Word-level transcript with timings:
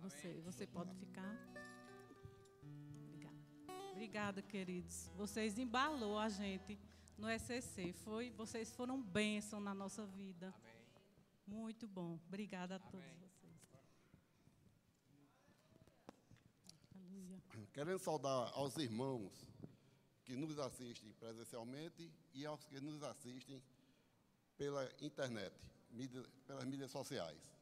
Você, 0.00 0.40
você 0.40 0.66
pode 0.66 0.94
ficar. 0.94 1.36
Obrigada. 3.06 3.92
Obrigada, 3.92 4.42
queridos. 4.42 5.10
Vocês 5.16 5.58
embalou 5.58 6.18
a 6.18 6.28
gente 6.28 6.78
no 7.16 7.28
SCC. 7.28 7.92
Foi, 7.92 8.30
vocês 8.30 8.72
foram 8.72 9.02
bênção 9.02 9.60
na 9.60 9.74
nossa 9.74 10.06
vida. 10.06 10.54
Amém. 10.56 10.78
Muito 11.46 11.86
bom. 11.86 12.18
Obrigada 12.26 12.76
a 12.76 12.78
todos 12.78 13.06
Amém. 13.06 13.18
vocês. 13.18 13.58
Aleluia. 16.94 17.42
Querendo 17.72 17.98
saudar 17.98 18.52
aos 18.54 18.76
irmãos 18.76 19.32
que 20.24 20.36
nos 20.36 20.58
assistem 20.58 21.12
presencialmente 21.14 22.12
e 22.34 22.44
aos 22.46 22.64
que 22.64 22.80
nos 22.80 23.02
assistem 23.02 23.62
pela 24.56 24.88
internet, 25.00 25.54
mídia, 25.90 26.22
pelas 26.46 26.64
mídias 26.64 26.90
sociais. 26.90 27.57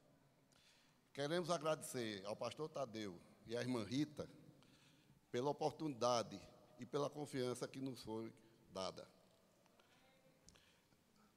Queremos 1.16 1.48
agradecer 1.48 2.22
ao 2.26 2.36
pastor 2.36 2.68
Tadeu 2.68 3.18
e 3.46 3.56
à 3.56 3.62
irmã 3.62 3.82
Rita 3.82 4.28
pela 5.32 5.48
oportunidade 5.48 6.38
e 6.78 6.84
pela 6.84 7.08
confiança 7.08 7.66
que 7.66 7.80
nos 7.80 8.02
foi 8.02 8.30
dada. 8.70 9.08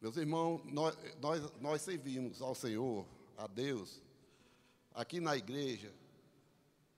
Meus 0.02 0.18
irmãos, 0.18 0.62
nós, 0.66 0.98
nós, 1.22 1.54
nós 1.62 1.82
servimos 1.82 2.42
ao 2.42 2.54
Senhor, 2.54 3.08
a 3.38 3.48
Deus, 3.48 4.04
aqui 4.94 5.22
na 5.22 5.38
igreja, 5.38 5.94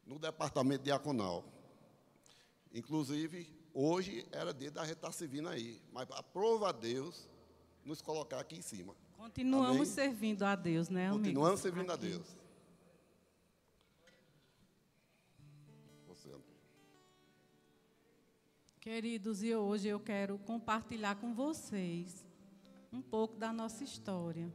no 0.04 0.18
departamento 0.18 0.84
diaconal. 0.84 1.46
Inclusive, 2.74 3.48
hoje 3.76 4.28
era 4.32 4.52
dia 4.52 4.72
da 4.72 4.82
gente 4.86 4.96
estar 4.96 5.12
servindo 5.12 5.50
aí, 5.50 5.80
mas 5.94 6.10
aprova 6.14 6.70
a 6.70 6.72
Deus 6.72 7.30
nos 7.86 8.02
colocar 8.02 8.40
aqui 8.40 8.56
em 8.56 8.62
cima. 8.64 8.96
Continuamos 9.16 9.70
Amém? 9.70 9.86
servindo 9.86 10.42
a 10.42 10.56
Deus, 10.56 10.90
né, 10.90 11.10
amigos? 11.10 11.28
Continuamos 11.28 11.60
servindo 11.60 11.92
aqui. 11.92 12.08
a 12.08 12.10
Deus. 12.10 12.41
Queridos, 18.82 19.44
e 19.44 19.54
hoje 19.56 19.90
eu 19.90 20.00
quero 20.00 20.40
compartilhar 20.40 21.14
com 21.18 21.36
vocês 21.36 22.26
um 22.92 23.00
pouco 23.00 23.38
da 23.38 23.54
nossa 23.54 23.84
história. 23.84 24.52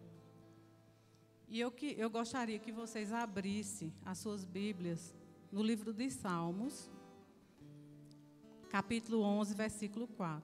E 1.47 1.61
eu, 1.61 1.71
que, 1.71 1.95
eu 1.97 2.11
gostaria 2.11 2.59
que 2.59 2.73
vocês 2.73 3.13
abrissem 3.13 3.95
as 4.05 4.19
suas 4.19 4.45
Bíblias 4.45 5.15
no 5.53 5.63
livro 5.63 5.93
de 5.93 6.11
Salmos, 6.11 6.91
capítulo 8.69 9.23
11, 9.23 9.55
versículo 9.55 10.09
4. 10.09 10.43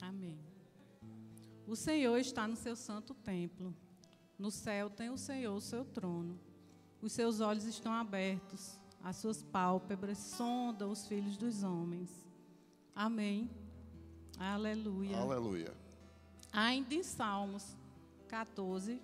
Amém. 0.00 0.40
O 1.66 1.76
Senhor 1.76 2.16
está 2.16 2.48
no 2.48 2.56
seu 2.56 2.74
santo 2.74 3.12
templo. 3.12 3.76
No 4.38 4.50
céu 4.50 4.88
tem 4.88 5.10
o 5.10 5.18
Senhor 5.18 5.54
o 5.54 5.60
seu 5.60 5.84
trono. 5.84 6.40
Os 7.02 7.12
seus 7.12 7.40
olhos 7.40 7.64
estão 7.64 7.92
abertos 7.92 8.80
as 9.02 9.16
suas 9.16 9.42
pálpebras 9.42 10.18
sondam 10.18 10.90
os 10.90 11.06
filhos 11.06 11.36
dos 11.36 11.62
homens. 11.62 12.10
Amém. 12.94 13.50
Aleluia. 14.38 15.18
Aleluia. 15.18 15.74
Ainda 16.52 16.94
em 16.94 17.02
Salmos 17.02 17.76
14, 18.28 19.00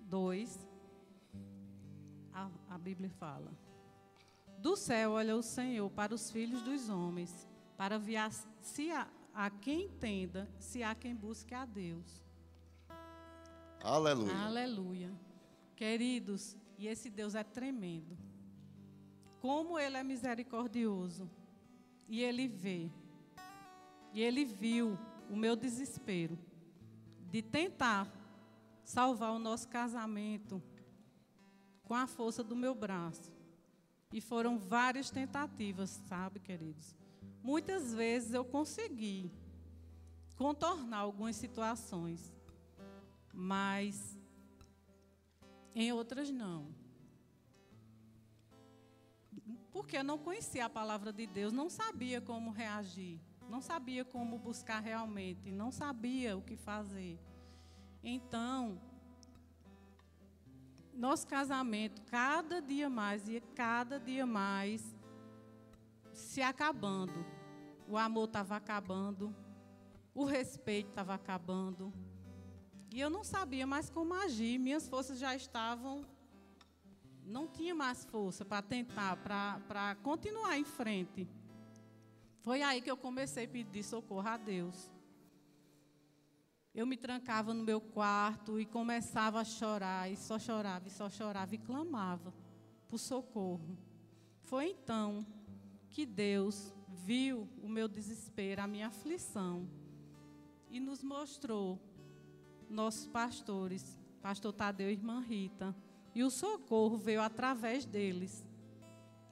2, 0.00 0.68
a, 2.32 2.50
a 2.68 2.78
Bíblia 2.78 3.08
fala: 3.10 3.50
Do 4.58 4.76
céu 4.76 5.12
olha 5.12 5.34
o 5.34 5.42
Senhor 5.42 5.88
para 5.90 6.14
os 6.14 6.30
filhos 6.30 6.62
dos 6.62 6.88
homens, 6.88 7.48
para 7.76 7.98
ver 7.98 8.18
se 8.60 8.90
há, 8.90 9.08
a 9.32 9.48
quem 9.48 9.84
entenda, 9.86 10.48
se 10.58 10.82
há 10.82 10.94
quem 10.94 11.14
busque 11.14 11.54
a 11.54 11.64
Deus. 11.64 12.22
Aleluia. 13.82 14.36
Aleluia. 14.36 15.10
Queridos, 15.74 16.56
e 16.76 16.86
esse 16.86 17.08
Deus 17.08 17.34
é 17.34 17.42
tremendo 17.42 18.16
como 19.42 19.76
Ele 19.76 19.96
é 19.96 20.04
misericordioso. 20.04 21.28
E 22.08 22.22
Ele 22.22 22.46
vê. 22.46 22.88
E 24.12 24.22
Ele 24.22 24.44
viu 24.44 24.96
o 25.28 25.34
meu 25.34 25.56
desespero 25.56 26.38
de 27.28 27.42
tentar 27.42 28.08
salvar 28.84 29.32
o 29.32 29.40
nosso 29.40 29.66
casamento 29.68 30.62
com 31.82 31.94
a 31.94 32.06
força 32.06 32.44
do 32.44 32.54
meu 32.54 32.72
braço. 32.72 33.32
E 34.12 34.20
foram 34.20 34.58
várias 34.58 35.10
tentativas, 35.10 35.90
sabe, 36.06 36.38
queridos? 36.38 36.94
Muitas 37.42 37.92
vezes 37.92 38.32
eu 38.34 38.44
consegui 38.44 39.28
contornar 40.36 40.98
algumas 40.98 41.34
situações, 41.34 42.32
mas 43.32 44.16
em 45.74 45.92
outras 45.92 46.30
não 46.30 46.81
porque 49.72 49.96
eu 49.96 50.04
não 50.04 50.18
conhecia 50.18 50.66
a 50.66 50.70
palavra 50.70 51.12
de 51.12 51.26
Deus, 51.26 51.52
não 51.52 51.70
sabia 51.70 52.20
como 52.20 52.50
reagir, 52.50 53.18
não 53.48 53.60
sabia 53.60 54.04
como 54.04 54.38
buscar 54.38 54.80
realmente, 54.80 55.50
não 55.50 55.72
sabia 55.72 56.36
o 56.36 56.42
que 56.42 56.56
fazer. 56.56 57.18
Então, 58.04 58.78
nosso 60.92 61.26
casamento, 61.26 62.02
cada 62.02 62.60
dia 62.60 62.90
mais 62.90 63.28
e 63.28 63.40
cada 63.54 63.98
dia 63.98 64.26
mais 64.26 64.94
se 66.12 66.42
acabando. 66.42 67.24
O 67.88 67.96
amor 67.96 68.24
estava 68.24 68.56
acabando, 68.56 69.34
o 70.14 70.24
respeito 70.24 70.90
estava 70.90 71.14
acabando. 71.14 71.92
E 72.92 73.00
eu 73.00 73.08
não 73.08 73.24
sabia 73.24 73.66
mais 73.66 73.88
como 73.88 74.12
agir, 74.12 74.58
minhas 74.58 74.86
forças 74.86 75.18
já 75.18 75.34
estavam 75.34 76.06
não 77.26 77.46
tinha 77.46 77.74
mais 77.74 78.04
força 78.04 78.44
para 78.44 78.62
tentar, 78.62 79.16
para 79.16 79.96
continuar 80.02 80.58
em 80.58 80.64
frente. 80.64 81.28
Foi 82.40 82.62
aí 82.62 82.80
que 82.80 82.90
eu 82.90 82.96
comecei 82.96 83.44
a 83.44 83.48
pedir 83.48 83.82
socorro 83.82 84.28
a 84.28 84.36
Deus. 84.36 84.90
Eu 86.74 86.86
me 86.86 86.96
trancava 86.96 87.52
no 87.52 87.62
meu 87.62 87.80
quarto 87.80 88.58
e 88.58 88.64
começava 88.64 89.40
a 89.40 89.44
chorar, 89.44 90.10
e 90.10 90.16
só 90.16 90.38
chorava, 90.38 90.88
e 90.88 90.90
só 90.90 91.08
chorava, 91.08 91.54
e 91.54 91.58
clamava 91.58 92.32
por 92.88 92.98
socorro. 92.98 93.76
Foi 94.40 94.70
então 94.70 95.24
que 95.90 96.06
Deus 96.06 96.74
viu 96.88 97.48
o 97.62 97.68
meu 97.68 97.86
desespero, 97.86 98.62
a 98.62 98.66
minha 98.66 98.86
aflição, 98.88 99.68
e 100.70 100.80
nos 100.80 101.02
mostrou 101.02 101.78
nossos 102.68 103.06
pastores, 103.06 103.98
pastor 104.22 104.54
Tadeu 104.54 104.88
e 104.88 104.94
irmã 104.94 105.20
Rita, 105.20 105.76
e 106.14 106.22
o 106.22 106.30
socorro 106.30 106.96
veio 106.96 107.20
através 107.20 107.84
deles 107.84 108.44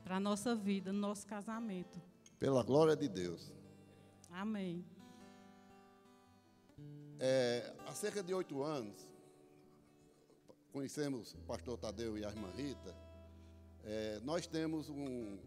para 0.03 0.17
a 0.17 0.21
nossa 0.21 0.55
vida, 0.55 0.93
no 0.93 0.99
nosso 0.99 1.27
casamento. 1.27 2.01
Pela 2.39 2.63
glória 2.63 2.97
de 2.97 3.09
Deus. 3.09 3.53
Amém. 4.31 4.85
É, 7.19 7.75
há 7.87 7.93
cerca 7.93 8.23
de 8.23 8.33
oito 8.33 8.63
anos, 8.63 9.07
conhecemos 10.73 11.35
o 11.35 11.39
pastor 11.43 11.77
Tadeu 11.77 12.17
e 12.17 12.25
a 12.25 12.31
irmã 12.31 12.51
Rita. 12.51 12.97
É, 13.85 14.21
nós 14.21 14.47
temos 14.47 14.89
um 14.89 15.39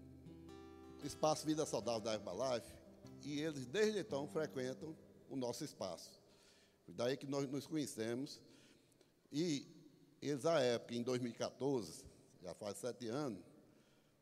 espaço 1.03 1.45
Vida 1.45 1.65
Saudável 1.65 2.01
da 2.01 2.13
Herbalife 2.13 2.73
e 3.23 3.39
eles, 3.39 3.65
desde 3.65 3.99
então, 3.99 4.27
frequentam 4.27 4.95
o 5.29 5.35
nosso 5.35 5.63
espaço. 5.63 6.21
Daí 6.87 7.17
que 7.17 7.25
nós 7.25 7.49
nos 7.49 7.65
conhecemos. 7.65 8.41
E 9.31 9.65
eles, 10.29 10.45
à 10.45 10.59
época, 10.59 10.95
em 10.95 11.03
2014, 11.03 12.05
já 12.41 12.53
faz 12.53 12.77
sete 12.77 13.07
anos, 13.07 13.43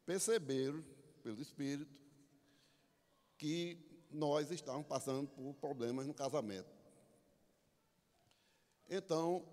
perceberam, 0.06 0.84
pelo 1.23 1.41
Espírito, 1.41 1.91
que 3.38 3.78
nós 4.12 4.51
estávamos 4.51 4.88
passando 4.88 5.28
por 5.28 5.53
problemas 5.56 6.07
no 6.07 6.13
casamento. 6.13 6.69
Então, 8.89 9.45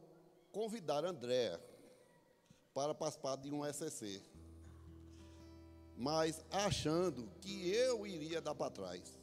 convidaram 0.50 1.10
André 1.10 1.60
para 2.74 2.94
participar 2.94 3.36
de 3.36 3.52
um 3.52 3.64
SCC, 3.64 4.22
mas 5.96 6.44
achando 6.50 7.30
que 7.40 7.70
eu 7.70 8.06
iria 8.06 8.40
dar 8.40 8.54
para 8.54 8.70
trás, 8.70 9.18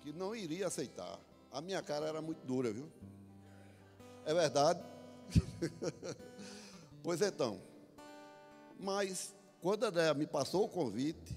que 0.00 0.12
não 0.12 0.34
iria 0.34 0.66
aceitar. 0.66 1.18
A 1.50 1.60
minha 1.60 1.82
cara 1.82 2.06
era 2.06 2.22
muito 2.22 2.44
dura, 2.46 2.72
viu? 2.72 2.90
É 4.24 4.32
verdade? 4.32 4.80
Pois 7.08 7.22
então, 7.22 7.58
mas 8.78 9.34
quando 9.62 9.84
a 9.84 9.88
Andréa 9.88 10.12
me 10.12 10.26
passou 10.26 10.66
o 10.66 10.68
convite, 10.68 11.34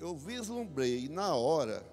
eu 0.00 0.16
vislumbrei 0.16 1.08
na 1.08 1.36
hora, 1.36 1.86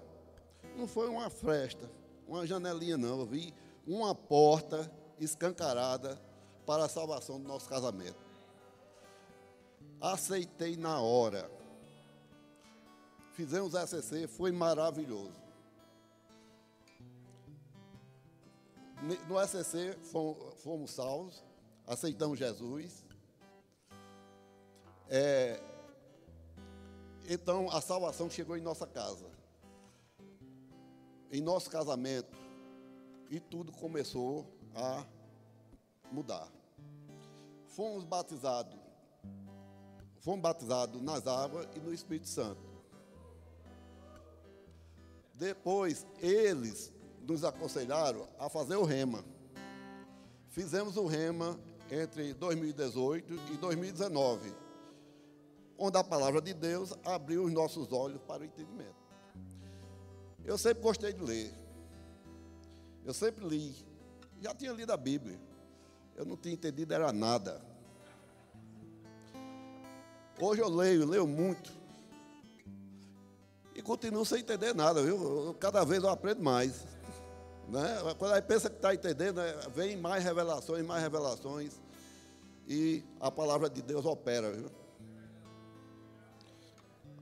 não 0.76 0.88
foi 0.88 1.08
uma 1.08 1.30
fresta, 1.30 1.88
uma 2.26 2.44
janelinha 2.44 2.98
não, 2.98 3.20
eu 3.20 3.26
vi 3.26 3.54
uma 3.86 4.12
porta 4.12 4.90
escancarada 5.20 6.20
para 6.66 6.86
a 6.86 6.88
salvação 6.88 7.40
do 7.40 7.46
nosso 7.46 7.68
casamento. 7.68 8.18
Aceitei 10.00 10.76
na 10.76 11.00
hora. 11.00 11.48
Fizemos 13.34 13.74
SCC, 13.74 14.26
foi 14.26 14.50
maravilhoso. 14.50 15.40
No 19.00 19.96
fomos, 20.10 20.54
fomos 20.56 20.90
salvos, 20.90 21.44
aceitamos 21.86 22.36
Jesus. 22.36 23.01
É, 25.14 25.60
então 27.28 27.70
a 27.70 27.82
salvação 27.82 28.30
chegou 28.30 28.56
em 28.56 28.62
nossa 28.62 28.86
casa, 28.86 29.26
em 31.30 31.38
nosso 31.42 31.68
casamento, 31.68 32.34
e 33.28 33.38
tudo 33.38 33.70
começou 33.72 34.46
a 34.74 35.04
mudar. 36.10 36.50
Fomos 37.66 38.04
batizados, 38.04 38.80
fomos 40.20 40.40
batizados 40.40 41.02
nas 41.02 41.26
águas 41.26 41.68
e 41.76 41.80
no 41.80 41.92
Espírito 41.92 42.28
Santo. 42.28 42.62
Depois 45.34 46.06
eles 46.22 46.90
nos 47.20 47.44
aconselharam 47.44 48.26
a 48.38 48.48
fazer 48.48 48.76
o 48.76 48.84
rema. 48.84 49.22
Fizemos 50.48 50.96
o 50.96 51.04
rema 51.04 51.60
entre 51.90 52.32
2018 52.32 53.34
e 53.52 53.58
2019, 53.58 54.71
onde 55.82 55.98
a 55.98 56.04
palavra 56.04 56.40
de 56.40 56.54
Deus 56.54 56.94
abriu 57.04 57.42
os 57.42 57.52
nossos 57.52 57.92
olhos 57.92 58.20
para 58.22 58.42
o 58.42 58.44
entendimento. 58.44 58.94
Eu 60.44 60.56
sempre 60.56 60.80
gostei 60.80 61.12
de 61.12 61.20
ler. 61.20 61.52
Eu 63.04 63.12
sempre 63.12 63.44
li. 63.44 63.74
Já 64.40 64.54
tinha 64.54 64.70
lido 64.70 64.92
a 64.92 64.96
Bíblia. 64.96 65.40
Eu 66.14 66.24
não 66.24 66.36
tinha 66.36 66.54
entendido 66.54 66.94
era 66.94 67.12
nada. 67.12 67.60
Hoje 70.40 70.60
eu 70.60 70.68
leio, 70.68 71.04
leio 71.04 71.26
muito. 71.26 71.72
E 73.74 73.82
continuo 73.82 74.24
sem 74.24 74.38
entender 74.38 74.72
nada, 74.72 75.02
viu? 75.02 75.52
Cada 75.58 75.82
vez 75.84 76.00
eu 76.00 76.10
aprendo 76.10 76.44
mais. 76.44 76.86
Né? 77.68 78.14
Quando 78.18 78.34
aí 78.34 78.42
pensa 78.42 78.70
que 78.70 78.76
está 78.76 78.94
entendendo, 78.94 79.38
né? 79.38 79.52
vem 79.74 79.96
mais 79.96 80.22
revelações, 80.22 80.86
mais 80.86 81.02
revelações. 81.02 81.80
E 82.68 83.02
a 83.18 83.32
palavra 83.32 83.68
de 83.68 83.82
Deus 83.82 84.04
opera, 84.04 84.52
viu? 84.52 84.81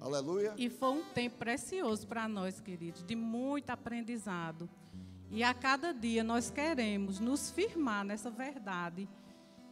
Aleluia. 0.01 0.55
E 0.57 0.71
foi 0.71 0.91
um 0.91 1.05
tempo 1.05 1.39
precioso 1.39 2.07
para 2.07 2.27
nós, 2.27 2.61
queridos, 2.61 3.05
de 3.05 3.15
muito 3.15 3.71
aprendizado. 3.71 4.69
E 5.31 5.43
a 5.45 5.55
cada 5.55 5.93
dia 5.93 6.25
nós 6.25 6.51
queremos 6.51 7.21
nos 7.21 7.51
firmar 7.51 8.05
nessa 8.05 8.31
verdade, 8.31 9.09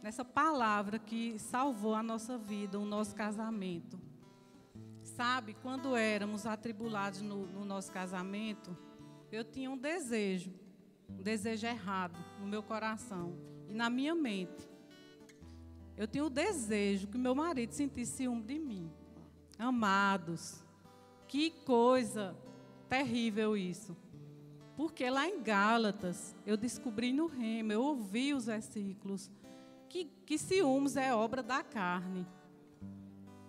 nessa 0.01 0.23
palavra 0.23 0.99
que 0.99 1.37
salvou 1.39 1.95
a 1.95 2.03
nossa 2.03 2.37
vida, 2.37 2.79
o 2.79 2.85
nosso 2.85 3.15
casamento. 3.15 3.99
Sabe, 5.01 5.55
quando 5.61 5.95
éramos 5.95 6.45
atribulados 6.45 7.21
no, 7.21 7.47
no 7.47 7.65
nosso 7.65 7.91
casamento, 7.91 8.77
eu 9.31 9.43
tinha 9.43 9.69
um 9.69 9.77
desejo 9.77 10.53
um 11.09 11.23
desejo 11.23 11.65
errado 11.65 12.17
no 12.39 12.47
meu 12.47 12.61
coração 12.61 13.35
e 13.67 13.73
na 13.73 13.89
minha 13.89 14.13
mente. 14.13 14.69
Eu 15.97 16.07
tinha 16.07 16.23
o 16.23 16.29
desejo 16.29 17.07
que 17.07 17.17
meu 17.17 17.35
marido 17.35 17.73
sentisse 17.73 18.17
ciúme 18.17 18.43
de 18.43 18.57
mim. 18.57 18.89
Amados, 19.59 20.63
que 21.27 21.51
coisa 21.51 22.33
terrível 22.87 23.57
isso. 23.57 23.95
Porque 24.77 25.09
lá 25.09 25.27
em 25.27 25.43
Gálatas, 25.43 26.33
eu 26.45 26.55
descobri 26.55 27.11
no 27.11 27.27
rema, 27.27 27.73
eu 27.73 27.83
ouvi 27.83 28.33
os 28.33 28.45
versículos, 28.45 29.29
que, 29.89 30.05
que 30.25 30.37
ciúmes 30.37 30.95
é 30.95 31.13
obra 31.13 31.43
da 31.43 31.61
carne. 31.61 32.25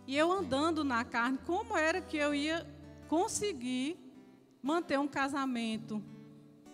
E 0.04 0.16
eu 0.16 0.32
andando 0.32 0.82
na 0.82 1.04
carne, 1.04 1.38
como 1.46 1.76
era 1.76 2.00
que 2.00 2.16
eu 2.16 2.34
ia 2.34 2.66
conseguir 3.06 3.96
manter 4.60 4.98
um 4.98 5.06
casamento 5.06 6.02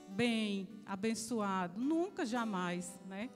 bem, 0.09 0.67
abençoado. 0.87 1.79
Nunca, 1.79 2.25
jamais, 2.25 2.99
né? 3.07 3.29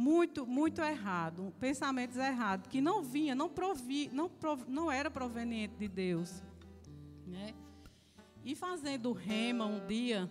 Muito, 0.00 0.46
muito 0.46 0.80
errado, 0.80 1.52
pensamentos 1.60 2.16
errados, 2.16 2.68
que 2.68 2.80
não 2.80 3.02
vinha, 3.02 3.34
não 3.34 3.50
provi, 3.50 4.08
não, 4.10 4.30
prov, 4.30 4.64
não 4.66 4.90
era 4.90 5.10
proveniente 5.10 5.74
de 5.76 5.88
Deus, 5.88 6.42
né? 7.26 7.52
E 8.42 8.56
fazendo 8.56 9.12
rema 9.12 9.66
um 9.66 9.86
dia, 9.86 10.30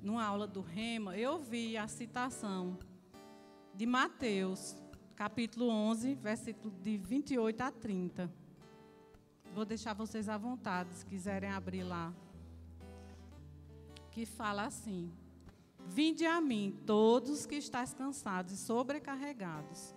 numa 0.00 0.24
aula 0.24 0.46
do 0.46 0.62
rema, 0.62 1.14
eu 1.18 1.38
vi 1.38 1.76
a 1.76 1.86
citação 1.86 2.78
de 3.74 3.84
Mateus, 3.84 4.74
capítulo 5.14 5.68
11, 5.68 6.14
versículo 6.14 6.70
de 6.80 6.96
28 6.96 7.60
a 7.60 7.70
30. 7.70 8.32
Vou 9.54 9.66
deixar 9.66 9.92
vocês 9.92 10.30
à 10.30 10.38
vontade, 10.38 10.94
se 10.94 11.04
quiserem 11.04 11.50
abrir 11.50 11.82
lá 11.82 12.14
que 14.18 14.26
fala 14.26 14.64
assim: 14.64 15.12
Vinde 15.90 16.26
a 16.26 16.40
mim, 16.40 16.78
todos 16.86 17.46
que 17.46 17.56
estáis 17.56 17.94
cansados 17.94 18.52
e 18.52 18.56
sobrecarregados, 18.56 19.94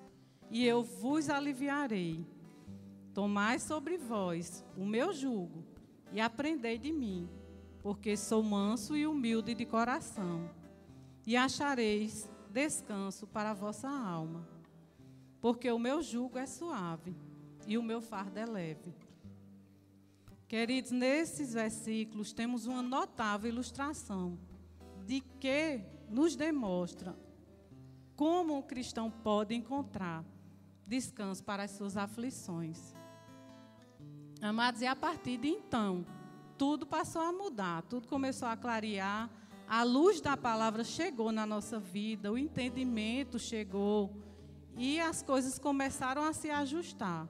e 0.49 0.65
eu 0.65 0.83
vos 0.83 1.29
aliviarei. 1.29 2.25
Tomai 3.13 3.59
sobre 3.59 3.97
vós 3.97 4.65
o 4.77 4.85
meu 4.85 5.13
jugo 5.13 5.65
e 6.13 6.21
aprendei 6.21 6.77
de 6.77 6.93
mim, 6.93 7.29
porque 7.83 8.15
sou 8.15 8.41
manso 8.41 8.95
e 8.95 9.05
humilde 9.05 9.53
de 9.53 9.65
coração, 9.65 10.49
e 11.27 11.35
achareis 11.35 12.29
descanso 12.49 13.27
para 13.27 13.51
a 13.51 13.53
vossa 13.53 13.89
alma. 13.89 14.47
Porque 15.41 15.69
o 15.69 15.79
meu 15.79 16.01
jugo 16.01 16.37
é 16.37 16.45
suave 16.45 17.15
e 17.67 17.77
o 17.77 17.83
meu 17.83 18.01
fardo 18.01 18.39
é 18.39 18.45
leve. 18.45 18.93
Queridos, 20.47 20.91
nesses 20.91 21.53
versículos 21.53 22.33
temos 22.33 22.65
uma 22.65 22.81
notável 22.81 23.49
ilustração 23.49 24.37
de 25.11 25.19
que 25.41 25.81
nos 26.09 26.37
demonstra 26.37 27.13
como 28.15 28.55
um 28.55 28.61
cristão 28.61 29.11
pode 29.11 29.53
encontrar 29.53 30.23
descanso 30.87 31.43
para 31.43 31.63
as 31.63 31.71
suas 31.71 31.97
aflições. 31.97 32.95
Amados, 34.41 34.79
e 34.79 34.87
a 34.87 34.95
partir 34.95 35.35
de 35.35 35.49
então, 35.49 36.05
tudo 36.57 36.87
passou 36.87 37.21
a 37.21 37.33
mudar, 37.33 37.81
tudo 37.83 38.07
começou 38.07 38.47
a 38.47 38.55
clarear, 38.55 39.29
a 39.67 39.83
luz 39.83 40.21
da 40.21 40.37
palavra 40.37 40.81
chegou 40.81 41.29
na 41.29 41.45
nossa 41.45 41.77
vida, 41.77 42.31
o 42.31 42.37
entendimento 42.37 43.37
chegou 43.37 44.15
e 44.77 44.97
as 44.97 45.21
coisas 45.21 45.59
começaram 45.59 46.23
a 46.23 46.31
se 46.31 46.49
ajustar. 46.49 47.27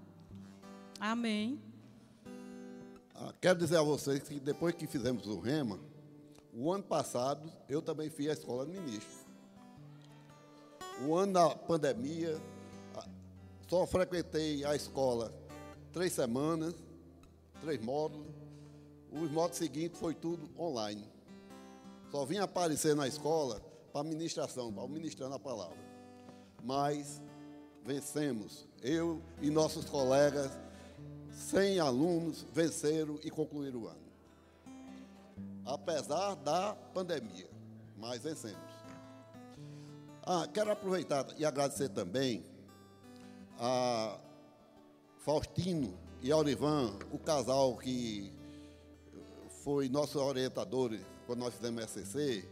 Amém. 1.00 1.60
Ah, 3.16 3.33
quero 3.42 3.57
dizer 3.57 3.78
a 3.78 3.81
vocês 3.81 4.22
que 4.22 4.39
depois 4.39 4.75
que 4.75 4.86
fizemos 4.86 5.25
o 5.25 5.39
rema, 5.39 5.80
o 6.53 6.71
ano 6.71 6.83
passado 6.83 7.51
eu 7.69 7.81
também 7.81 8.09
fui 8.09 8.30
à 8.30 8.33
escola 8.33 8.65
de 8.65 8.71
ministro. 8.71 9.21
O 11.07 11.15
ano 11.15 11.33
da 11.33 11.50
pandemia, 11.50 12.40
só 13.68 13.85
frequentei 13.87 14.64
a 14.66 14.76
escola 14.76 15.33
três 15.92 16.14
semanas, 16.14 16.76
três 17.61 17.81
módulos. 17.81 18.28
Os 19.11 19.31
módulos 19.31 19.57
seguintes 19.57 19.99
foi 19.99 20.14
tudo 20.14 20.49
online. 20.59 21.04
Só 22.11 22.26
vim 22.26 22.37
aparecer 22.37 22.95
na 22.95 23.07
escola 23.07 23.61
para 23.92 24.04
ministração, 24.04 24.71
para 24.71 24.87
ministrando 24.87 25.35
a 25.35 25.40
palavra. 25.40 25.78
Mas 26.64 27.21
vencemos, 27.83 28.68
eu 28.81 29.21
e 29.42 29.49
nossos 29.49 29.85
colegas 29.85 30.52
100 31.31 31.80
alunos 31.80 32.45
venceram 32.54 33.19
e 33.23 33.31
concluíram 33.31 33.83
o 33.83 33.87
ano. 33.87 34.10
Apesar 35.65 36.35
da 36.35 36.73
pandemia, 36.94 37.49
mas 37.97 38.23
vencemos. 38.23 38.59
Ah, 40.23 40.47
quero 40.53 40.71
aproveitar 40.71 41.25
e 41.37 41.45
agradecer 41.45 41.89
também 41.89 42.45
a 43.59 44.19
Faustino 45.19 45.97
e 46.21 46.31
Aurivan, 46.31 46.97
o 47.11 47.18
casal 47.18 47.77
que 47.77 48.33
foi 49.63 49.89
nosso 49.89 50.19
orientador 50.19 50.97
quando 51.25 51.39
nós 51.39 51.53
fizemos 51.53 51.83
SCC, 51.83 52.47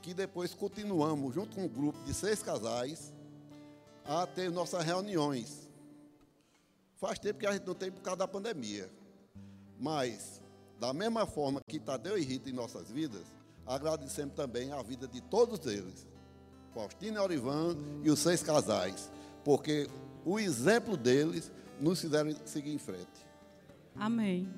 que 0.00 0.12
depois 0.12 0.54
continuamos, 0.54 1.34
junto 1.34 1.56
com 1.56 1.64
um 1.64 1.68
grupo 1.68 1.98
de 2.04 2.12
seis 2.12 2.42
casais, 2.42 3.12
a 4.04 4.26
ter 4.26 4.50
nossas 4.50 4.84
reuniões 4.84 5.62
Faz 7.02 7.18
tempo 7.18 7.40
que 7.40 7.46
a 7.48 7.52
gente 7.52 7.66
não 7.66 7.74
tem 7.74 7.90
por 7.90 8.00
causa 8.00 8.18
da 8.18 8.28
pandemia. 8.28 8.88
Mas, 9.76 10.40
da 10.82 10.92
mesma 10.92 11.24
forma 11.24 11.60
que 11.64 11.78
Tadeu 11.78 12.18
e 12.18 12.24
Rita 12.24 12.50
em 12.50 12.52
nossas 12.52 12.90
vidas, 12.90 13.22
agradecemos 13.64 14.34
também 14.34 14.72
a 14.72 14.82
vida 14.82 15.06
de 15.06 15.20
todos 15.20 15.64
eles. 15.72 16.08
Faustina 16.74 17.18
e 17.18 17.22
Orivan 17.22 17.76
e 18.02 18.10
os 18.10 18.18
seis 18.18 18.42
casais. 18.42 19.08
Porque 19.44 19.88
o 20.24 20.40
exemplo 20.40 20.96
deles 20.96 21.52
nos 21.78 22.00
fizeram 22.00 22.34
seguir 22.44 22.74
em 22.74 22.78
frente. 22.78 23.24
Amém. 23.94 24.52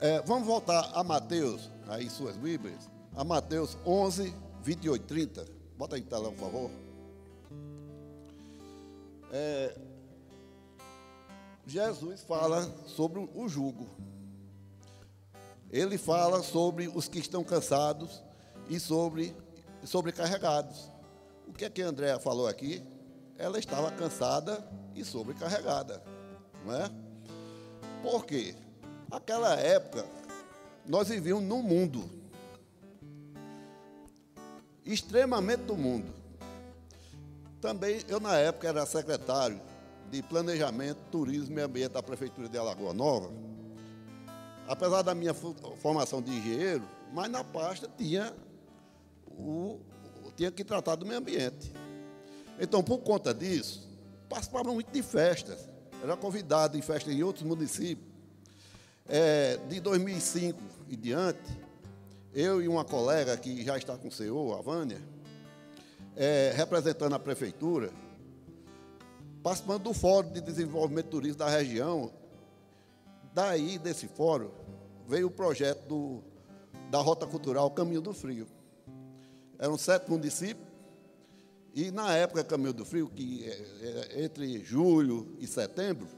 É, 0.00 0.20
vamos 0.22 0.48
voltar 0.48 0.90
a 0.92 1.04
Mateus, 1.04 1.70
aí 1.86 2.10
suas 2.10 2.36
Bíblias, 2.36 2.90
a 3.14 3.22
Mateus 3.22 3.78
11, 3.86 4.34
28, 4.64 5.06
30. 5.06 5.46
Bota 5.78 5.94
aí 5.94 6.02
no 6.02 6.08
telão, 6.08 6.32
por 6.32 6.40
favor. 6.40 6.70
É, 9.30 9.78
Jesus 11.66 12.22
fala 12.22 12.62
sobre 12.86 13.28
o 13.34 13.48
jugo. 13.48 13.88
Ele 15.68 15.98
fala 15.98 16.40
sobre 16.40 16.86
os 16.86 17.08
que 17.08 17.18
estão 17.18 17.42
cansados 17.42 18.22
e 18.68 18.78
sobre 18.78 19.34
sobrecarregados. 19.82 20.92
O 21.46 21.52
que 21.52 21.64
é 21.64 21.70
que 21.70 21.82
a 21.82 21.88
Andréa 21.88 22.20
falou 22.20 22.46
aqui? 22.46 22.84
Ela 23.36 23.58
estava 23.58 23.90
cansada 23.90 24.64
e 24.94 25.04
sobrecarregada, 25.04 26.02
não 26.64 26.72
é? 26.72 26.90
Por 28.00 28.24
quê? 28.24 28.54
Aquela 29.10 29.54
época, 29.56 30.06
nós 30.86 31.08
vivíamos 31.08 31.44
num 31.44 31.62
mundo 31.62 32.08
extremamente 34.84 35.64
do 35.64 35.76
mundo. 35.76 36.14
Também, 37.60 38.00
eu 38.06 38.20
na 38.20 38.36
época 38.36 38.68
era 38.68 38.86
secretário 38.86 39.60
de 40.16 40.22
Planejamento, 40.22 40.98
Turismo 41.10 41.58
e 41.58 41.62
Ambiente 41.62 41.92
da 41.92 42.02
Prefeitura 42.02 42.48
de 42.48 42.56
Alagoa 42.56 42.94
Nova. 42.94 43.30
Apesar 44.66 45.02
da 45.02 45.14
minha 45.14 45.34
formação 45.34 46.22
de 46.22 46.30
engenheiro, 46.30 46.82
mas 47.12 47.30
na 47.30 47.44
pasta 47.44 47.88
tinha, 47.98 48.34
o, 49.28 49.78
tinha 50.34 50.50
que 50.50 50.64
tratar 50.64 50.96
do 50.96 51.04
meio 51.04 51.18
ambiente. 51.18 51.70
Então, 52.58 52.82
por 52.82 52.98
conta 52.98 53.34
disso, 53.34 53.86
participava 54.26 54.72
muito 54.72 54.90
de 54.90 55.02
festas. 55.02 55.68
Era 56.02 56.16
convidado 56.16 56.78
em 56.78 56.82
festas 56.82 57.12
em 57.12 57.22
outros 57.22 57.44
municípios. 57.44 58.08
É, 59.06 59.58
de 59.68 59.80
2005 59.80 60.58
e 60.88 60.96
diante, 60.96 61.60
eu 62.34 62.62
e 62.62 62.66
uma 62.66 62.84
colega 62.84 63.36
que 63.36 63.62
já 63.62 63.76
está 63.76 63.98
com 63.98 64.08
o 64.08 64.12
senhor, 64.12 64.58
a 64.58 64.62
Vânia, 64.62 65.00
é, 66.16 66.54
representando 66.56 67.14
a 67.14 67.18
prefeitura, 67.18 67.92
participando 69.46 69.84
do 69.84 69.94
Fórum 69.94 70.32
de 70.32 70.40
Desenvolvimento 70.40 71.06
Turístico 71.06 71.38
da 71.38 71.48
região. 71.48 72.10
Daí, 73.32 73.78
desse 73.78 74.08
fórum, 74.08 74.50
veio 75.06 75.28
o 75.28 75.30
projeto 75.30 75.86
do, 75.86 76.24
da 76.90 76.98
Rota 76.98 77.28
Cultural 77.28 77.70
Caminho 77.70 78.00
do 78.00 78.12
Frio. 78.12 78.48
Eram 79.56 79.78
sete 79.78 80.10
municípios, 80.10 80.66
e 81.72 81.92
na 81.92 82.12
época 82.16 82.42
Caminho 82.42 82.72
do 82.72 82.84
Frio, 82.84 83.08
que 83.08 83.44
é, 83.44 84.16
é, 84.16 84.24
entre 84.24 84.64
julho 84.64 85.36
e 85.38 85.46
setembro, 85.46 86.08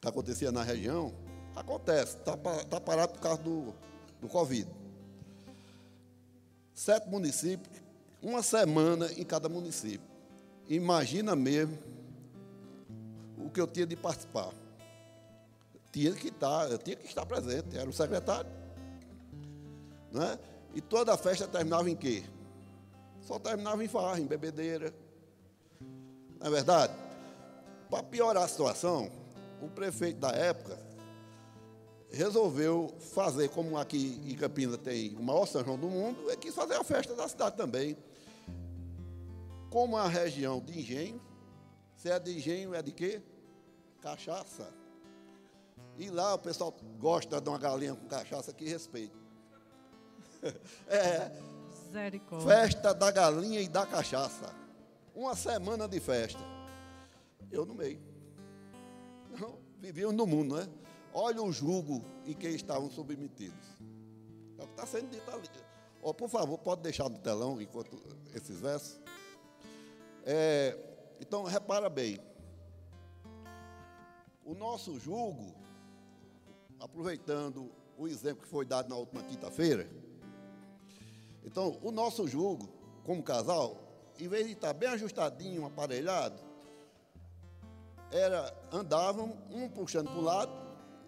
que 0.00 0.08
acontecia 0.08 0.50
na 0.50 0.62
região, 0.62 1.12
acontece, 1.54 2.16
está 2.16 2.38
tá 2.38 2.80
parado 2.80 3.12
por 3.12 3.20
causa 3.20 3.42
do, 3.42 3.74
do 4.18 4.28
Covid. 4.28 4.66
Sete 6.72 7.06
municípios, 7.06 7.82
uma 8.22 8.42
semana 8.42 9.12
em 9.12 9.24
cada 9.24 9.46
município. 9.46 10.08
Imagina 10.66 11.36
mesmo 11.36 11.99
o 13.44 13.50
que 13.50 13.60
eu 13.60 13.66
tinha 13.66 13.86
de 13.86 13.96
participar. 13.96 14.50
Tinha 15.92 16.12
que 16.12 16.28
estar, 16.28 16.70
eu 16.70 16.78
tinha 16.78 16.96
que 16.96 17.06
estar 17.06 17.26
presente, 17.26 17.76
era 17.76 17.88
o 17.88 17.92
secretário. 17.92 18.50
Né? 20.12 20.38
E 20.74 20.80
toda 20.80 21.12
a 21.12 21.16
festa 21.16 21.46
terminava 21.48 21.90
em 21.90 21.96
quê? 21.96 22.22
Só 23.22 23.38
terminava 23.38 23.84
em 23.84 23.88
farra, 23.88 24.20
em 24.20 24.26
bebedeira. 24.26 24.94
Não 26.38 26.46
é 26.46 26.50
verdade? 26.50 26.94
Para 27.88 28.02
piorar 28.04 28.44
a 28.44 28.48
situação, 28.48 29.10
o 29.60 29.68
prefeito 29.68 30.20
da 30.20 30.30
época 30.30 30.78
resolveu 32.12 32.94
fazer, 32.98 33.48
como 33.50 33.76
aqui 33.76 34.20
em 34.26 34.34
Campinas 34.34 34.78
tem 34.78 35.14
o 35.16 35.22
maior 35.22 35.46
São 35.46 35.64
João 35.64 35.78
do 35.78 35.88
mundo, 35.88 36.22
ele 36.26 36.36
quis 36.36 36.54
fazer 36.54 36.74
a 36.74 36.84
festa 36.84 37.14
da 37.14 37.28
cidade 37.28 37.56
também. 37.56 37.96
Como 39.70 39.96
a 39.96 40.08
região 40.08 40.60
de 40.60 40.80
engenho, 40.80 41.20
se 42.00 42.08
é 42.08 42.18
de 42.18 42.34
engenho, 42.34 42.74
é 42.74 42.80
de 42.80 42.92
quê? 42.92 43.20
Cachaça. 44.00 44.72
E 45.98 46.08
lá 46.08 46.32
o 46.34 46.38
pessoal 46.38 46.74
gosta 46.98 47.38
de 47.38 47.46
uma 47.46 47.58
galinha 47.58 47.94
com 47.94 48.08
cachaça 48.08 48.54
que 48.54 48.64
respeito. 48.64 49.18
É. 50.88 51.30
Festa 52.46 52.94
da 52.94 53.10
galinha 53.10 53.60
e 53.60 53.68
da 53.68 53.84
cachaça. 53.84 54.54
Uma 55.14 55.36
semana 55.36 55.86
de 55.86 56.00
festa. 56.00 56.40
Eu 57.50 57.66
no 57.66 57.74
meio. 57.74 58.00
Não, 59.38 59.58
vivíamos 59.78 60.16
no 60.16 60.26
mundo, 60.26 60.54
não 60.54 60.62
é? 60.62 60.68
Olha 61.12 61.42
o 61.42 61.52
jugo 61.52 62.02
em 62.24 62.32
que 62.32 62.48
estavam 62.48 62.88
submetidos. 62.90 63.68
É 64.56 64.62
o 64.62 64.66
que 64.66 64.72
está 64.72 64.86
sendo 64.86 65.10
dito 65.10 65.30
ali. 65.30 65.50
Oh, 66.00 66.14
por 66.14 66.30
favor, 66.30 66.56
pode 66.56 66.80
deixar 66.80 67.10
no 67.10 67.18
telão 67.18 67.60
enquanto 67.60 68.00
esses 68.34 68.58
versos. 68.58 68.98
É, 70.24 70.78
então, 71.20 71.44
repara 71.44 71.88
bem. 71.88 72.18
O 74.44 74.54
nosso 74.54 74.98
jugo, 74.98 75.54
aproveitando 76.80 77.70
o 77.96 78.08
exemplo 78.08 78.42
que 78.42 78.48
foi 78.48 78.64
dado 78.64 78.88
na 78.88 78.96
última 78.96 79.22
quinta-feira, 79.22 79.88
então, 81.44 81.78
o 81.82 81.90
nosso 81.90 82.26
jugo, 82.26 82.68
como 83.04 83.22
casal, 83.22 83.76
em 84.18 84.28
vez 84.28 84.46
de 84.46 84.52
estar 84.52 84.72
bem 84.72 84.88
ajustadinho, 84.90 85.64
aparelhado, 85.64 86.40
era, 88.10 88.52
andavam 88.72 89.36
um 89.50 89.68
puxando 89.68 90.08
para 90.08 90.18
um 90.18 90.22
lado, 90.22 90.52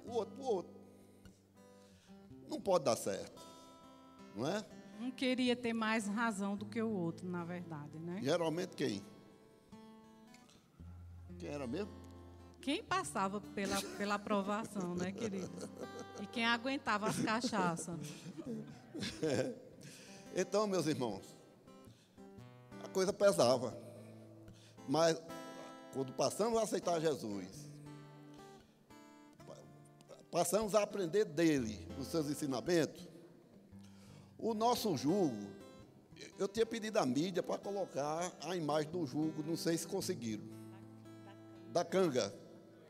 o 0.07 0.12
outro 0.12 0.35
para 0.35 0.45
o 0.45 0.47
outro. 0.47 0.83
Não 2.49 2.61
pode 2.61 2.85
dar 2.85 2.97
certo, 2.97 3.42
não 4.37 4.47
é? 4.47 4.64
Um 5.00 5.11
queria 5.11 5.57
ter 5.57 5.73
mais 5.73 6.07
razão 6.07 6.57
do 6.57 6.64
que 6.64 6.81
o 6.81 6.90
outro, 6.90 7.28
na 7.28 7.45
verdade, 7.45 7.99
né? 7.99 8.21
Geralmente 8.23 8.76
quem? 8.76 9.02
Quem 11.42 11.50
era 11.50 11.66
mesmo? 11.66 11.90
Quem 12.61 12.84
passava 12.84 13.40
pela, 13.40 13.82
pela 13.99 14.14
aprovação, 14.14 14.94
né, 14.94 15.11
querido? 15.11 15.50
E 16.22 16.26
quem 16.28 16.46
aguentava 16.46 17.08
as 17.08 17.18
cachaças. 17.18 17.99
Então, 20.34 20.66
meus 20.66 20.87
irmãos, 20.87 21.22
a 22.82 22.88
coisa 22.88 23.12
pesava. 23.12 23.76
Mas 24.88 25.22
quando 25.92 26.11
passamos 26.14 26.58
a 26.58 26.62
aceitar 26.62 26.99
Jesus, 26.99 27.70
passamos 30.30 30.75
a 30.75 30.82
aprender 30.82 31.26
dele, 31.26 31.87
os 31.99 32.06
seus 32.06 32.30
ensinamentos, 32.30 33.06
o 34.38 34.54
nosso 34.54 34.96
julgo, 34.96 35.50
eu 36.38 36.49
tinha 36.49 36.64
pedido 36.64 36.96
à 36.96 37.04
mídia 37.04 37.42
para 37.42 37.58
colocar 37.58 38.32
a 38.40 38.56
imagem 38.56 38.90
do 38.90 39.04
julgo, 39.04 39.42
não 39.42 39.54
sei 39.54 39.76
se 39.76 39.87
conseguiram. 39.87 40.62
Da 41.73 41.85
canga. 41.85 42.33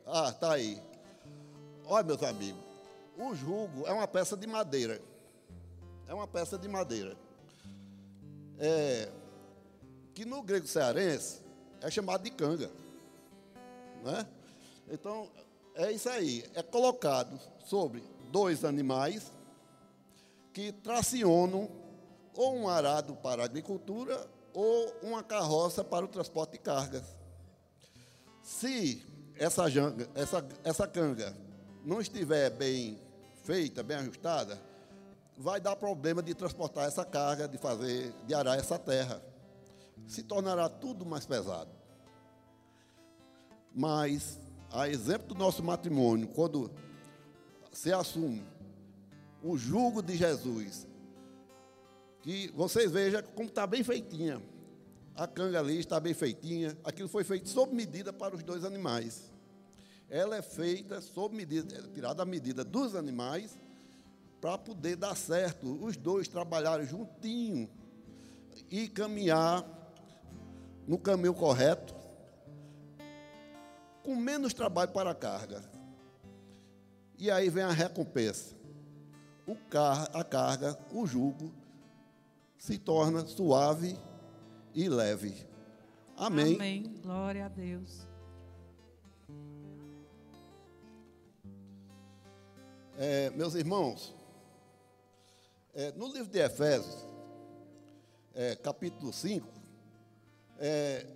Ah, 0.05 0.33
tá 0.33 0.55
aí. 0.55 0.83
Olha, 1.85 2.05
meus 2.05 2.23
amigos, 2.23 2.61
o 3.17 3.33
julgo 3.35 3.87
é 3.87 3.93
uma 3.93 4.09
peça 4.09 4.37
de 4.37 4.47
madeira. 4.47 5.01
É 6.09 6.13
uma 6.13 6.27
peça 6.27 6.59
de 6.59 6.67
madeira. 6.67 7.17
É, 8.59 9.09
que 10.15 10.25
no 10.25 10.43
grego 10.43 10.67
cearense 10.67 11.41
é 11.81 11.91
chamado 11.91 12.25
de 12.25 12.31
canga. 12.31 12.71
Né? 14.03 14.27
Então, 14.91 15.29
é 15.77 15.93
isso 15.93 16.09
aí. 16.09 16.45
É 16.55 16.63
colocado 16.63 17.39
sobre 17.65 18.03
dois 18.33 18.65
animais 18.65 19.31
que 20.53 20.73
tracionam 20.73 21.71
ou 22.35 22.57
um 22.57 22.69
arado 22.69 23.15
para 23.15 23.43
a 23.43 23.45
agricultura 23.45 24.29
ou 24.53 24.93
uma 25.03 25.23
carroça 25.23 25.85
para 25.85 26.05
o 26.05 26.09
transporte 26.09 26.53
de 26.53 26.59
cargas. 26.59 27.22
Se 28.53 29.03
essa, 29.35 29.69
janga, 29.69 30.09
essa, 30.15 30.47
essa 30.63 30.87
canga 30.87 31.35
não 31.85 32.01
estiver 32.01 32.51
bem 32.51 33.01
feita, 33.43 33.83
bem 33.83 33.97
ajustada, 33.97 34.61
vai 35.37 35.61
dar 35.61 35.75
problema 35.75 36.23
de 36.23 36.35
transportar 36.35 36.87
essa 36.87 37.05
carga, 37.05 37.49
de 37.49 37.57
fazer, 37.57 38.13
de 38.27 38.35
arar 38.35 38.59
essa 38.59 38.79
terra. 38.79 39.21
Se 40.07 40.23
tornará 40.23 40.69
tudo 40.69 41.05
mais 41.05 41.27
pesado. 41.27 41.71
Mas 43.75 44.39
a 44.71 44.87
exemplo 44.87 45.29
do 45.29 45.35
nosso 45.35 45.63
matrimônio, 45.65 46.29
quando 46.29 46.71
se 47.73 47.91
assume 47.91 48.45
o 49.43 49.57
jugo 49.57 50.03
de 50.03 50.15
Jesus, 50.15 50.87
que 52.21 52.53
vocês 52.55 52.93
vejam 52.93 53.23
como 53.35 53.49
está 53.49 53.67
bem 53.67 53.83
feitinha. 53.83 54.41
A 55.15 55.27
canga 55.27 55.59
ali 55.59 55.79
está 55.79 56.01
bem 56.01 56.15
feitinha. 56.15 56.77
Aquilo 56.85 57.09
foi 57.09 57.25
feito 57.25 57.49
sob 57.49 57.75
medida 57.75 58.13
para 58.13 58.35
os 58.35 58.43
dois 58.43 58.65
animais. 58.65 59.31
Ela 60.09 60.37
é 60.37 60.43
feita 60.43 61.01
sob 61.01 61.35
medida, 61.35 61.75
é 61.77 61.83
tirada 61.95 62.23
a 62.23 62.27
medida 62.27 62.65
dos 62.65 62.95
animais, 62.95 63.59
para 64.41 64.59
poder 64.59 64.97
dar 64.97 65.17
certo, 65.17 65.83
os 65.85 65.97
dois 65.97 66.27
trabalharem 66.29 66.87
juntinho 66.87 67.71
e 68.71 68.89
caminhar 68.89 69.65
no 70.87 70.99
caminho 70.99 71.33
correto 71.33 71.95
com 74.03 74.17
menos 74.17 74.53
trabalho 74.53 74.91
para 74.91 75.13
a 75.13 75.15
carga. 75.15 75.63
E 77.17 77.31
aí 77.31 77.49
vem 77.49 77.63
a 77.63 77.71
recompensa. 77.71 78.57
O 79.47 79.55
car 79.55 80.11
a 80.13 80.25
carga, 80.25 80.79
o 80.93 81.07
jugo, 81.07 81.53
se 82.59 82.79
torna 82.79 83.25
suave 83.27 83.97
e 84.75 84.89
leve. 84.89 85.47
Amém. 86.17 86.55
Amém. 86.55 86.83
Glória 87.03 87.47
a 87.47 87.49
Deus. 87.49 88.07
É, 92.99 93.31
meus 93.31 93.55
irmãos, 93.55 94.15
é, 95.75 95.93
no 95.93 96.07
livro 96.07 96.29
de 96.29 96.39
Efésios, 96.39 97.07
é, 98.35 98.55
capítulo 98.55 99.13
5, 99.13 99.47
é, 100.59 101.07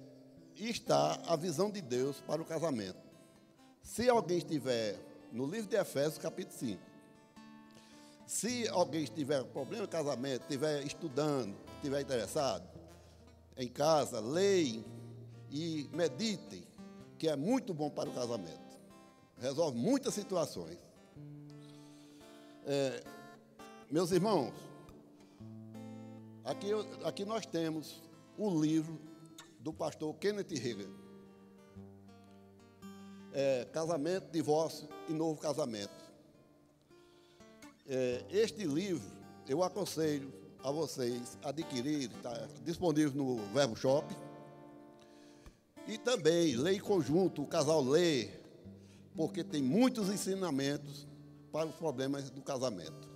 está 0.56 1.20
a 1.26 1.36
visão 1.36 1.70
de 1.70 1.80
Deus 1.80 2.20
para 2.20 2.40
o 2.40 2.44
casamento. 2.44 2.98
Se 3.82 4.08
alguém 4.08 4.38
estiver 4.38 4.98
no 5.30 5.46
livro 5.46 5.68
de 5.68 5.76
Efésios, 5.76 6.18
capítulo 6.18 6.58
5, 6.58 6.82
se 8.26 8.66
alguém 8.68 9.04
estiver 9.04 9.42
com 9.44 9.50
problema 9.50 9.84
de 9.84 9.92
casamento, 9.92 10.42
estiver 10.42 10.82
estudando, 10.82 11.54
estiver 11.76 12.00
interessado, 12.00 12.75
em 13.56 13.68
casa, 13.68 14.20
leia 14.20 14.84
e 15.50 15.88
medite, 15.92 16.66
que 17.18 17.28
é 17.28 17.36
muito 17.36 17.72
bom 17.72 17.88
para 17.88 18.08
o 18.08 18.12
casamento. 18.12 18.78
Resolve 19.38 19.78
muitas 19.78 20.14
situações. 20.14 20.78
É, 22.66 23.02
meus 23.90 24.10
irmãos, 24.10 24.52
aqui, 26.44 26.70
aqui 27.04 27.24
nós 27.24 27.46
temos 27.46 28.02
o 28.36 28.60
livro 28.60 29.00
do 29.60 29.72
pastor 29.72 30.14
Kenneth 30.16 30.52
Hagin. 30.52 31.06
É, 33.32 33.66
casamento, 33.66 34.30
divórcio 34.30 34.88
e 35.08 35.12
novo 35.12 35.40
casamento. 35.40 35.94
É, 37.88 38.24
este 38.30 38.64
livro 38.64 39.10
eu 39.48 39.62
aconselho 39.62 40.32
a 40.66 40.70
vocês 40.72 41.38
adquirir, 41.44 42.10
está 42.10 42.44
disponível 42.64 43.14
no 43.14 43.36
Verbo 43.52 43.76
Shop. 43.76 44.12
E 45.86 45.96
também 45.96 46.56
leia 46.56 46.76
em 46.76 46.80
conjunto, 46.80 47.44
o 47.44 47.46
casal 47.46 47.80
lê, 47.80 48.30
porque 49.14 49.44
tem 49.44 49.62
muitos 49.62 50.08
ensinamentos 50.08 51.06
para 51.52 51.68
os 51.68 51.76
problemas 51.76 52.30
do 52.30 52.42
casamento. 52.42 53.08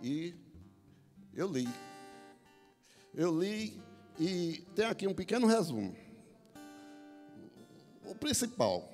E 0.00 0.32
eu 1.34 1.48
li. 1.48 1.68
Eu 3.12 3.36
li 3.36 3.82
e 4.16 4.64
tem 4.76 4.84
aqui 4.84 5.08
um 5.08 5.14
pequeno 5.14 5.48
resumo. 5.48 5.92
O 8.04 8.14
principal, 8.14 8.88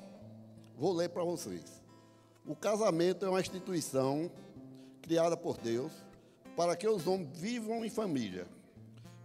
vou 0.79 0.95
ler 0.95 1.11
para 1.11 1.25
vocês. 1.25 1.83
O 2.47 2.57
casamento 2.57 3.27
é 3.27 3.29
uma 3.29 3.41
instituição 3.41 4.33
criada 5.03 5.37
por 5.37 5.59
Deus 5.59 6.08
para 6.59 6.75
que 6.75 6.89
os 6.89 7.07
homens 7.07 7.39
vivam 7.39 7.85
em 7.85 7.89
família, 7.89 8.45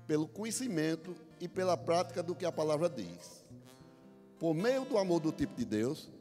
pelo 0.06 0.28
conhecimento 0.28 1.16
e 1.42 1.48
pela 1.48 1.76
prática 1.76 2.22
do 2.22 2.36
que 2.36 2.46
a 2.46 2.52
palavra 2.52 2.88
diz. 2.88 3.44
Por 4.38 4.54
meio 4.54 4.86
do 4.86 5.00
amor 5.00 5.20
do 5.20 5.32
tipo 5.32 5.56
de 5.56 5.66
Deus, 5.66 6.12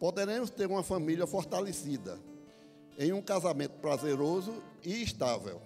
poderemos 0.00 0.50
ter 0.50 0.66
uma 0.66 0.82
família 0.82 1.28
fortalecida, 1.28 2.18
em 2.98 3.12
um 3.12 3.22
casamento 3.22 3.78
prazeroso 3.80 4.52
e 4.82 5.00
estável. 5.00 5.62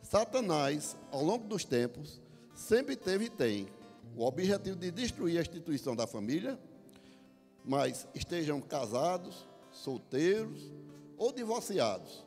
Satanás, 0.00 0.96
ao 1.12 1.22
longo 1.22 1.46
dos 1.46 1.66
tempos, 1.66 2.22
sempre 2.54 2.96
teve 2.96 3.26
e 3.26 3.30
tem 3.30 3.68
o 4.16 4.24
objetivo 4.24 4.74
de 4.78 4.90
destruir 4.90 5.36
a 5.36 5.42
instituição 5.42 5.94
da 5.94 6.06
família, 6.06 6.58
mas 7.62 8.08
estejam 8.14 8.58
casados, 8.58 9.46
solteiros 9.70 10.72
ou 11.18 11.30
divorciados. 11.30 12.26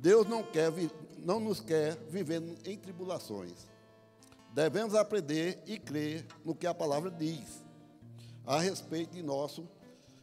Deus 0.00 0.28
não, 0.28 0.44
quer, 0.44 0.70
não 1.18 1.40
nos 1.40 1.60
quer 1.60 1.96
viver 2.08 2.40
em 2.64 2.78
tribulações. 2.78 3.68
Devemos 4.54 4.94
aprender 4.94 5.60
e 5.66 5.76
crer 5.76 6.24
no 6.44 6.54
que 6.54 6.68
a 6.68 6.74
palavra 6.74 7.10
diz 7.10 7.64
a 8.46 8.60
respeito 8.60 9.14
de 9.14 9.22
nosso 9.22 9.68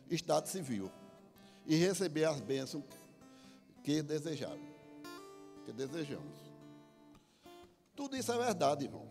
estado 0.10 0.48
civil 0.48 0.90
e 1.66 1.76
receber 1.76 2.24
as 2.24 2.40
bênçãos 2.40 2.86
que 3.84 4.02
desejaram, 4.02 4.62
que 5.66 5.74
desejamos. 5.74 6.34
Tudo 7.94 8.16
isso 8.16 8.32
é 8.32 8.38
verdade, 8.38 8.86
irmão. 8.86 9.06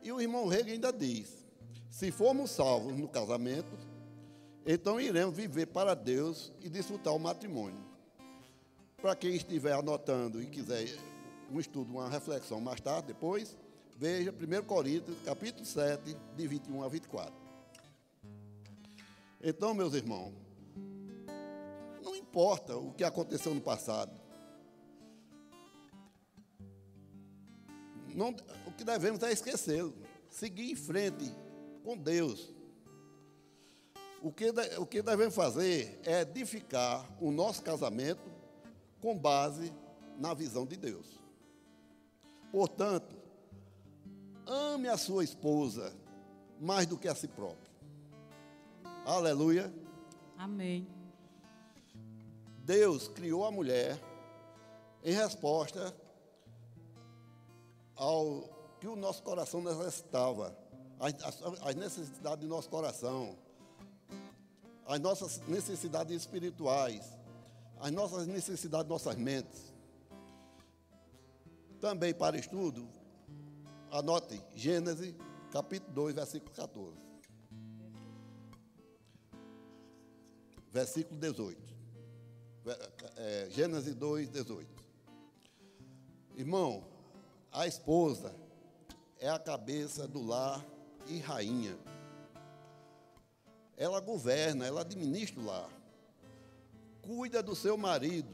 E 0.00 0.12
o 0.12 0.20
irmão 0.20 0.46
Rega 0.46 0.70
ainda 0.70 0.92
diz: 0.92 1.44
se 1.90 2.12
formos 2.12 2.52
salvos 2.52 2.96
no 2.96 3.08
casamento, 3.08 3.76
então 4.64 5.00
iremos 5.00 5.36
viver 5.36 5.66
para 5.66 5.94
Deus 5.94 6.52
e 6.60 6.68
desfrutar 6.68 7.12
o 7.14 7.18
matrimônio. 7.18 7.91
Para 9.02 9.16
quem 9.16 9.34
estiver 9.34 9.72
anotando 9.72 10.40
e 10.40 10.46
quiser 10.46 10.86
um 11.50 11.58
estudo, 11.58 11.90
uma 11.90 12.08
reflexão 12.08 12.60
mais 12.60 12.80
tarde, 12.80 13.08
depois, 13.08 13.56
veja 13.96 14.32
1 14.32 14.64
Coríntios, 14.64 15.16
capítulo 15.24 15.66
7, 15.66 16.16
de 16.36 16.46
21 16.46 16.84
a 16.84 16.88
24. 16.88 17.34
Então, 19.42 19.74
meus 19.74 19.94
irmãos, 19.94 20.32
não 22.00 22.14
importa 22.14 22.76
o 22.76 22.92
que 22.92 23.02
aconteceu 23.02 23.52
no 23.52 23.60
passado, 23.60 24.12
não, 28.14 28.28
o 28.68 28.70
que 28.70 28.84
devemos 28.84 29.20
é 29.24 29.32
esquecê-lo, 29.32 29.96
seguir 30.30 30.70
em 30.70 30.76
frente 30.76 31.28
com 31.82 31.96
Deus. 31.98 32.54
O 34.22 34.30
que, 34.30 34.44
o 34.78 34.86
que 34.86 35.02
devemos 35.02 35.34
fazer 35.34 36.00
é 36.04 36.20
edificar 36.20 37.04
o 37.20 37.32
nosso 37.32 37.64
casamento 37.64 38.41
com 39.02 39.18
base 39.18 39.74
na 40.16 40.32
visão 40.32 40.64
de 40.64 40.76
Deus. 40.76 41.20
Portanto, 42.50 43.14
ame 44.46 44.88
a 44.88 44.96
sua 44.96 45.24
esposa 45.24 45.92
mais 46.60 46.86
do 46.86 46.96
que 46.96 47.08
a 47.08 47.14
si 47.14 47.26
próprio. 47.26 47.70
Aleluia. 49.04 49.72
Amém. 50.38 50.86
Deus 52.64 53.08
criou 53.08 53.44
a 53.44 53.50
mulher 53.50 54.00
em 55.02 55.12
resposta 55.12 55.92
ao 57.96 58.48
que 58.80 58.86
o 58.86 58.94
nosso 58.94 59.22
coração 59.22 59.60
necessitava, 59.60 60.56
as, 61.00 61.74
necessidades 61.74 62.40
do 62.40 62.48
nosso 62.48 62.68
coração, 62.68 63.36
as 64.86 65.00
nossas 65.00 65.40
necessidades 65.48 66.14
espirituais, 66.14 67.04
as 67.82 67.90
nossas 67.90 68.28
necessidades, 68.28 68.88
nossas 68.88 69.16
mentes. 69.16 69.74
Também 71.80 72.14
para 72.14 72.38
estudo, 72.38 72.88
anote 73.90 74.40
Gênesis, 74.54 75.12
capítulo 75.50 75.92
2, 75.92 76.14
versículo 76.14 76.52
14. 76.52 76.96
Versículo 80.70 81.18
18. 81.18 81.60
É, 83.16 83.48
Gênesis 83.50 83.96
2, 83.96 84.28
18. 84.28 84.70
Irmão, 86.36 86.84
a 87.50 87.66
esposa 87.66 88.32
é 89.18 89.28
a 89.28 89.40
cabeça 89.40 90.06
do 90.06 90.24
lar 90.24 90.64
e 91.08 91.18
rainha. 91.18 91.76
Ela 93.76 93.98
governa, 93.98 94.64
ela 94.64 94.82
administra 94.82 95.40
o 95.40 95.44
lar. 95.44 95.81
Cuida 97.02 97.42
do 97.42 97.54
seu 97.54 97.76
marido, 97.76 98.30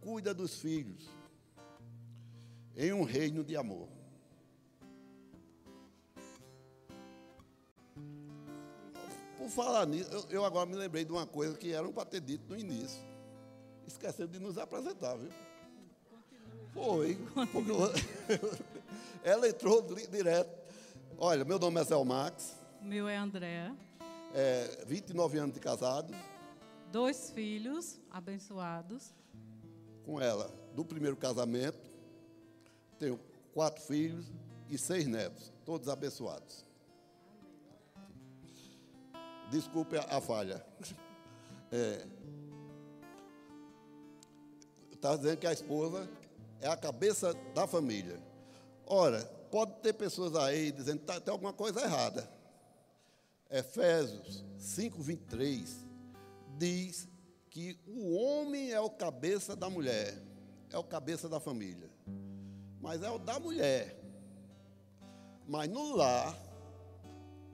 cuida 0.00 0.32
dos 0.32 0.54
filhos. 0.60 1.08
Em 2.76 2.92
um 2.92 3.02
reino 3.02 3.42
de 3.42 3.56
amor. 3.56 3.88
Por 9.36 9.48
falar 9.50 9.86
nisso, 9.86 10.10
eu, 10.10 10.24
eu 10.30 10.44
agora 10.44 10.66
me 10.66 10.76
lembrei 10.76 11.04
de 11.04 11.12
uma 11.12 11.26
coisa 11.26 11.56
que 11.56 11.72
era 11.72 11.86
para 11.92 12.04
ter 12.04 12.20
dito 12.20 12.48
no 12.48 12.58
início. 12.58 13.00
Esquecendo 13.86 14.32
de 14.32 14.38
nos 14.38 14.56
apresentar, 14.56 15.16
viu? 15.16 15.30
Foi. 16.72 17.18
ela 19.24 19.48
entrou 19.48 19.82
direto. 19.82 20.50
Olha, 21.18 21.44
meu 21.44 21.58
nome 21.58 21.80
é 21.80 21.84
Zé 21.84 22.04
Max. 22.04 22.56
Meu 22.82 23.08
é 23.08 23.16
André. 23.16 23.72
É, 24.34 24.84
29 24.86 25.38
anos 25.38 25.54
de 25.54 25.60
casado. 25.60 26.14
Dois 26.90 27.30
filhos 27.30 28.00
abençoados. 28.10 29.14
Com 30.04 30.20
ela, 30.20 30.48
do 30.74 30.84
primeiro 30.84 31.16
casamento. 31.16 31.90
Tenho 32.98 33.20
quatro 33.52 33.82
filhos 33.82 34.26
e 34.70 34.78
seis 34.78 35.06
netos, 35.06 35.52
todos 35.64 35.88
abençoados. 35.88 36.64
Desculpe 39.50 39.96
a, 39.96 40.20
falha. 40.20 40.64
É, 41.70 42.06
Está 44.92 45.14
dizendo 45.14 45.36
que 45.36 45.46
a 45.46 45.52
esposa 45.52 46.08
é 46.60 46.66
a 46.66 46.76
cabeça 46.76 47.32
da 47.54 47.66
família. 47.66 48.20
Ora, 48.84 49.22
pode 49.50 49.74
ter 49.74 49.92
pessoas 49.92 50.34
aí 50.34 50.72
dizendo 50.72 51.00
que 51.00 51.04
tá, 51.04 51.20
tem 51.20 51.30
alguma 51.30 51.52
coisa 51.52 51.80
errada. 51.80 52.28
Efésios 53.48 54.44
5, 54.58 55.00
23 55.00 55.85
diz 56.56 57.08
que 57.50 57.78
o 57.86 58.14
homem 58.14 58.70
é 58.70 58.80
o 58.80 58.90
cabeça 58.90 59.56
da 59.56 59.70
mulher, 59.70 60.22
é 60.70 60.78
o 60.78 60.84
cabeça 60.84 61.28
da 61.28 61.40
família. 61.40 61.90
Mas 62.80 63.02
é 63.02 63.10
o 63.10 63.18
da 63.18 63.40
mulher. 63.40 63.98
Mas 65.46 65.68
no 65.68 65.96
lar, 65.96 66.36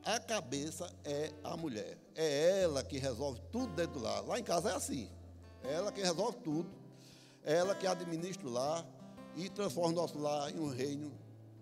a 0.05 0.19
cabeça 0.19 0.93
é 1.05 1.33
a 1.45 1.57
mulher. 1.57 1.97
É 2.15 2.63
ela 2.63 2.83
que 2.83 2.99
resolve 2.99 3.41
tudo 3.53 3.73
dentro 3.75 4.01
do 4.01 4.01
lar. 4.01 4.23
Lá 4.27 4.39
em 4.39 4.45
casa 4.45 4.71
é 4.71 4.75
assim. 4.75 5.09
É 5.63 5.75
ela 5.75 5.93
que 5.93 6.03
resolve 6.03 6.39
tudo. 6.39 6.71
É 7.45 7.55
ela 7.55 7.75
que 7.75 7.87
administra 7.87 8.47
o 8.47 8.51
lar 8.51 8.87
e 9.37 9.49
transforma 9.49 9.91
o 9.91 9.95
nosso 9.95 10.19
lar 10.19 10.51
em 10.51 10.59
um 10.59 10.69
reino 10.69 11.13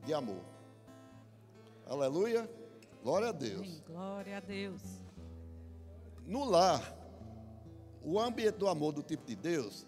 de 0.05 0.15
amor. 0.15 0.43
Aleluia. 1.87 2.49
Glória 3.03 3.29
a 3.29 3.33
Deus. 3.33 3.81
Glória 3.87 4.37
a 4.37 4.41
Deus. 4.41 4.83
No 6.27 6.45
lar, 6.45 7.00
o 8.03 8.19
ambiente 8.19 8.57
do 8.57 8.69
amor 8.69 8.93
do 8.93 9.03
tipo 9.03 9.27
de 9.27 9.37
Deus 9.37 9.87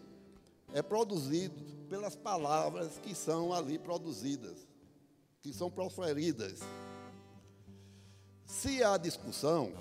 é 0.73 0.83
produzido 0.83 1.55
pelas 1.89 2.17
palavras 2.17 2.99
que 2.99 3.15
são 3.15 3.53
ali 3.53 3.79
produzidas, 3.79 4.67
que 5.43 5.53
são 5.53 5.71
proferidas. 5.71 6.61
Se 8.47 8.83
há 8.83 8.97
discussão, 8.97 9.73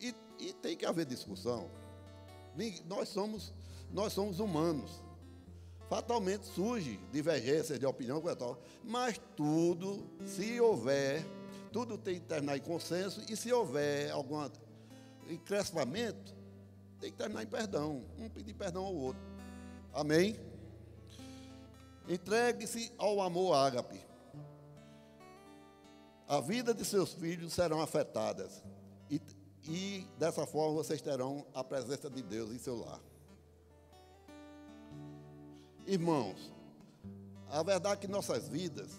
e, 0.00 0.14
e 0.38 0.52
tem 0.52 0.76
que 0.76 0.86
haver 0.86 1.06
discussão, 1.06 1.70
nós 2.86 3.08
somos, 3.08 3.52
nós 3.92 4.12
somos 4.12 4.40
humanos. 4.40 5.02
Fatalmente 5.88 6.46
surge 6.46 7.00
divergências 7.10 7.78
de 7.78 7.86
opinião, 7.86 8.22
mas 8.84 9.20
tudo, 9.36 10.08
se 10.24 10.60
houver, 10.60 11.24
tudo 11.72 11.98
tem 11.98 12.14
que 12.14 12.26
terminar 12.26 12.56
em 12.56 12.60
consenso, 12.60 13.20
e 13.28 13.36
se 13.36 13.52
houver 13.52 14.10
algum 14.12 14.48
encrespamento, 15.28 16.39
tem 17.00 17.10
que 17.10 17.16
terminar 17.16 17.42
em 17.42 17.46
perdão, 17.46 18.04
um 18.18 18.28
pedir 18.28 18.54
perdão 18.54 18.84
ao 18.84 18.94
outro. 18.94 19.22
Amém? 19.92 20.38
Entregue-se 22.06 22.92
ao 22.98 23.20
amor 23.20 23.54
ágape. 23.54 24.00
A 26.28 26.40
vida 26.40 26.74
de 26.74 26.84
seus 26.84 27.12
filhos 27.12 27.52
serão 27.54 27.80
afetadas. 27.80 28.62
E, 29.10 29.20
e 29.64 30.06
dessa 30.18 30.46
forma 30.46 30.74
vocês 30.74 31.00
terão 31.00 31.46
a 31.54 31.64
presença 31.64 32.10
de 32.10 32.22
Deus 32.22 32.52
em 32.52 32.58
seu 32.58 32.76
lar. 32.76 33.00
Irmãos, 35.86 36.52
a 37.48 37.62
verdade 37.62 37.94
é 37.94 38.00
que 38.02 38.08
nossas 38.08 38.46
vidas 38.46 38.90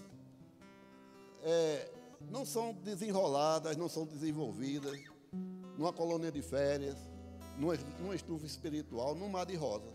é, 1.44 1.90
não 2.30 2.46
são 2.46 2.74
desenroladas, 2.74 3.78
não 3.78 3.88
são 3.88 4.06
desenvolvidas 4.06 5.00
numa 5.78 5.94
colônia 5.94 6.32
de 6.32 6.42
férias, 6.42 6.98
numa, 7.58 8.16
estufa 8.16 8.46
espiritual, 8.46 9.16
num 9.16 9.30
mar 9.30 9.46
de 9.46 9.56
rosas. 9.56 9.94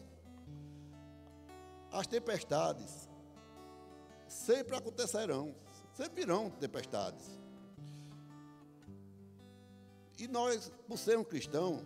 As 1.91 2.07
tempestades 2.07 3.09
sempre 4.29 4.77
acontecerão, 4.77 5.55
sempre 5.93 6.23
virão 6.23 6.51
tempestades. 6.51 7.39
E 10.19 10.27
nós, 10.27 10.73
por 10.89 10.99
sermos 10.99 11.29
cristãos, 11.29 11.83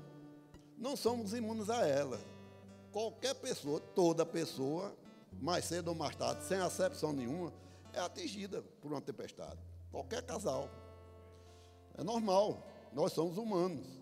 não 0.79 0.97
somos 0.97 1.35
imunes 1.35 1.69
a 1.69 1.87
ela. 1.87 2.19
Qualquer 2.93 3.35
pessoa, 3.35 3.81
toda 3.81 4.25
pessoa, 4.25 4.95
mais 5.41 5.65
cedo 5.65 5.89
ou 5.89 5.95
mais 5.95 6.17
tarde, 6.17 6.45
sem 6.45 6.59
acepção 6.59 7.13
nenhuma, 7.13 7.53
é 7.93 8.01
atingida 8.01 8.63
por 8.81 8.91
uma 8.91 9.01
tempestade. 9.01 9.59
Qualquer 9.91 10.23
casal. 10.23 10.69
É 11.99 12.03
normal. 12.03 12.67
Nós 12.93 13.13
somos 13.13 13.37
humanos. 13.37 14.00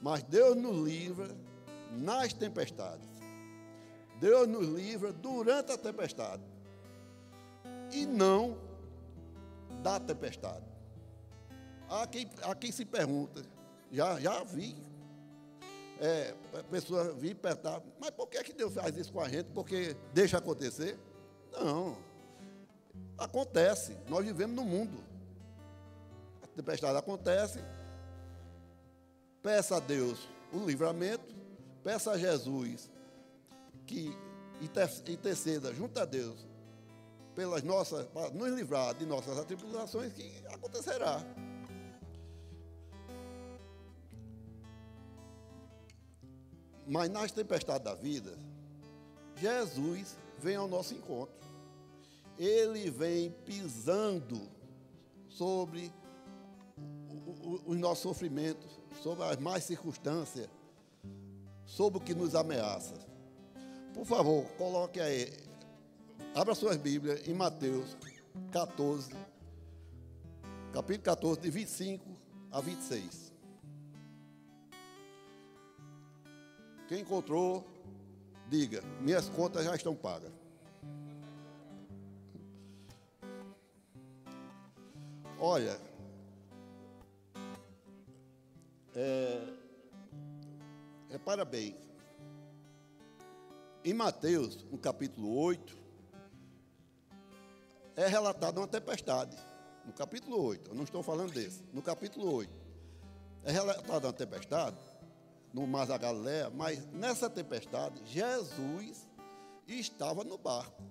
Mas 0.00 0.22
Deus 0.22 0.56
nos 0.56 0.76
livra 0.86 1.28
nas 1.92 2.32
tempestades. 2.32 3.08
Deus 4.20 4.48
nos 4.48 4.66
livra 4.66 5.12
durante 5.12 5.72
a 5.72 5.78
tempestade. 5.78 6.42
E 7.92 8.04
não 8.04 8.58
da 9.82 9.98
tempestade. 9.98 10.64
Há 11.88 12.06
quem, 12.06 12.28
há 12.42 12.54
quem 12.54 12.70
se 12.70 12.84
pergunta, 12.84 13.42
já, 13.90 14.20
já 14.20 14.44
vi, 14.44 14.76
é, 16.00 16.34
pessoa 16.70 17.12
vir 17.14 17.34
perguntar, 17.34 17.82
mas 17.98 18.10
por 18.10 18.28
que, 18.28 18.42
que 18.44 18.52
Deus 18.52 18.74
faz 18.74 18.96
isso 18.96 19.12
com 19.12 19.20
a 19.20 19.28
gente? 19.28 19.46
Porque 19.52 19.96
deixa 20.12 20.38
acontecer? 20.38 20.98
Não. 21.50 21.96
Acontece. 23.16 23.96
Nós 24.08 24.24
vivemos 24.24 24.54
no 24.54 24.64
mundo. 24.64 25.02
A 26.42 26.46
tempestade 26.46 26.96
acontece. 26.96 27.60
Peça 29.42 29.76
a 29.76 29.80
Deus 29.80 30.28
o 30.52 30.64
livramento. 30.64 31.34
Peça 31.82 32.12
a 32.12 32.18
Jesus 32.18 32.90
que 33.86 34.14
interceda 35.08 35.72
junto 35.72 35.98
a 35.98 36.04
Deus 36.04 36.46
pelas 37.34 37.62
nossas, 37.62 38.06
para 38.08 38.30
nos 38.30 38.52
livrar 38.52 38.94
de 38.94 39.06
nossas 39.06 39.38
atribulações, 39.38 40.12
que 40.12 40.44
acontecerá. 40.48 41.24
Mas 46.84 47.08
nas 47.10 47.30
tempestades 47.30 47.84
da 47.84 47.94
vida, 47.94 48.36
Jesus 49.36 50.16
vem 50.38 50.56
ao 50.56 50.66
nosso 50.66 50.94
encontro. 50.94 51.46
Ele 52.36 52.90
vem 52.90 53.30
pisando 53.44 54.40
sobre 55.28 55.92
os 57.66 57.76
nossos 57.76 58.02
sofrimentos, 58.02 58.77
sobre 59.02 59.24
as 59.24 59.38
más 59.38 59.64
circunstâncias, 59.64 60.48
sobre 61.64 61.98
o 61.98 62.00
que 62.00 62.14
nos 62.14 62.34
ameaça. 62.34 62.94
Por 63.94 64.04
favor, 64.04 64.44
coloque 64.56 65.00
aí, 65.00 65.32
abra 66.34 66.54
suas 66.54 66.76
Bíblias 66.76 67.26
em 67.26 67.34
Mateus 67.34 67.96
14, 68.52 69.10
capítulo 70.72 71.04
14, 71.04 71.40
de 71.40 71.50
25 71.50 72.04
a 72.52 72.60
26. 72.60 73.32
Quem 76.88 77.00
encontrou, 77.00 77.66
diga: 78.48 78.82
minhas 79.00 79.28
contas 79.28 79.64
já 79.64 79.74
estão 79.74 79.94
pagas. 79.94 80.32
Olha, 85.40 85.78
é, 88.98 89.40
é 91.10 91.18
parabéns. 91.18 91.76
Em 93.84 93.94
Mateus, 93.94 94.64
no 94.64 94.76
capítulo 94.76 95.36
8, 95.36 95.78
é 97.94 98.08
relatado 98.08 98.58
uma 98.58 98.66
tempestade. 98.66 99.36
No 99.86 99.92
capítulo 99.92 100.42
8, 100.42 100.72
eu 100.72 100.74
não 100.74 100.82
estou 100.82 101.02
falando 101.02 101.32
desse. 101.32 101.62
No 101.72 101.80
capítulo 101.80 102.34
8, 102.34 102.50
é 103.44 103.52
relatada 103.52 104.08
uma 104.08 104.12
tempestade 104.12 104.76
no 105.52 105.66
mar 105.66 105.86
da 105.86 105.96
Galileia, 105.96 106.50
mas 106.50 106.84
nessa 106.92 107.30
tempestade, 107.30 108.02
Jesus 108.04 109.08
estava 109.66 110.24
no 110.24 110.36
barco. 110.36 110.82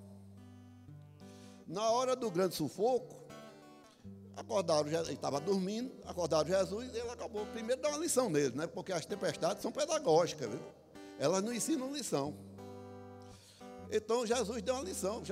Na 1.68 1.92
hora 1.92 2.16
do 2.16 2.32
grande 2.32 2.56
sufoco, 2.56 3.17
acordaram, 4.38 4.88
ele 4.88 5.14
estava 5.14 5.40
dormindo, 5.40 5.92
acordaram 6.06 6.48
Jesus 6.48 6.94
e 6.94 6.98
ele 7.00 7.10
acabou 7.10 7.44
primeiro 7.48 7.82
dar 7.82 7.90
uma 7.90 7.98
lição 7.98 8.30
nele, 8.30 8.56
né? 8.56 8.68
Porque 8.68 8.94
as 8.94 9.04
tempestades 9.04 9.64
são 9.64 9.72
pedagógicas, 9.72 10.48
viu? 10.48 10.60
Elas 11.18 11.44
não 11.44 11.52
ensinam 11.52 11.92
lição. 11.92 12.36
Então 13.92 14.28
Jesus 14.28 14.62
deu 14.62 14.76
uma 14.76 14.84
lição, 14.84 15.24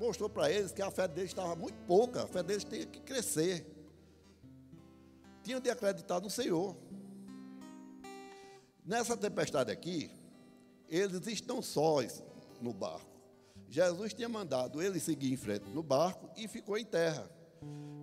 mostrou 0.00 0.30
para 0.30 0.50
eles 0.50 0.72
que 0.72 0.80
a 0.80 0.90
fé 0.90 1.06
deles 1.06 1.30
estava 1.30 1.54
muito 1.54 1.76
pouca, 1.86 2.22
a 2.22 2.26
fé 2.26 2.42
deles 2.42 2.64
tinha 2.64 2.86
que 2.86 3.00
crescer. 3.00 3.66
Tinham 5.42 5.60
de 5.60 5.68
acreditar 5.68 6.18
no 6.20 6.30
Senhor. 6.30 6.74
Nessa 8.82 9.14
tempestade 9.14 9.70
aqui, 9.70 10.10
eles 10.88 11.26
estão 11.26 11.60
sós 11.60 12.22
no 12.62 12.72
barco. 12.72 13.12
Jesus 13.68 14.14
tinha 14.14 14.28
mandado 14.28 14.80
ele 14.80 14.98
seguir 14.98 15.32
em 15.32 15.36
frente 15.36 15.68
no 15.68 15.82
barco 15.82 16.30
e 16.36 16.48
ficou 16.48 16.78
em 16.78 16.84
terra. 16.84 17.28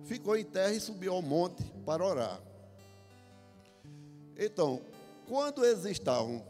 Ficou 0.04 0.36
em 0.36 0.44
terra 0.44 0.72
e 0.72 0.80
subiu 0.80 1.14
ao 1.14 1.22
monte 1.22 1.62
para 1.84 2.04
orar. 2.04 2.40
Então, 4.36 4.80
quando 5.28 5.64
eles 5.64 5.84
estavam 5.84 6.44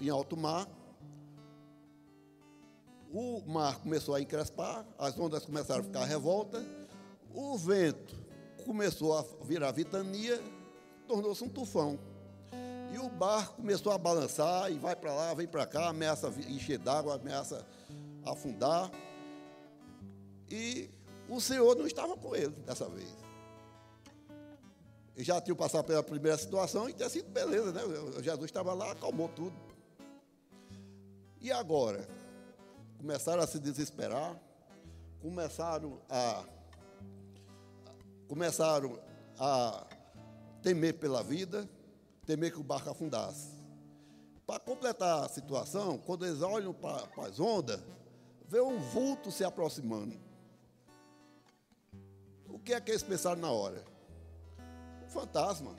em 0.00 0.08
alto 0.10 0.36
mar, 0.36 0.68
o 3.12 3.42
mar 3.46 3.78
começou 3.78 4.14
a 4.14 4.20
encrespar, 4.20 4.84
as 4.98 5.18
ondas 5.18 5.44
começaram 5.44 5.80
a 5.80 5.84
ficar 5.84 6.04
revoltas, 6.04 6.64
o 7.34 7.56
vento 7.56 8.14
começou 8.64 9.16
a 9.16 9.24
virar 9.44 9.72
vitania, 9.72 10.40
tornou-se 11.06 11.42
um 11.42 11.48
tufão. 11.48 11.98
E 12.92 12.98
o 12.98 13.08
barco 13.08 13.56
começou 13.56 13.92
a 13.92 13.98
balançar 13.98 14.70
e 14.70 14.78
vai 14.78 14.96
para 14.96 15.14
lá, 15.14 15.32
vem 15.34 15.46
para 15.46 15.66
cá, 15.66 15.88
ameaça 15.88 16.28
encher 16.48 16.78
d'água, 16.78 17.14
ameaça 17.14 17.64
afundar. 18.24 18.90
E 20.50 20.90
o 21.30 21.40
Senhor 21.40 21.76
não 21.76 21.86
estava 21.86 22.16
com 22.16 22.34
ele 22.34 22.54
dessa 22.66 22.88
vez. 22.88 23.08
Ele 25.16 25.24
já 25.24 25.40
tinha 25.40 25.54
passado 25.54 25.84
pela 25.84 26.02
primeira 26.02 26.36
situação 26.36 26.88
e 26.88 26.92
tinha 26.92 27.08
sido 27.08 27.28
beleza, 27.30 27.72
né? 27.72 27.82
Jesus 28.22 28.46
estava 28.46 28.72
lá, 28.74 28.92
acalmou 28.92 29.28
tudo. 29.28 29.54
E 31.40 31.50
agora? 31.50 32.06
começaram 33.00 33.42
a 33.42 33.46
se 33.46 33.58
desesperar, 33.58 34.38
começaram 35.22 35.98
a 36.10 36.44
começaram 38.28 39.00
a 39.38 39.86
temer 40.62 40.98
pela 40.98 41.22
vida, 41.22 41.68
temer 42.26 42.52
que 42.52 42.60
o 42.60 42.62
barco 42.62 42.90
afundasse. 42.90 43.48
Para 44.46 44.60
completar 44.60 45.24
a 45.24 45.28
situação, 45.28 45.96
quando 45.96 46.26
eles 46.26 46.42
olham 46.42 46.74
para 46.74 47.08
as 47.26 47.40
ondas, 47.40 47.80
vê 48.46 48.60
um 48.60 48.78
vulto 48.78 49.32
se 49.32 49.44
aproximando. 49.44 50.14
Que 52.60 52.72
é 52.72 52.80
que 52.80 52.90
eles 52.90 53.02
pensaram 53.02 53.40
na 53.40 53.50
hora? 53.50 53.82
Um 55.04 55.08
fantasma. 55.08 55.74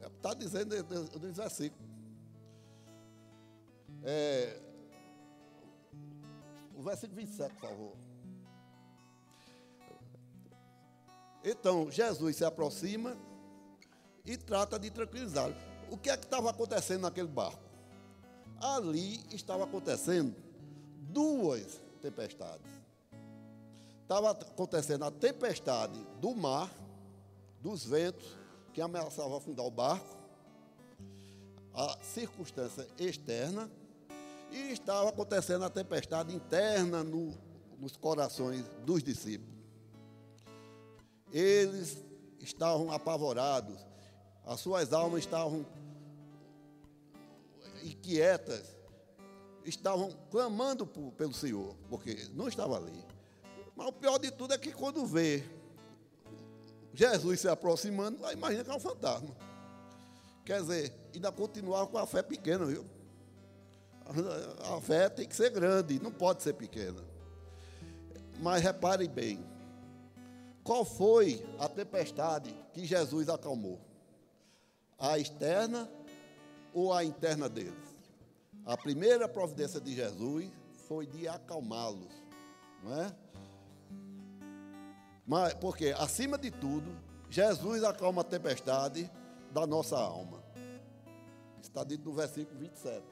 Está 0.00 0.34
dizendo 0.34 0.74
no 0.74 1.32
versículo. 1.32 1.86
É, 4.02 4.60
o 6.74 6.82
versículo 6.82 7.16
27, 7.16 7.54
por 7.54 7.68
favor. 7.68 7.92
Então, 11.44 11.90
Jesus 11.90 12.36
se 12.36 12.44
aproxima 12.44 13.16
e 14.24 14.36
trata 14.36 14.78
de 14.78 14.90
tranquilizá-lo. 14.90 15.54
O 15.90 15.96
que 15.96 16.10
é 16.10 16.16
que 16.16 16.24
estava 16.24 16.50
acontecendo 16.50 17.02
naquele 17.02 17.28
barco? 17.28 17.62
Ali 18.60 19.24
estava 19.32 19.64
acontecendo 19.64 20.34
duas 21.08 21.80
tempestades. 22.02 22.66
Estava 24.06 24.30
acontecendo 24.30 25.04
a 25.04 25.10
tempestade 25.10 25.98
do 26.20 26.32
mar, 26.32 26.72
dos 27.60 27.84
ventos, 27.84 28.38
que 28.72 28.80
ameaçava 28.80 29.36
afundar 29.36 29.66
o 29.66 29.70
barco, 29.70 30.16
a 31.74 31.98
circunstância 32.04 32.86
externa, 33.00 33.68
e 34.52 34.70
estava 34.70 35.08
acontecendo 35.08 35.64
a 35.64 35.68
tempestade 35.68 36.32
interna 36.32 37.02
no, 37.02 37.36
nos 37.80 37.96
corações 37.96 38.64
dos 38.84 39.02
discípulos. 39.02 39.52
Eles 41.32 42.00
estavam 42.38 42.92
apavorados, 42.92 43.84
as 44.44 44.60
suas 44.60 44.92
almas 44.92 45.24
estavam 45.24 45.66
inquietas, 47.82 48.76
estavam 49.64 50.12
clamando 50.30 50.86
por, 50.86 51.10
pelo 51.14 51.34
Senhor, 51.34 51.74
porque 51.90 52.28
não 52.34 52.46
estava 52.46 52.76
ali. 52.76 53.15
Mas 53.76 53.86
o 53.88 53.92
pior 53.92 54.18
de 54.18 54.30
tudo 54.30 54.54
é 54.54 54.58
que 54.58 54.72
quando 54.72 55.04
vê 55.04 55.44
Jesus 56.94 57.40
se 57.40 57.48
aproximando, 57.48 58.18
vai 58.18 58.32
imagina 58.32 58.64
que 58.64 58.70
é 58.70 58.74
um 58.74 58.80
fantasma. 58.80 59.36
Quer 60.46 60.62
dizer, 60.62 60.92
ainda 61.14 61.30
continuar 61.30 61.86
com 61.88 61.98
a 61.98 62.06
fé 62.06 62.22
pequena, 62.22 62.64
viu? 62.64 62.86
A 64.74 64.80
fé 64.80 65.08
tem 65.10 65.26
que 65.26 65.36
ser 65.36 65.50
grande, 65.50 66.00
não 66.00 66.10
pode 66.10 66.42
ser 66.42 66.54
pequena. 66.54 67.04
Mas 68.38 68.62
repare 68.62 69.08
bem, 69.08 69.44
qual 70.62 70.84
foi 70.84 71.44
a 71.58 71.68
tempestade 71.68 72.54
que 72.72 72.86
Jesus 72.86 73.28
acalmou? 73.28 73.78
A 74.98 75.18
externa 75.18 75.90
ou 76.72 76.92
a 76.92 77.04
interna 77.04 77.48
deles? 77.48 77.74
A 78.64 78.76
primeira 78.76 79.28
providência 79.28 79.80
de 79.80 79.94
Jesus 79.94 80.50
foi 80.88 81.06
de 81.06 81.28
acalmá-los, 81.28 82.12
não 82.82 83.02
é? 83.02 83.14
Mas, 85.26 85.54
porque, 85.54 85.94
acima 85.98 86.38
de 86.38 86.50
tudo, 86.50 86.96
Jesus 87.28 87.82
acalma 87.82 88.20
a 88.20 88.24
tempestade 88.24 89.10
da 89.52 89.66
nossa 89.66 89.96
alma. 89.96 90.42
Está 91.60 91.82
dito 91.82 92.08
no 92.08 92.14
versículo 92.14 92.58
27. 92.60 93.02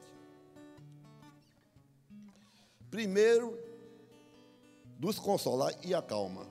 Primeiro, 2.89 3.59
nos 4.97 5.19
consolar 5.19 5.73
e 5.83 5.93
acalma, 5.93 6.47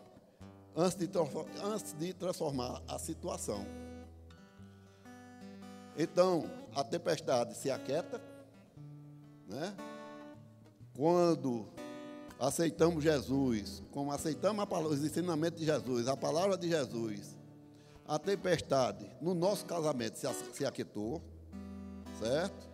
antes 0.77 0.97
de, 0.97 1.09
antes 1.63 1.93
de 1.95 2.13
transformar 2.13 2.83
a 2.87 2.99
situação. 2.99 3.65
Então, 5.97 6.45
a 6.75 6.85
tempestade 6.85 7.57
se 7.57 7.71
aquieta, 7.71 8.21
né? 9.47 9.75
Quando 10.95 11.67
aceitamos 12.39 13.03
Jesus, 13.03 13.83
como 13.91 14.13
aceitamos 14.13 14.65
palavra, 14.67 14.93
os 14.93 15.05
ensinamentos 15.05 15.61
de 15.61 15.67
Jesus, 15.67 16.09
a 16.09 16.17
palavra 16.17 16.57
de 16.57 16.69
Jesus, 16.69 17.37
a 18.07 18.19
tempestade 18.19 19.09
no 19.21 19.35
nosso 19.35 19.65
casamento 19.65 20.19
se, 20.19 20.27
se 20.53 20.67
aquietou, 20.67 21.23
certo? 22.19 22.69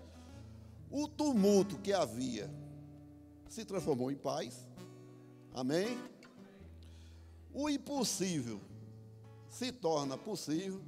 O 0.90 1.07
tumulto 1.07 1.79
que 1.79 1.92
havia 1.92 2.51
se 3.49 3.64
transformou 3.64 4.11
em 4.11 4.16
paz, 4.16 4.66
amém? 5.55 5.99
O 7.53 7.68
impossível 7.68 8.61
se 9.49 9.73
torna 9.73 10.16
possível. 10.16 10.81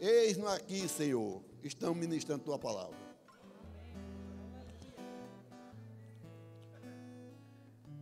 Eis-nos 0.00 0.50
aqui, 0.50 0.88
Senhor, 0.88 1.42
estamos 1.62 1.96
ministrando 1.96 2.44
tua 2.44 2.58
palavra. 2.58 3.05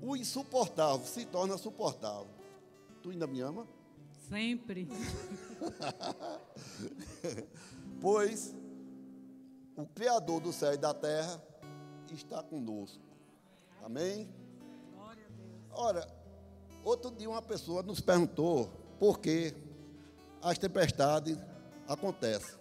O 0.05 0.15
insuportável 0.15 1.07
se 1.07 1.25
torna 1.25 1.57
suportável. 1.57 2.29
Tu 3.03 3.11
ainda 3.11 3.27
me 3.27 3.41
ama? 3.41 3.67
Sempre. 4.29 4.87
pois 8.01 8.55
o 9.77 9.87
Criador 9.87 10.41
do 10.41 10.53
céu 10.53 10.75
e 10.75 10.77
da 10.77 10.93
terra 10.93 11.43
está 12.13 12.43
conosco. 12.43 13.03
Amém? 13.83 14.29
Ora, 15.71 16.07
outro 16.85 17.11
dia 17.11 17.29
uma 17.29 17.43
pessoa 17.43 17.83
nos 17.83 18.01
perguntou 18.01 18.71
por 18.99 19.19
que 19.19 19.55
as 20.43 20.59
tempestades 20.59 21.39
acontecem. 21.89 22.55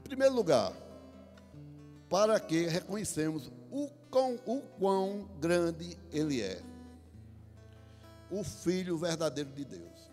Em 0.00 0.02
primeiro 0.02 0.34
lugar, 0.34 0.72
para 2.10 2.38
que 2.38 2.66
reconhecemos 2.66 3.50
o 3.70 3.88
quão, 4.12 4.38
o 4.46 4.60
quão 4.78 5.26
grande 5.40 5.98
Ele 6.12 6.42
é. 6.42 6.62
O 8.30 8.44
Filho 8.44 8.96
verdadeiro 8.98 9.50
de 9.50 9.64
Deus. 9.64 10.12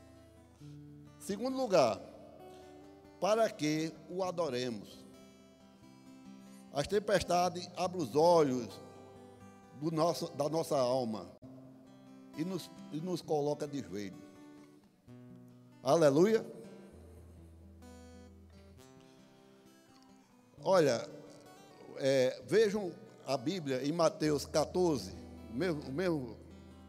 Segundo 1.19 1.57
lugar, 1.57 2.01
para 3.19 3.49
que 3.49 3.93
o 4.09 4.23
adoremos. 4.23 4.97
As 6.73 6.87
tempestades 6.87 7.69
abrem 7.75 8.01
os 8.01 8.15
olhos 8.15 8.79
do 9.81 9.91
nosso, 9.91 10.31
da 10.31 10.47
nossa 10.47 10.77
alma 10.77 11.27
e 12.37 12.45
nos, 12.45 12.71
e 12.91 13.01
nos 13.01 13.21
coloca 13.21 13.67
de 13.67 13.81
joelho. 13.81 14.21
Aleluia. 15.83 16.45
Olha, 20.61 21.09
é, 21.97 22.41
vejam 22.45 22.91
a 23.29 23.37
Bíblia 23.37 23.85
em 23.85 23.91
Mateus 23.91 24.43
14, 24.47 25.11
o 25.51 25.55
mesmo, 25.55 25.81
o 25.83 25.91
mesmo 25.91 26.35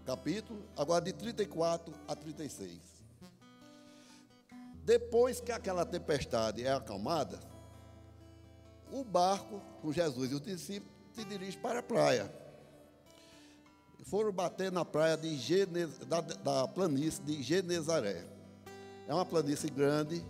capítulo, 0.07 0.64
agora 0.74 1.05
de 1.05 1.12
34 1.12 1.92
a 2.09 2.16
36. 2.16 2.81
Depois 4.83 5.38
que 5.38 5.53
aquela 5.53 5.85
tempestade 5.85 6.64
é 6.64 6.72
acalmada, 6.72 7.38
o 8.90 9.05
barco 9.05 9.61
com 9.83 9.92
Jesus 9.92 10.31
e 10.31 10.35
os 10.35 10.40
discípulos 10.40 10.94
se 11.12 11.26
dirige 11.26 11.59
para 11.59 11.81
a 11.81 11.83
praia. 11.83 12.35
Foram 14.05 14.33
bater 14.33 14.72
na 14.72 14.83
praia 14.83 15.18
de 15.18 15.37
Genez, 15.37 15.98
da, 15.98 16.22
da 16.22 16.66
planície 16.66 17.22
de 17.22 17.42
Genezaré. 17.42 18.24
É 19.07 19.12
uma 19.12 19.26
planície 19.26 19.68
grande 19.68 20.24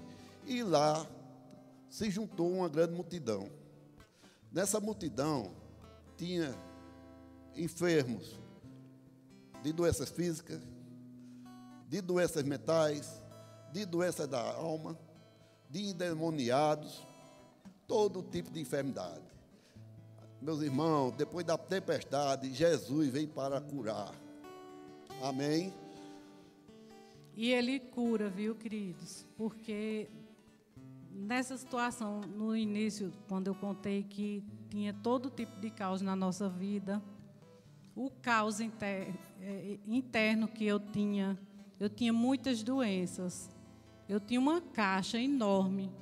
e 0.45 0.61
lá 0.65 1.07
se 1.89 2.11
juntou 2.11 2.51
uma 2.51 2.69
grande 2.69 2.95
multidão. 2.95 3.49
Nessa 4.51 4.81
multidão 4.81 5.60
tinha 6.21 6.55
enfermos 7.57 8.39
de 9.63 9.73
doenças 9.73 10.11
físicas, 10.11 10.61
de 11.89 12.03
doenças 12.03 12.43
mentais, 12.43 13.23
de 13.73 13.87
doenças 13.87 14.29
da 14.29 14.39
alma, 14.39 14.99
de 15.71 15.81
endemoniados, 15.81 17.07
todo 17.87 18.23
tipo 18.23 18.51
de 18.51 18.61
enfermidade. 18.61 19.25
Meus 20.43 20.61
irmãos, 20.61 21.13
depois 21.13 21.47
da 21.47 21.57
tempestade, 21.57 22.53
Jesus 22.53 23.09
vem 23.09 23.27
para 23.27 23.59
curar. 23.59 24.15
Amém? 25.23 25.73
E 27.35 27.51
ele 27.51 27.81
cura, 27.81 28.29
viu, 28.29 28.55
queridos? 28.55 29.27
Porque 29.39 30.11
nessa 31.11 31.57
situação, 31.57 32.21
no 32.21 32.55
início, 32.55 33.11
quando 33.27 33.47
eu 33.47 33.55
contei 33.55 34.03
que 34.03 34.45
tinha 34.71 34.95
todo 34.95 35.29
tipo 35.29 35.61
de 35.61 35.69
caos 35.69 36.01
na 36.01 36.15
nossa 36.15 36.49
vida, 36.49 37.03
o 37.95 38.09
caos 38.09 38.61
é, 38.61 39.13
interno 39.87 40.47
que 40.47 40.65
eu 40.65 40.79
tinha, 40.79 41.37
eu 41.79 41.91
tinha 41.91 42.13
muitas 42.13 42.63
doenças. 42.63 43.51
Eu 44.09 44.21
tinha 44.21 44.41
uma 44.41 44.61
caixa 44.61 45.19
enorme 45.19 45.93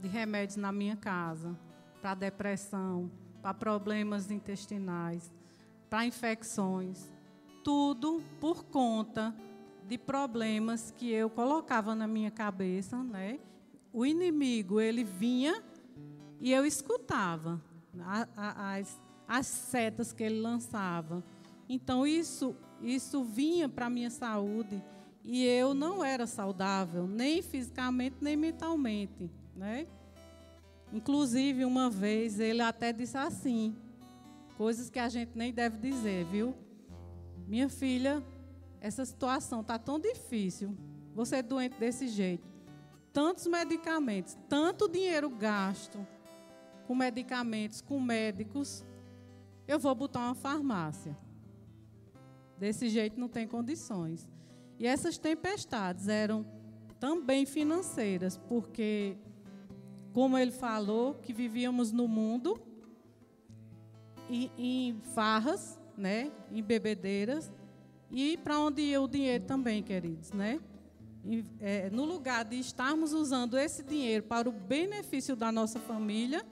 de 0.00 0.08
remédios 0.08 0.56
na 0.56 0.70
minha 0.70 0.96
casa, 0.96 1.58
para 2.00 2.14
depressão, 2.14 3.10
para 3.42 3.52
problemas 3.54 4.30
intestinais, 4.30 5.32
para 5.88 6.06
infecções, 6.06 7.10
tudo 7.64 8.22
por 8.40 8.64
conta 8.64 9.34
de 9.86 9.98
problemas 9.98 10.90
que 10.96 11.10
eu 11.10 11.28
colocava 11.30 11.94
na 11.94 12.06
minha 12.06 12.30
cabeça, 12.30 13.02
né? 13.02 13.38
O 13.92 14.04
inimigo, 14.04 14.80
ele 14.80 15.02
vinha 15.02 15.62
e 16.40 16.52
eu 16.52 16.64
escutava 16.64 17.60
as, 18.36 19.00
as 19.26 19.46
setas 19.46 20.12
que 20.12 20.22
ele 20.22 20.40
lançava. 20.40 21.22
Então, 21.68 22.06
isso, 22.06 22.56
isso 22.80 23.22
vinha 23.22 23.68
para 23.68 23.86
a 23.86 23.90
minha 23.90 24.10
saúde 24.10 24.82
E 25.24 25.44
eu 25.44 25.74
não 25.74 26.02
era 26.02 26.26
saudável, 26.26 27.06
nem 27.06 27.42
fisicamente, 27.42 28.16
nem 28.20 28.36
mentalmente, 28.36 29.30
né? 29.54 29.86
Inclusive, 30.90 31.66
uma 31.66 31.90
vez 31.90 32.40
ele 32.40 32.62
até 32.62 32.94
disse 32.94 33.18
assim, 33.18 33.76
coisas 34.56 34.88
que 34.88 34.98
a 34.98 35.08
gente 35.08 35.32
nem 35.36 35.52
deve 35.52 35.76
dizer, 35.76 36.24
viu? 36.24 36.54
Minha 37.46 37.68
filha, 37.68 38.24
essa 38.80 39.04
situação 39.04 39.60
está 39.60 39.78
tão 39.78 40.00
difícil, 40.00 40.74
você 41.14 41.36
é 41.36 41.42
doente 41.42 41.76
desse 41.78 42.08
jeito, 42.08 42.48
tantos 43.12 43.46
medicamentos, 43.46 44.38
tanto 44.48 44.88
dinheiro 44.88 45.28
gasto 45.28 46.06
com 46.88 46.94
medicamentos, 46.94 47.82
com 47.82 48.00
médicos, 48.00 48.82
eu 49.66 49.78
vou 49.78 49.94
botar 49.94 50.20
uma 50.20 50.34
farmácia. 50.34 51.14
Desse 52.56 52.88
jeito 52.88 53.20
não 53.20 53.28
tem 53.28 53.46
condições. 53.46 54.26
E 54.78 54.86
essas 54.86 55.18
tempestades 55.18 56.08
eram 56.08 56.46
também 56.98 57.44
financeiras, 57.44 58.38
porque, 58.38 59.18
como 60.14 60.38
ele 60.38 60.50
falou, 60.50 61.16
que 61.16 61.30
vivíamos 61.30 61.92
no 61.92 62.08
mundo 62.08 62.58
em, 64.30 64.50
em 64.56 65.00
farras, 65.14 65.78
né, 65.94 66.32
em 66.50 66.62
bebedeiras, 66.62 67.52
e 68.10 68.38
para 68.38 68.58
onde 68.58 68.80
ia 68.80 69.02
o 69.02 69.06
dinheiro 69.06 69.44
também, 69.44 69.82
queridos, 69.82 70.32
né? 70.32 70.58
É, 71.60 71.90
no 71.90 72.06
lugar 72.06 72.46
de 72.46 72.58
estarmos 72.58 73.12
usando 73.12 73.58
esse 73.58 73.82
dinheiro 73.82 74.24
para 74.24 74.48
o 74.48 74.52
benefício 74.52 75.36
da 75.36 75.52
nossa 75.52 75.78
família, 75.78 76.42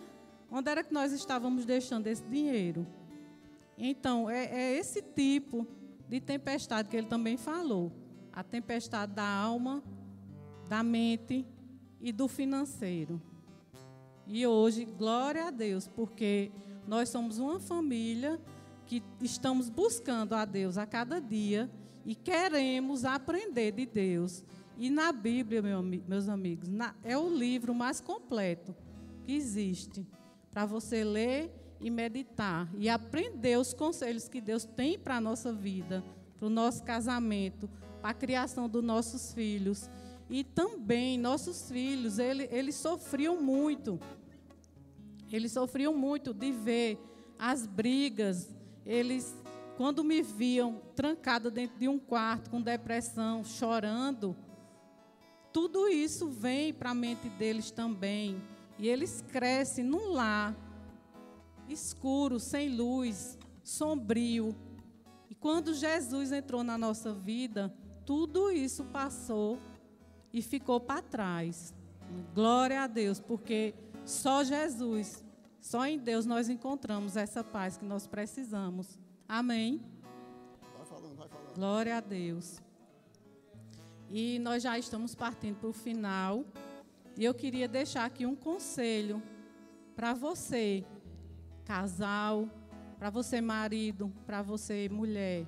Onde 0.51 0.71
era 0.71 0.85
que 0.85 0.93
nós 0.93 1.13
estávamos 1.13 1.65
deixando 1.65 2.07
esse 2.07 2.25
dinheiro? 2.25 2.87
Então, 3.77 4.31
é, 4.31 4.45
é 4.45 4.79
esse 4.79 5.03
tipo 5.03 5.67
de 6.09 6.21
tempestade 6.21 6.89
que 6.89 6.97
ele 6.97 7.07
também 7.07 7.37
falou. 7.37 7.93
A 8.33 8.43
tempestade 8.43 9.13
da 9.13 9.29
alma, 9.29 9.83
da 10.69 10.83
mente 10.83 11.45
e 12.01 12.13
do 12.13 12.29
financeiro. 12.29 13.21
E 14.27 14.47
hoje, 14.47 14.85
glória 14.85 15.47
a 15.47 15.51
Deus, 15.51 15.87
porque 15.89 16.51
nós 16.87 17.09
somos 17.09 17.39
uma 17.39 17.59
família 17.59 18.41
que 18.87 19.03
estamos 19.21 19.69
buscando 19.69 20.35
a 20.35 20.45
Deus 20.45 20.79
a 20.79 20.87
cada 20.87 21.21
dia 21.21 21.71
e 22.05 22.15
queremos 22.15 23.05
aprender 23.05 23.73
de 23.73 23.85
Deus. 23.85 24.45
E 24.79 24.91
na 24.91 25.11
Bíblia, 25.11 25.61
meu, 25.61 25.83
meus 25.83 26.29
amigos, 26.29 26.69
na, 26.69 26.95
é 27.03 27.17
o 27.17 27.29
livro 27.29 27.75
mais 27.75 28.01
completo 28.01 28.75
que 29.25 29.33
existe 29.35 30.07
para 30.57 30.65
você 30.65 31.05
ler 31.05 31.53
e 31.79 31.91
meditar 31.91 32.67
e 32.79 32.89
aprender 32.89 33.59
os 33.59 33.75
conselhos 33.75 34.27
que 34.27 34.41
Deus 34.41 34.65
tem 34.65 34.99
para 34.99 35.17
a 35.17 35.21
nossa 35.21 35.53
vida, 35.53 36.03
para 36.39 36.47
o 36.47 36.49
nosso 36.49 36.83
casamento, 36.83 37.69
para 38.01 38.13
a 38.13 38.15
criação 38.15 38.67
dos 38.67 38.83
nossos 38.83 39.35
filhos. 39.35 39.91
E 40.31 40.43
também 40.43 41.19
nossos 41.19 41.71
filhos, 41.71 42.19
ele, 42.19 42.49
eles 42.51 42.75
sofriam 42.75 43.39
muito. 43.39 44.01
Eles 45.31 45.53
sofriam 45.53 45.93
muito 45.93 46.33
de 46.33 46.51
ver 46.53 46.99
as 47.39 47.67
brigas. 47.67 48.49
Eles, 48.87 49.37
quando 49.77 50.03
me 50.03 50.23
viam 50.23 50.81
trancada 50.95 51.51
dentro 51.51 51.79
de 51.79 51.87
um 51.87 51.99
quarto, 51.99 52.49
com 52.49 52.63
depressão, 52.63 53.45
chorando, 53.45 54.35
tudo 55.53 55.87
isso 55.87 56.27
vem 56.29 56.73
para 56.73 56.93
a 56.93 56.95
mente 56.95 57.29
deles 57.29 57.71
também. 57.71 58.41
E 58.79 58.89
eles 58.89 59.23
crescem 59.33 59.85
num 59.85 60.13
lar 60.13 60.55
escuro, 61.69 62.39
sem 62.39 62.75
luz, 62.75 63.39
sombrio. 63.63 64.55
E 65.29 65.35
quando 65.35 65.75
Jesus 65.75 66.33
entrou 66.33 66.63
na 66.63 66.79
nossa 66.79 67.13
vida, 67.13 67.75
tudo 68.05 68.51
isso 68.51 68.85
passou 68.85 69.59
e 70.33 70.43
ficou 70.43 70.79
para 70.81 71.03
trás. 71.03 71.75
Glória 72.35 72.83
a 72.83 72.87
Deus, 72.87 73.19
porque 73.19 73.75
só 74.05 74.45
Jesus, 74.45 75.25
só 75.61 75.85
em 75.87 75.99
Deus 75.99 76.27
nós 76.27 76.49
encontramos 76.49 77.17
essa 77.17 77.43
paz 77.43 77.77
que 77.77 77.85
nós 77.85 78.07
precisamos. 78.07 78.99
Amém? 79.29 79.83
Vai 80.77 80.87
falando, 80.87 81.17
vai 81.17 81.29
falando. 81.29 81.55
Glória 81.55 81.97
a 81.97 82.01
Deus. 82.01 82.63
E 84.09 84.39
nós 84.39 84.63
já 84.63 84.79
estamos 84.79 85.15
partindo 85.15 85.57
para 85.57 85.69
o 85.69 85.73
final. 85.73 86.45
E 87.17 87.25
eu 87.25 87.33
queria 87.33 87.67
deixar 87.67 88.05
aqui 88.05 88.27
um 88.27 88.37
conselho 88.37 89.23
para 89.95 90.13
você, 90.13 90.85
casal, 91.65 92.49
para 92.99 93.09
você, 93.09 93.41
marido, 93.41 94.13
para 94.27 94.43
você, 94.43 94.89
mulher, 94.91 95.47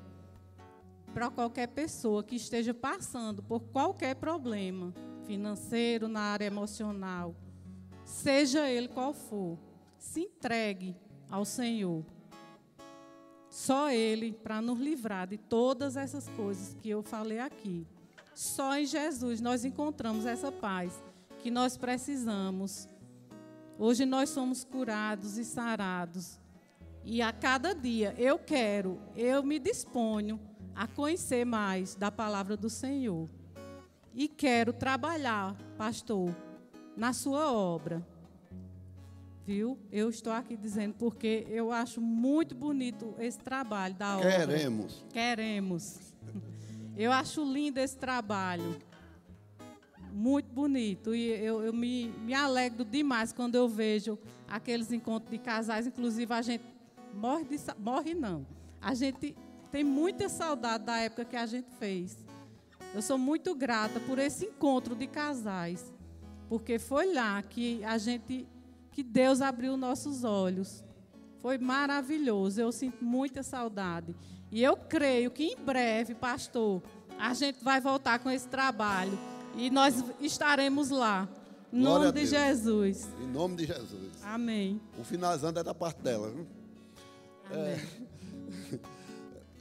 para 1.13 1.31
qualquer 1.31 1.69
pessoa 1.69 2.25
que 2.25 2.37
esteja 2.37 2.73
passando 2.73 3.43
por 3.43 3.61
qualquer 3.61 4.15
problema 4.17 4.95
financeiro, 5.27 6.09
na 6.09 6.21
área 6.21 6.47
emocional, 6.47 7.37
seja 8.05 8.71
ele 8.71 8.89
qual 8.89 9.13
for, 9.13 9.59
se 9.99 10.21
entregue 10.21 10.97
ao 11.31 11.45
Senhor. 11.45 12.03
Só 13.51 13.91
Ele 13.91 14.33
para 14.33 14.61
nos 14.61 14.79
livrar 14.79 15.27
de 15.27 15.39
todas 15.39 15.97
essas 15.97 16.29
coisas 16.29 16.75
que 16.81 16.89
eu 16.89 17.03
falei 17.03 17.39
aqui. 17.39 17.87
Só 18.35 18.77
em 18.77 18.87
Jesus 18.87 19.41
nós 19.41 19.65
encontramos 19.65 20.27
essa 20.27 20.53
paz 20.53 21.03
que 21.49 21.51
nós 21.51 21.79
precisamos. 21.79 22.87
Hoje 23.79 24.05
nós 24.05 24.29
somos 24.29 24.65
curados 24.65 25.39
e 25.39 25.45
sarados. 25.47 26.39
E 27.03 27.23
a 27.23 27.33
cada 27.33 27.75
dia 27.75 28.15
eu 28.19 28.39
quero, 28.39 29.01
eu 29.17 29.43
me 29.43 29.59
disponho 29.59 30.39
a 30.75 30.87
conhecer 30.87 31.47
mais 31.47 31.95
da 31.95 32.11
palavra 32.11 32.55
do 32.55 32.69
Senhor. 32.69 33.31
E 34.15 34.29
quero 34.29 34.75
trabalhar, 34.75 35.57
pastor, 35.79 36.37
na 36.95 37.15
sua 37.15 37.51
obra. 37.51 38.07
Viu? 39.47 39.79
Eu 39.91 40.11
estou 40.11 40.35
aqui 40.35 40.55
dizendo 40.55 40.97
porque 40.99 41.47
eu 41.49 41.73
acho 41.73 41.99
muito 41.99 42.55
bonito 42.55 43.15
esse 43.19 43.39
trabalho 43.39 43.95
da 43.95 44.19
obra. 44.19 44.47
Queremos. 44.47 45.05
Queremos. 45.11 46.13
Eu 46.95 47.11
acho 47.11 47.43
lindo 47.43 47.81
esse 47.81 47.97
trabalho 47.97 48.77
muito 50.19 50.53
bonito. 50.53 51.15
E 51.15 51.31
eu, 51.31 51.63
eu 51.63 51.73
me, 51.73 52.09
me 52.25 52.35
alegro 52.35 52.85
demais 52.85 53.33
quando 53.33 53.55
eu 53.55 53.69
vejo 53.69 54.19
aqueles 54.49 54.91
encontros 54.91 55.31
de 55.31 55.39
casais. 55.39 55.87
Inclusive, 55.87 56.33
a 56.33 56.43
gente 56.43 56.65
morre, 57.15 57.45
de, 57.45 57.57
morre 57.79 58.15
não. 58.15 58.45
A 58.81 58.95
gente 58.95 59.37
tem 59.71 59.85
muita 59.85 60.29
saudade 60.29 60.85
da 60.85 60.99
época 60.99 61.25
que 61.25 61.37
a 61.37 61.47
gente 61.47 61.71
fez. 61.79 62.19
Eu 62.93 63.01
sou 63.01 63.17
muito 63.17 63.55
grata 63.55 64.01
por 64.01 64.19
esse 64.19 64.47
encontro 64.47 64.97
de 64.97 65.07
casais, 65.07 65.93
porque 66.49 66.79
foi 66.79 67.13
lá 67.15 67.41
que 67.43 67.85
a 67.85 67.97
gente, 67.97 68.49
que 68.91 69.05
Deus 69.05 69.41
abriu 69.41 69.77
nossos 69.77 70.25
olhos. 70.25 70.85
Foi 71.39 71.59
maravilhoso. 71.59 72.61
Eu 72.61 72.73
sinto 72.73 73.05
muita 73.05 73.45
saudade. 73.45 74.17
E 74.51 74.65
eu 74.65 74.77
creio 74.77 75.31
que 75.31 75.45
em 75.45 75.57
breve, 75.57 76.15
pastor, 76.15 76.83
a 77.17 77.33
gente 77.35 77.63
vai 77.63 77.81
voltar 77.81 78.19
com 78.19 78.31
esse 78.31 78.49
trabalho 78.49 79.17
e 79.59 79.71
nós 79.71 80.05
estaremos 80.21 80.89
lá. 80.91 81.29
Em 81.73 81.81
nome 81.81 82.13
de 82.13 82.27
Jesus. 82.27 83.09
Em 83.21 83.27
nome 83.27 83.57
de 83.57 83.67
Jesus. 83.67 84.23
Amém. 84.23 84.81
O 84.97 85.03
finalizando 85.03 85.59
é 85.59 85.65
da 85.65 85.75
parte 85.75 86.01
dela. 86.01 86.31
Viu? 86.31 86.47
É, 87.51 87.81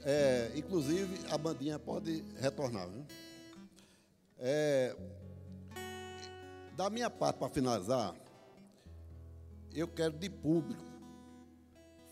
é, 0.04 0.52
inclusive, 0.54 1.18
a 1.30 1.36
bandinha 1.36 1.78
pode 1.78 2.24
retornar. 2.36 2.88
Viu? 2.88 3.04
É, 4.38 4.96
da 6.76 6.88
minha 6.88 7.10
parte, 7.10 7.38
para 7.38 7.48
finalizar, 7.48 8.14
eu 9.74 9.88
quero 9.88 10.16
de 10.16 10.30
público 10.30 10.84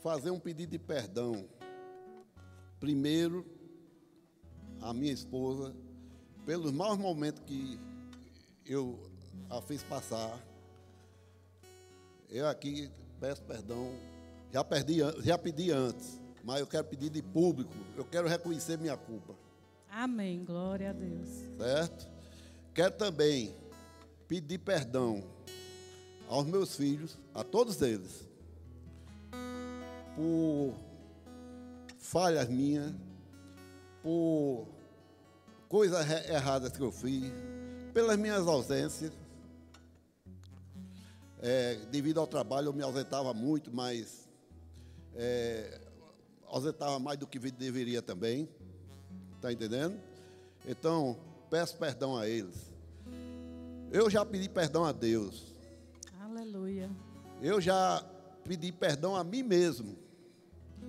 fazer 0.03 0.31
um 0.33 0.41
pedido 0.41 0.73
de 0.73 0.79
perdão. 0.79 1.49
Primeiro, 2.81 3.47
a 4.81 4.93
minha 4.93 5.13
esposa 5.13 5.75
pelos 6.47 6.71
maus 6.71 6.97
momentos 6.97 7.43
que 7.45 7.79
eu 8.65 8.99
a 9.51 9.61
fiz 9.61 9.83
passar. 9.83 10.41
Eu 12.31 12.47
aqui 12.47 12.89
peço 13.21 13.43
perdão. 13.43 13.93
Já, 14.53 14.63
perdi, 14.63 14.99
já 15.23 15.37
pedi 15.37 15.73
antes, 15.73 16.21
mas 16.45 16.61
eu 16.61 16.67
quero 16.67 16.85
pedir 16.85 17.11
de 17.11 17.21
público. 17.21 17.75
Eu 17.97 18.05
quero 18.05 18.29
reconhecer 18.29 18.79
minha 18.79 18.97
culpa. 18.97 19.35
Amém. 19.91 20.45
Glória 20.45 20.91
a 20.91 20.93
Deus. 20.93 21.29
Certo? 21.59 22.09
Quero 22.73 22.95
também 22.97 23.55
pedir 24.29 24.59
perdão 24.59 25.25
aos 26.29 26.47
meus 26.47 26.77
filhos, 26.77 27.19
a 27.35 27.43
todos 27.45 27.81
eles, 27.83 28.27
por 30.17 30.75
falhas 31.99 32.49
minhas, 32.49 32.93
por 34.03 34.76
coisas 35.77 36.09
erradas 36.31 36.73
que 36.73 36.81
eu 36.81 36.91
fiz, 36.91 37.31
pelas 37.93 38.17
minhas 38.17 38.47
ausências. 38.47 39.13
É, 41.39 41.75
devido 41.91 42.19
ao 42.19 42.27
trabalho, 42.27 42.69
eu 42.69 42.73
me 42.73 42.83
ausentava 42.83 43.35
muito, 43.35 43.71
mas 43.71 44.27
é, 45.15 45.79
ausentava 46.47 46.99
mais 46.99 47.19
do 47.19 47.27
que 47.27 47.39
deveria 47.39 48.01
também. 48.01 48.49
Está 49.35 49.53
entendendo? 49.53 50.01
Então, 50.67 51.19
peço 51.51 51.77
perdão 51.77 52.17
a 52.17 52.27
eles. 52.27 52.73
Eu 53.93 54.09
já 54.09 54.25
pedi 54.25 54.49
perdão 54.49 54.83
a 54.83 54.93
Deus. 54.93 55.55
Aleluia. 56.19 56.91
Eu 57.43 57.61
já 57.61 58.03
pedi 58.45 58.73
perdão 58.73 59.15
a 59.15 59.23
mim 59.23 59.43
mesmo. 59.43 59.95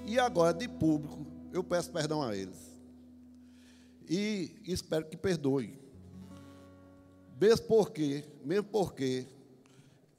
E 0.06 0.18
agora, 0.18 0.54
de 0.54 0.70
público, 0.70 1.28
eu 1.52 1.62
peço 1.62 1.92
perdão 1.92 2.24
a 2.24 2.34
eles. 2.34 2.77
E 4.10 4.56
espero 4.66 5.06
que 5.06 5.18
perdoem. 5.18 5.78
Mesmo 7.40 7.68
porque, 7.68 8.24
mesmo 8.44 8.66
porque 8.66 9.28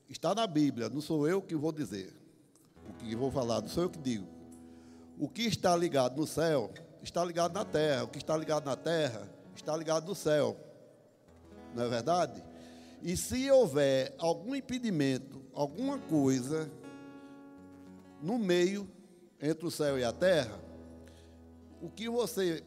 está 0.09 0.35
na 0.35 0.47
Bíblia, 0.47 0.89
não 0.89 1.01
sou 1.01 1.27
eu 1.27 1.43
que 1.43 1.57
vou 1.57 1.73
dizer. 1.73 2.15
O 2.89 2.93
que 2.95 3.17
vou 3.17 3.31
falar, 3.31 3.61
não 3.61 3.69
sou 3.69 3.85
eu 3.85 3.91
que 3.91 3.99
digo. 3.99 4.27
O 5.19 5.29
que 5.29 5.43
está 5.43 5.77
ligado 5.77 6.17
no 6.17 6.27
céu, 6.27 6.71
está 7.03 7.25
ligado 7.25 7.55
na 7.55 7.65
terra. 7.65 8.05
O 8.05 8.09
que 8.09 8.19
está 8.19 8.37
ligado 8.37 8.65
na 8.65 8.77
terra, 8.77 9.29
está 9.55 9.77
ligado 9.77 10.07
no 10.07 10.15
céu. 10.15 10.57
Não 11.75 11.85
é 11.85 11.89
verdade? 11.89 12.43
E 13.03 13.17
se 13.17 13.51
houver 13.51 14.15
algum 14.19 14.55
impedimento, 14.55 15.43
alguma 15.53 15.99
coisa 15.99 16.71
no 18.23 18.39
meio 18.39 18.89
entre 19.41 19.67
o 19.67 19.71
céu 19.71 19.99
e 19.99 20.05
a 20.05 20.13
terra, 20.13 20.59
o 21.81 21.89
que 21.89 22.09
você 22.09 22.65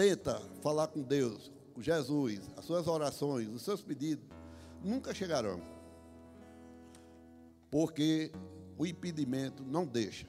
tenta 0.00 0.40
falar 0.62 0.86
com 0.86 1.02
Deus, 1.02 1.52
com 1.74 1.82
Jesus, 1.82 2.40
as 2.56 2.64
suas 2.64 2.88
orações, 2.88 3.46
os 3.48 3.60
seus 3.60 3.82
pedidos, 3.82 4.24
nunca 4.82 5.12
chegarão. 5.12 5.60
Porque 7.70 8.32
o 8.78 8.86
impedimento 8.86 9.62
não 9.62 9.86
deixa. 9.86 10.26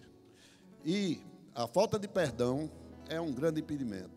E 0.83 1.21
a 1.55 1.67
falta 1.67 1.97
de 1.97 2.05
perdão 2.05 2.69
é 3.07 3.21
um 3.21 3.31
grande 3.31 3.61
impedimento. 3.61 4.11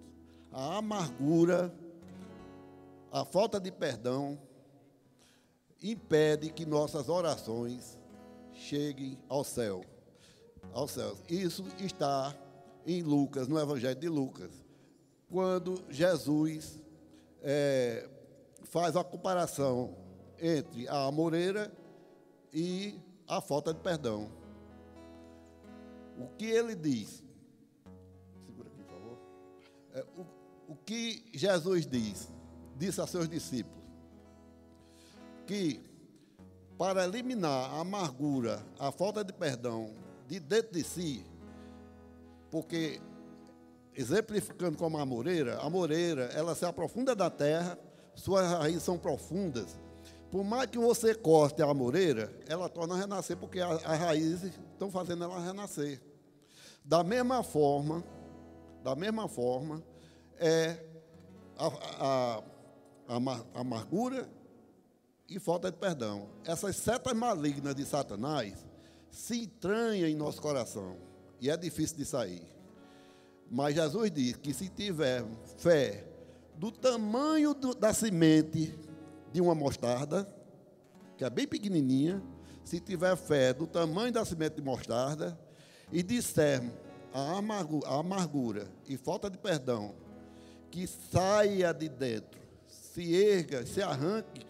A 0.50 0.78
amargura, 0.78 1.72
a 3.12 3.24
falta 3.24 3.61
de 3.61 3.70
perdão 3.70 4.36
impede 5.80 6.50
que 6.50 6.66
nossas 6.66 7.09
orações 7.09 7.96
cheguem 8.55 9.16
ao 9.28 9.44
céu. 9.44 9.84
Aos 10.72 10.90
céus. 10.90 11.22
Isso 11.28 11.64
está 11.78 12.36
em 12.84 13.02
Lucas, 13.02 13.46
no 13.46 13.57
Evangelho 13.57 14.00
de 14.00 14.09
Lucas, 14.09 14.64
quando 15.35 15.85
Jesus 15.91 16.80
é, 17.43 18.09
faz 18.62 18.95
a 18.95 19.03
comparação 19.03 19.97
entre 20.39 20.87
a 20.87 21.07
amoreira 21.07 21.72
e 22.53 22.97
a 23.26 23.41
falta 23.41 23.74
de 23.74 23.80
perdão. 23.80 24.30
O 26.16 26.28
que 26.39 26.45
ele 26.45 26.76
diz? 26.76 27.24
Segura 28.47 28.68
aqui, 28.68 28.85
por 28.85 28.95
favor. 28.95 29.18
É, 29.95 30.07
o, 30.16 30.72
o 30.72 30.76
que 30.76 31.24
Jesus 31.35 31.85
diz? 31.85 32.28
Disse 32.76 33.01
a 33.01 33.07
seus 33.09 33.28
discípulos 33.28 33.82
que 35.49 35.82
para 36.78 37.03
eliminar 37.03 37.72
a 37.72 37.80
amargura, 37.80 38.64
a 38.78 38.93
falta 38.93 39.24
de 39.24 39.32
perdão 39.32 39.93
de 40.28 40.39
dentro 40.39 40.74
de 40.74 40.85
si, 40.85 41.26
porque 42.53 43.01
exemplificando 43.95 44.76
como 44.76 44.99
a 44.99 45.07
moreira, 45.07 45.59
a 45.61 45.70
moreira, 45.70 46.24
ela 46.34 46.55
se 46.55 46.64
aprofunda 46.64 47.14
da 47.14 47.30
terra, 47.30 47.78
suas 48.14 48.51
raízes 48.51 48.82
são 48.82 48.99
profundas. 48.99 49.78
Por 50.30 50.42
mais 50.42 50.68
que 50.68 50.78
você 50.78 51.14
corte 51.14 51.62
a 51.62 51.72
moreira, 51.72 52.32
ela 52.49 52.68
torna 52.68 52.95
a 52.95 52.99
renascer, 52.99 53.36
porque 53.36 53.61
as 53.61 53.82
raízes 53.82 54.53
estão 54.72 54.90
fazendo 54.90 55.24
ela 55.24 55.38
renascer. 55.38 56.01
Da 56.84 57.05
mesma 57.05 57.42
forma, 57.42 58.05
da 58.82 58.97
mesma 58.97 59.28
forma, 59.28 59.82
é 60.36 60.76
a, 61.57 61.66
a, 61.66 62.42
a, 63.09 63.61
amargura 63.61 64.28
e 65.28 65.38
falta 65.38 65.70
de 65.70 65.78
perdão. 65.78 66.28
Essas 66.45 66.76
setas 66.76 67.14
malignas 67.14 67.74
de 67.74 67.84
Satanás 67.84 68.66
se 69.11 69.45
entranham 69.45 70.09
em 70.09 70.16
nosso 70.16 70.42
coração 70.42 70.97
e 71.40 71.49
é 71.49 71.57
difícil 71.57 71.97
de 71.97 72.05
sair. 72.05 72.53
Mas 73.51 73.74
Jesus 73.74 74.11
diz 74.11 74.36
que 74.36 74.53
se 74.53 74.68
tiver 74.68 75.24
fé 75.59 76.05
do 76.57 76.70
tamanho 76.70 77.55
do, 77.55 77.74
da 77.74 77.92
semente 77.92 78.78
de 79.32 79.40
uma 79.40 79.55
mostarda, 79.55 80.28
que 81.16 81.24
é 81.24 81.30
bem 81.30 81.47
pequenininha, 81.47 82.22
se 82.64 82.80
tiver 82.80 83.16
fé 83.16 83.53
do 83.53 83.66
tamanho 83.66 84.12
da 84.12 84.24
semente 84.24 84.57
de 84.57 84.62
mostarda, 84.62 85.38
e 85.92 86.03
disser 86.03 86.62
a 87.12 87.38
amargura, 87.38 87.88
a 87.88 87.99
amargura 87.99 88.68
e 88.88 88.97
falta 88.97 89.30
de 89.30 89.38
perdão, 89.38 89.95
que 90.70 90.86
saia 90.86 91.72
de 91.72 91.88
dentro, 91.88 92.40
se 92.66 93.14
erga, 93.14 93.64
se 93.64 93.80
arranque 93.80 94.45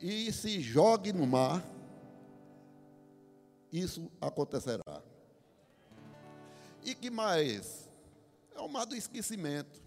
e 0.00 0.32
se 0.32 0.60
jogue 0.60 1.12
no 1.12 1.26
mar, 1.26 1.64
isso 3.72 4.10
acontecerá. 4.20 5.02
E 6.84 6.94
que 6.94 7.10
mais? 7.10 7.87
É 8.58 8.60
o 8.60 8.68
mar 8.68 8.84
do 8.84 8.96
esquecimento. 8.96 9.80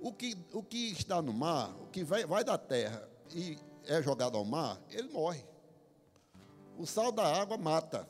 O 0.00 0.12
que, 0.12 0.36
o 0.52 0.62
que 0.62 0.92
está 0.92 1.20
no 1.20 1.32
mar, 1.32 1.74
o 1.82 1.88
que 1.88 2.04
vai, 2.04 2.24
vai 2.24 2.44
da 2.44 2.56
terra 2.56 3.06
e 3.34 3.58
é 3.84 4.00
jogado 4.00 4.38
ao 4.38 4.44
mar, 4.44 4.80
ele 4.88 5.08
morre. 5.08 5.44
O 6.78 6.86
sal 6.86 7.10
da 7.10 7.26
água 7.26 7.58
mata. 7.58 8.08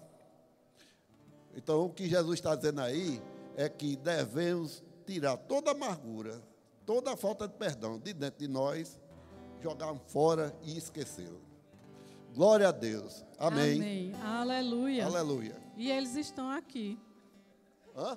Então, 1.56 1.86
o 1.86 1.90
que 1.90 2.06
Jesus 2.06 2.38
está 2.38 2.54
dizendo 2.54 2.82
aí 2.82 3.20
é 3.56 3.66
que 3.66 3.96
devemos 3.96 4.84
tirar 5.06 5.38
toda 5.38 5.70
a 5.70 5.74
amargura, 5.74 6.40
toda 6.84 7.14
a 7.14 7.16
falta 7.16 7.48
de 7.48 7.54
perdão 7.54 7.98
de 7.98 8.12
dentro 8.12 8.40
de 8.40 8.46
nós 8.46 9.00
jogar 9.62 9.94
fora 10.06 10.54
e 10.62 10.76
esquecê-lo. 10.76 11.40
Glória 12.34 12.68
a 12.68 12.72
Deus. 12.72 13.24
Amém. 13.38 13.76
Amém. 13.76 14.14
Aleluia. 14.22 15.06
Aleluia. 15.06 15.56
E 15.76 15.90
eles 15.90 16.14
estão 16.14 16.50
aqui. 16.50 16.98
Hã? 17.96 18.16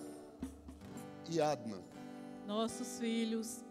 e. 1.39 1.83
Nossos 2.47 2.99
filhos. 2.99 3.63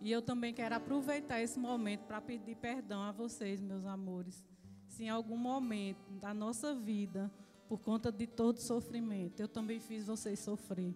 E 0.00 0.10
eu 0.10 0.20
também 0.20 0.52
quero 0.52 0.74
aproveitar 0.74 1.40
esse 1.40 1.58
momento 1.58 2.02
para 2.04 2.20
pedir 2.20 2.56
perdão 2.56 3.02
a 3.02 3.12
vocês, 3.12 3.60
meus 3.60 3.86
amores. 3.86 4.44
Se 4.88 5.04
em 5.04 5.08
algum 5.08 5.36
momento 5.36 6.10
da 6.20 6.34
nossa 6.34 6.74
vida, 6.74 7.30
por 7.68 7.78
conta 7.78 8.12
de 8.12 8.26
todo 8.26 8.60
sofrimento, 8.60 9.40
eu 9.40 9.48
também 9.48 9.80
fiz 9.80 10.06
vocês 10.06 10.38
sofrer. 10.38 10.94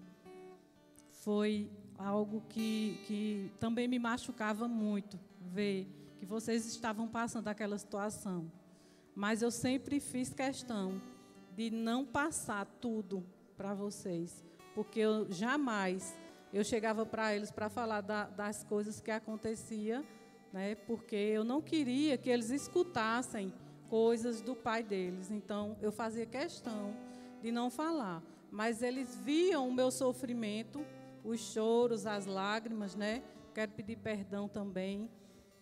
Foi 1.11 1.71
algo 1.97 2.43
que, 2.49 3.01
que 3.07 3.53
também 3.59 3.89
me 3.89 3.99
machucava 3.99 4.69
muito 4.69 5.19
ver 5.41 5.87
que 6.19 6.27
vocês 6.27 6.67
estavam 6.67 7.09
passando 7.09 7.49
aquela 7.49 7.79
situação. 7.79 8.51
Mas 9.15 9.43
eu 9.43 9.51
sempre 9.51 9.99
fiz 9.99 10.33
questão 10.33 11.01
de 11.57 11.71
não 11.71 12.05
passar 12.05 12.67
tudo 12.81 13.25
para 13.57 13.75
vocês, 13.75 14.45
porque 14.79 15.01
eu 15.01 15.27
jamais 15.29 16.17
eu 16.53 16.63
chegava 16.63 17.05
para 17.05 17.35
eles 17.35 17.51
para 17.51 17.69
falar 17.69 18.01
da, 18.01 18.27
das 18.27 18.63
coisas 18.63 19.01
que 19.01 19.11
acontecia, 19.11 20.05
né? 20.53 20.77
Porque 20.77 21.17
eu 21.17 21.43
não 21.43 21.61
queria 21.61 22.17
que 22.17 22.31
eles 22.31 22.49
escutassem 22.51 23.53
coisas 23.89 24.41
do 24.41 24.55
pai 24.55 24.85
deles. 24.85 25.33
Então 25.33 25.77
eu 25.83 25.91
fazia 25.91 26.25
questão 26.25 26.95
de 27.43 27.51
não 27.51 27.71
falar, 27.71 28.23
mas 28.53 28.81
eles 28.81 29.17
viam 29.17 29.69
o 29.69 29.75
meu 29.75 29.91
sofrimento, 29.91 30.87
os 31.25 31.41
choros, 31.41 32.07
as 32.07 32.25
lágrimas, 32.27 32.95
né? 32.95 33.25
Quero 33.53 33.73
pedir 33.73 33.97
perdão 33.97 34.47
também, 34.47 35.11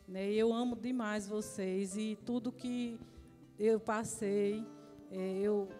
né? 0.07 0.31
Eu 0.31 0.53
amo 0.53 0.77
demais 0.77 1.27
vocês 1.27 1.97
e 1.97 2.19
tudo 2.27 2.53
que 2.53 3.01
eu 3.59 3.81
passei, 3.81 4.63
é, 5.11 5.39
eu 5.39 5.71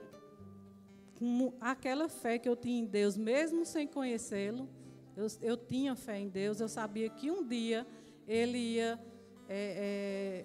com 1.19 1.53
aquela 1.61 2.09
fé 2.09 2.39
que 2.39 2.49
eu 2.49 2.55
tinha 2.55 2.81
em 2.81 2.85
Deus, 2.85 3.17
mesmo 3.17 3.65
sem 3.65 3.87
conhecê-lo, 3.87 4.69
eu, 5.17 5.27
eu, 5.41 5.57
tinha 5.57 5.97
fé 5.97 6.19
em 6.19 6.29
Deus, 6.29 6.61
eu 6.61 6.69
sabia 6.69 7.09
que 7.09 7.31
um 7.31 7.47
dia 7.47 7.87
Ele 8.29 8.59
ia 8.59 9.01
é, 9.49 10.45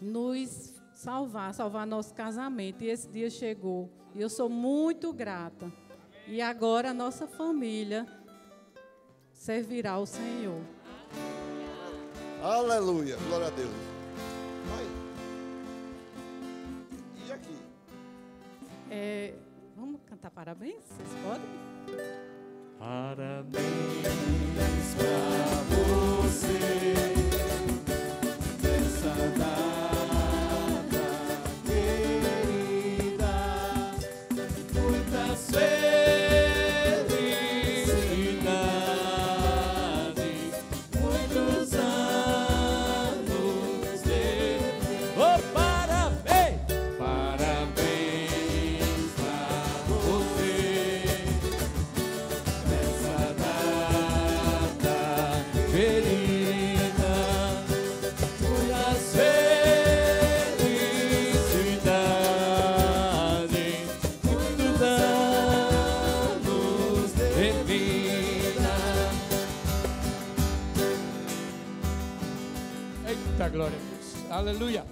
nos 0.00 0.74
salvar, 0.92 1.54
salvar 1.54 1.86
nosso 1.86 2.12
casamento. 2.14 2.82
E 2.82 2.88
esse 2.88 3.08
dia 3.08 3.30
chegou. 3.30 3.88
E 4.14 4.20
eu 4.20 4.28
sou 4.28 4.48
muito 4.48 5.12
grata. 5.12 5.72
E 6.26 6.40
agora 6.42 6.90
a 6.90 6.94
nossa 6.94 7.26
família 7.28 8.06
servirá 9.32 9.92
ao 9.92 10.06
Senhor. 10.06 10.60
Aleluia. 12.42 13.16
Glória 13.28 13.46
a 13.46 13.50
Deus. 13.50 13.70
Vai. 14.68 14.84
E 17.26 17.32
aqui? 17.32 17.56
É, 18.90 19.34
cantar 20.16 20.30
parabéns? 20.30 20.82
Vocês 20.84 21.08
podem? 21.22 21.46
Parabéns 22.78 23.62
pra 24.96 25.58
você 26.22 27.25
Aleluia. 74.48 74.86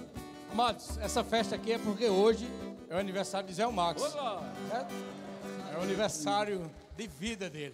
Amados, 0.51 0.97
essa 0.97 1.23
festa 1.23 1.55
aqui 1.55 1.71
é 1.71 1.77
porque 1.79 2.09
hoje 2.09 2.45
é 2.89 2.95
o 2.95 2.97
aniversário 2.97 3.47
de 3.47 3.53
Zé 3.53 3.65
Max. 3.65 4.01
certo? 4.01 4.93
É 5.73 5.77
o 5.77 5.81
aniversário 5.81 6.69
de 6.97 7.07
vida 7.07 7.49
dele. 7.49 7.73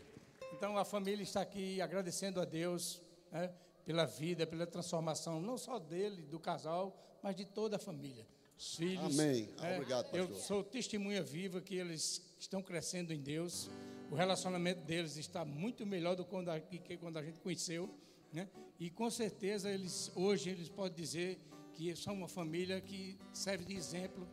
Então 0.53 0.77
a 0.77 0.85
família 0.85 1.23
está 1.23 1.41
aqui 1.41 1.81
agradecendo 1.81 2.39
a 2.39 2.45
Deus 2.45 3.01
né, 3.31 3.51
pela 3.83 4.05
vida, 4.05 4.45
pela 4.45 4.67
transformação, 4.67 5.41
não 5.41 5.57
só 5.57 5.79
dele, 5.79 6.21
do 6.21 6.39
casal, 6.39 6.95
mas 7.23 7.35
de 7.35 7.45
toda 7.45 7.77
a 7.77 7.79
família. 7.79 8.27
Os 8.55 8.75
filhos. 8.75 9.19
Amém. 9.19 9.49
né? 9.59 9.77
Obrigado, 9.77 10.15
Eu 10.15 10.27
pastor. 10.27 10.45
sou 10.45 10.63
testemunha 10.63 11.23
viva 11.23 11.61
que 11.61 11.73
eles 11.73 12.21
estão 12.37 12.61
crescendo 12.61 13.11
em 13.11 13.19
Deus. 13.19 13.71
O 14.11 14.13
relacionamento 14.13 14.81
deles 14.81 15.17
está 15.17 15.43
muito 15.43 15.83
melhor 15.83 16.15
do 16.15 16.23
que 16.25 16.29
quando 16.29 16.49
a, 16.49 16.59
que 16.59 16.95
quando 16.97 17.17
a 17.17 17.23
gente 17.23 17.39
conheceu, 17.39 17.89
né? 18.31 18.47
E 18.79 18.91
com 18.91 19.09
certeza 19.09 19.67
eles 19.67 20.11
hoje 20.15 20.51
eles 20.51 20.69
podem 20.69 20.95
dizer 20.95 21.39
que 21.81 21.95
são 21.95 22.13
uma 22.13 22.27
família 22.27 22.79
que 22.79 23.17
serve 23.33 23.65
de 23.65 23.75
exemplo 23.75 24.27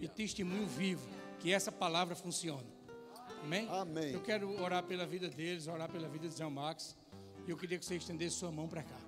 e 0.00 0.08
testemunho 0.08 0.66
vivo 0.66 1.06
que 1.38 1.52
essa 1.52 1.70
palavra 1.70 2.16
funciona. 2.16 2.66
Amém? 3.42 3.68
Amém. 3.68 4.12
Eu 4.14 4.22
quero 4.22 4.58
orar 4.58 4.82
pela 4.82 5.06
vida 5.06 5.28
deles, 5.28 5.66
orar 5.66 5.92
pela 5.92 6.08
vida 6.08 6.26
de 6.26 6.34
Zé 6.34 6.48
Max. 6.48 6.96
E 7.46 7.50
eu 7.50 7.58
queria 7.58 7.78
que 7.78 7.84
você 7.84 7.96
estendesse 7.96 8.36
sua 8.36 8.50
mão 8.50 8.66
para 8.66 8.82
cá. 8.82 8.98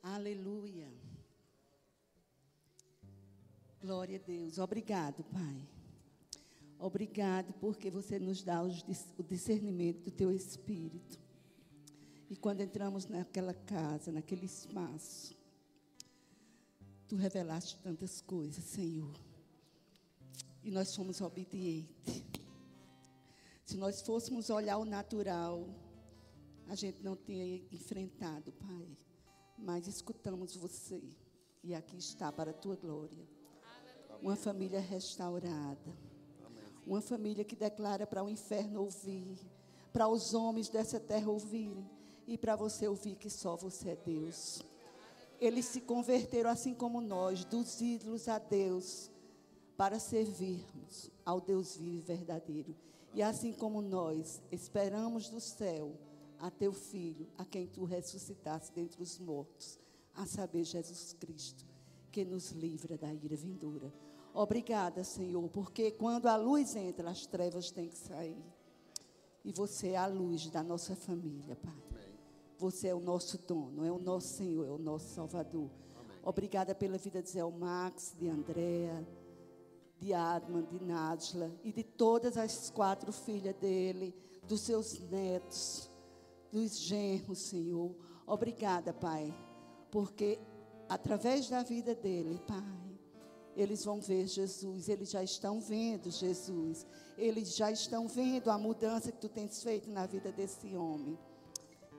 Aleluia. 0.00 0.92
Glória 3.80 4.16
a 4.16 4.24
Deus. 4.24 4.58
Obrigado, 4.58 5.24
Pai. 5.24 5.68
Obrigado 6.78 7.52
porque 7.54 7.90
você 7.90 8.20
nos 8.20 8.44
dá 8.44 8.62
o 8.62 9.24
discernimento 9.24 10.04
do 10.04 10.10
teu 10.12 10.30
espírito. 10.30 11.21
E 12.32 12.36
quando 12.36 12.62
entramos 12.62 13.04
naquela 13.04 13.52
casa, 13.52 14.10
naquele 14.10 14.46
espaço, 14.46 15.36
tu 17.06 17.14
revelaste 17.14 17.76
tantas 17.82 18.22
coisas, 18.22 18.64
Senhor. 18.64 19.14
E 20.64 20.70
nós 20.70 20.96
fomos 20.96 21.20
obedientes. 21.20 22.24
Se 23.66 23.76
nós 23.76 24.00
fôssemos 24.00 24.48
olhar 24.48 24.78
o 24.78 24.86
natural, 24.86 25.68
a 26.68 26.74
gente 26.74 27.02
não 27.02 27.16
tinha 27.16 27.44
enfrentado, 27.70 28.50
Pai. 28.52 28.96
Mas 29.58 29.86
escutamos 29.86 30.56
você. 30.56 31.02
E 31.62 31.74
aqui 31.74 31.98
está 31.98 32.32
para 32.32 32.52
a 32.52 32.54
tua 32.54 32.76
glória. 32.76 33.28
Uma 34.22 34.36
família 34.36 34.80
restaurada. 34.80 35.94
Uma 36.86 37.02
família 37.02 37.44
que 37.44 37.54
declara 37.54 38.06
para 38.06 38.24
o 38.24 38.30
inferno 38.30 38.80
ouvir, 38.80 39.38
para 39.92 40.08
os 40.08 40.32
homens 40.32 40.70
dessa 40.70 40.98
terra 40.98 41.30
ouvirem 41.30 41.86
e 42.26 42.38
para 42.38 42.56
você 42.56 42.88
ouvir 42.88 43.16
que 43.16 43.30
só 43.30 43.56
você 43.56 43.90
é 43.90 43.96
Deus. 43.96 44.62
Eles 45.40 45.66
se 45.66 45.80
converteram 45.80 46.50
assim 46.50 46.74
como 46.74 47.00
nós, 47.00 47.44
dos 47.44 47.80
ídolos 47.80 48.28
a 48.28 48.38
Deus, 48.38 49.10
para 49.76 49.98
servirmos 49.98 51.10
ao 51.24 51.40
Deus 51.40 51.76
vivo 51.76 51.98
e 51.98 52.00
verdadeiro. 52.00 52.76
E 53.14 53.22
assim 53.22 53.52
como 53.52 53.82
nós 53.82 54.40
esperamos 54.50 55.28
do 55.28 55.40
céu 55.40 55.98
a 56.38 56.50
teu 56.50 56.72
filho, 56.72 57.28
a 57.38 57.44
quem 57.44 57.66
tu 57.66 57.84
ressuscitaste 57.84 58.72
dentre 58.74 59.02
os 59.02 59.18
mortos, 59.18 59.78
a 60.14 60.26
saber, 60.26 60.64
Jesus 60.64 61.12
Cristo, 61.12 61.64
que 62.10 62.24
nos 62.24 62.50
livra 62.50 62.96
da 62.96 63.12
ira 63.12 63.36
vindoura. 63.36 63.92
Obrigada, 64.34 65.04
Senhor, 65.04 65.48
porque 65.50 65.90
quando 65.90 66.26
a 66.26 66.36
luz 66.36 66.74
entra, 66.74 67.10
as 67.10 67.26
trevas 67.26 67.70
têm 67.70 67.88
que 67.88 67.96
sair. 67.96 68.42
E 69.44 69.52
você 69.52 69.90
é 69.90 69.96
a 69.96 70.06
luz 70.06 70.48
da 70.50 70.62
nossa 70.62 70.96
família, 70.96 71.56
Pai. 71.56 72.11
Você 72.62 72.86
é 72.86 72.94
o 72.94 73.00
nosso 73.00 73.38
dono, 73.38 73.84
é 73.84 73.90
o 73.90 73.98
nosso 73.98 74.36
Senhor, 74.36 74.64
é 74.64 74.70
o 74.70 74.78
nosso 74.78 75.12
Salvador. 75.12 75.68
Obrigada 76.22 76.72
pela 76.72 76.96
vida 76.96 77.20
de 77.20 77.28
Zé 77.28 77.42
Max, 77.42 78.14
de 78.16 78.28
Andréa, 78.28 79.04
de 79.98 80.14
Adman, 80.14 80.62
de 80.62 80.80
Nájila 80.80 81.50
e 81.64 81.72
de 81.72 81.82
todas 81.82 82.36
as 82.36 82.70
quatro 82.70 83.12
filhas 83.12 83.56
dele, 83.56 84.14
dos 84.46 84.60
seus 84.60 85.00
netos, 85.10 85.90
dos 86.52 86.78
genros, 86.78 87.40
Senhor. 87.40 87.96
Obrigada, 88.24 88.92
Pai, 88.92 89.34
porque 89.90 90.38
através 90.88 91.48
da 91.48 91.64
vida 91.64 91.96
dele, 91.96 92.40
Pai, 92.46 92.96
eles 93.56 93.84
vão 93.84 94.00
ver 94.00 94.28
Jesus, 94.28 94.88
eles 94.88 95.10
já 95.10 95.24
estão 95.24 95.60
vendo 95.60 96.12
Jesus, 96.12 96.86
eles 97.18 97.56
já 97.56 97.72
estão 97.72 98.06
vendo 98.06 98.52
a 98.52 98.56
mudança 98.56 99.10
que 99.10 99.18
tu 99.18 99.28
tens 99.28 99.60
feito 99.64 99.90
na 99.90 100.06
vida 100.06 100.30
desse 100.30 100.76
homem. 100.76 101.18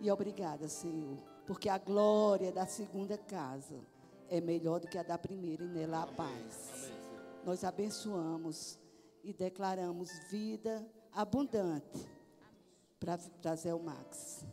E 0.04 0.12
obrigada, 0.12 0.68
Senhor, 0.68 1.18
porque 1.46 1.70
a 1.70 1.78
glória 1.78 2.52
da 2.52 2.66
segunda 2.66 3.18
casa 3.18 3.80
é 4.28 4.42
melhor 4.42 4.82
do 4.82 4.88
que 4.90 4.98
a 4.98 5.04
da 5.04 5.18
primeira 5.18 5.64
e 5.64 5.68
nela 5.70 6.04
há 6.04 6.08
paz. 6.08 6.92
Nós 7.46 7.64
abençoamos 7.64 8.78
e 9.24 9.32
declaramos 9.32 10.10
vida 10.30 10.86
abundante 11.10 12.06
para 13.00 13.56
Zé 13.56 13.74
Max. 13.74 14.46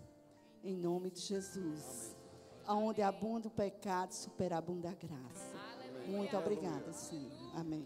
Em 0.62 0.76
nome 0.76 1.10
de 1.10 1.20
Jesus. 1.20 2.16
Aonde 2.64 3.02
abunda 3.02 3.48
o 3.48 3.50
pecado, 3.50 4.12
superabunda 4.12 4.90
a 4.90 4.94
graça. 4.94 5.50
Muito 6.06 6.36
obrigada, 6.36 6.92
Senhor. 6.92 7.56
Amém. 7.56 7.84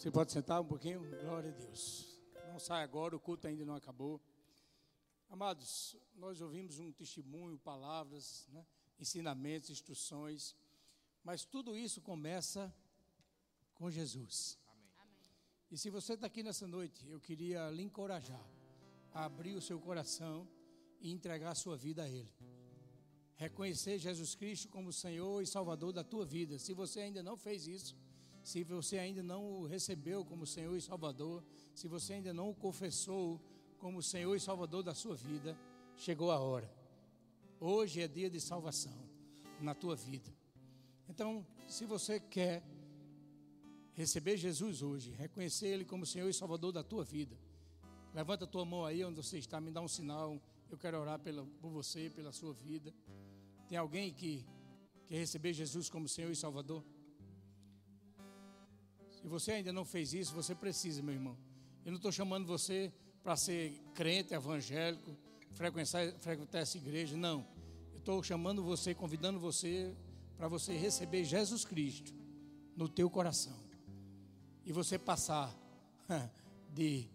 Você 0.00 0.10
pode 0.10 0.32
sentar 0.32 0.62
um 0.62 0.64
pouquinho? 0.64 1.00
Glória 1.20 1.50
a 1.50 1.52
Deus. 1.52 2.18
Não 2.48 2.58
sai 2.58 2.82
agora, 2.82 3.14
o 3.14 3.20
culto 3.20 3.46
ainda 3.46 3.66
não 3.66 3.74
acabou. 3.74 4.18
Amados, 5.28 5.94
nós 6.14 6.40
ouvimos 6.40 6.78
um 6.78 6.90
testemunho, 6.90 7.58
palavras, 7.58 8.48
né, 8.50 8.64
ensinamentos, 8.98 9.68
instruções, 9.68 10.56
mas 11.22 11.44
tudo 11.44 11.76
isso 11.76 12.00
começa 12.00 12.74
com 13.74 13.90
Jesus. 13.90 14.58
E 15.70 15.76
se 15.76 15.90
você 15.90 16.14
está 16.14 16.28
aqui 16.28 16.42
nessa 16.42 16.66
noite, 16.66 17.06
eu 17.06 17.20
queria 17.20 17.70
lhe 17.70 17.82
encorajar 17.82 18.42
a 19.12 19.26
abrir 19.26 19.54
o 19.54 19.60
seu 19.60 19.78
coração 19.78 20.48
e 20.98 21.10
entregar 21.10 21.50
a 21.50 21.54
sua 21.54 21.76
vida 21.76 22.04
a 22.04 22.08
Ele. 22.08 22.32
Reconhecer 23.36 23.98
Jesus 23.98 24.34
Cristo 24.34 24.66
como 24.70 24.94
Senhor 24.94 25.42
e 25.42 25.46
Salvador 25.46 25.92
da 25.92 26.02
tua 26.02 26.24
vida. 26.24 26.58
Se 26.58 26.72
você 26.72 27.00
ainda 27.00 27.22
não 27.22 27.36
fez 27.36 27.66
isso, 27.66 27.94
se 28.42 28.64
você 28.64 28.98
ainda 28.98 29.22
não 29.22 29.60
o 29.60 29.66
recebeu 29.66 30.24
como 30.24 30.46
Senhor 30.46 30.76
e 30.76 30.80
Salvador, 30.80 31.44
se 31.74 31.86
você 31.88 32.14
ainda 32.14 32.32
não 32.32 32.50
o 32.50 32.54
confessou 32.54 33.40
como 33.78 34.02
Senhor 34.02 34.34
e 34.34 34.40
Salvador 34.40 34.82
da 34.82 34.94
sua 34.94 35.14
vida, 35.14 35.58
chegou 35.96 36.30
a 36.30 36.38
hora. 36.38 36.70
Hoje 37.58 38.00
é 38.00 38.08
dia 38.08 38.30
de 38.30 38.40
salvação 38.40 38.96
na 39.60 39.74
tua 39.74 39.94
vida. 39.94 40.32
Então, 41.08 41.46
se 41.66 41.84
você 41.84 42.18
quer 42.18 42.62
receber 43.92 44.36
Jesus 44.36 44.82
hoje, 44.82 45.10
reconhecer 45.12 45.68
Ele 45.68 45.84
como 45.84 46.06
Senhor 46.06 46.28
e 46.28 46.34
Salvador 46.34 46.72
da 46.72 46.82
tua 46.82 47.04
vida, 47.04 47.36
levanta 48.14 48.44
a 48.44 48.48
tua 48.48 48.64
mão 48.64 48.84
aí 48.84 49.04
onde 49.04 49.16
você 49.16 49.38
está, 49.38 49.60
me 49.60 49.70
dá 49.70 49.80
um 49.80 49.88
sinal. 49.88 50.40
Eu 50.70 50.78
quero 50.78 50.98
orar 50.98 51.18
pela, 51.18 51.44
por 51.60 51.70
você, 51.70 52.10
pela 52.10 52.32
sua 52.32 52.52
vida. 52.52 52.94
Tem 53.68 53.76
alguém 53.76 54.12
que 54.12 54.46
quer 55.06 55.16
receber 55.16 55.52
Jesus 55.52 55.90
como 55.90 56.08
Senhor 56.08 56.30
e 56.30 56.36
Salvador? 56.36 56.84
Se 59.20 59.28
você 59.28 59.52
ainda 59.52 59.72
não 59.72 59.84
fez 59.84 60.14
isso, 60.14 60.34
você 60.34 60.54
precisa, 60.54 61.02
meu 61.02 61.14
irmão. 61.14 61.36
Eu 61.84 61.92
não 61.92 61.96
estou 61.96 62.10
chamando 62.10 62.46
você 62.46 62.92
para 63.22 63.36
ser 63.36 63.78
crente, 63.94 64.32
evangélico, 64.32 65.14
frequentar, 65.52 66.10
frequentar 66.20 66.60
essa 66.60 66.78
igreja, 66.78 67.16
não. 67.16 67.46
Eu 67.92 67.98
estou 67.98 68.22
chamando 68.22 68.62
você, 68.62 68.94
convidando 68.94 69.38
você 69.38 69.94
para 70.38 70.48
você 70.48 70.74
receber 70.74 71.24
Jesus 71.24 71.66
Cristo 71.66 72.14
no 72.74 72.88
teu 72.88 73.10
coração. 73.10 73.58
E 74.64 74.72
você 74.72 74.98
passar 74.98 75.54
de 76.72 77.06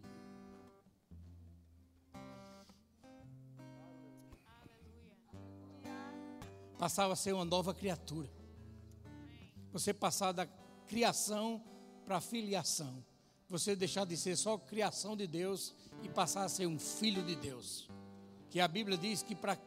passava 6.77 7.13
a 7.13 7.15
ser 7.15 7.33
uma 7.33 7.45
nova 7.45 7.73
criatura. 7.73 8.29
Você 9.71 9.91
passar 9.91 10.33
da 10.33 10.45
criação 10.85 11.63
para 12.05 12.21
filiação. 12.21 13.03
Você 13.49 13.75
deixar 13.75 14.05
de 14.05 14.17
ser 14.17 14.35
só 14.35 14.57
criação 14.57 15.15
de 15.15 15.27
Deus 15.27 15.73
e 16.03 16.09
passar 16.09 16.43
a 16.43 16.49
ser 16.49 16.67
um 16.67 16.79
filho 16.79 17.23
de 17.23 17.35
Deus. 17.35 17.89
Que 18.49 18.59
a 18.59 18.67
Bíblia 18.67 18.97
diz 18.97 19.21
que 19.21 19.35
para 19.35 19.57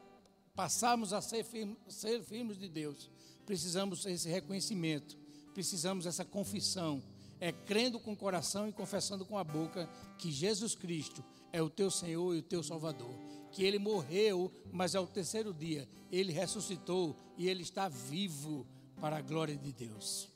passarmos 0.55 1.13
a 1.13 1.21
ser, 1.21 1.45
firme, 1.45 1.77
ser 1.89 2.23
filhos 2.23 2.59
de 2.59 2.69
Deus, 2.69 3.11
precisamos 3.47 4.05
esse 4.07 4.29
reconhecimento, 4.29 5.17
precisamos 5.55 6.07
essa 6.07 6.25
confissão. 6.25 7.03
É 7.41 7.53
crendo 7.53 8.01
com 8.01 8.13
o 8.13 8.17
coração 8.17 8.69
e 8.69 8.73
confessando 8.73 9.25
com 9.25 9.39
a 9.39 9.45
boca 9.45 9.89
que 10.19 10.33
Jesus 10.33 10.75
Cristo 10.75 11.25
é 11.53 11.63
o 11.63 11.71
teu 11.71 11.91
Senhor 11.91 12.35
e 12.35 12.39
o 12.39 12.43
teu 12.43 12.63
Salvador. 12.65 13.15
Que 13.53 13.63
ele 13.63 13.79
morreu, 13.79 14.53
mas 14.73 14.97
ao 14.97 15.07
terceiro 15.07 15.55
dia 15.55 15.89
ele 16.11 16.33
ressuscitou 16.33 17.17
e 17.37 17.49
ele 17.49 17.63
está 17.63 17.89
vivo 17.89 18.67
para 19.01 19.19
a 19.19 19.23
glória 19.23 19.57
de 19.57 19.73
Deus. 19.73 20.29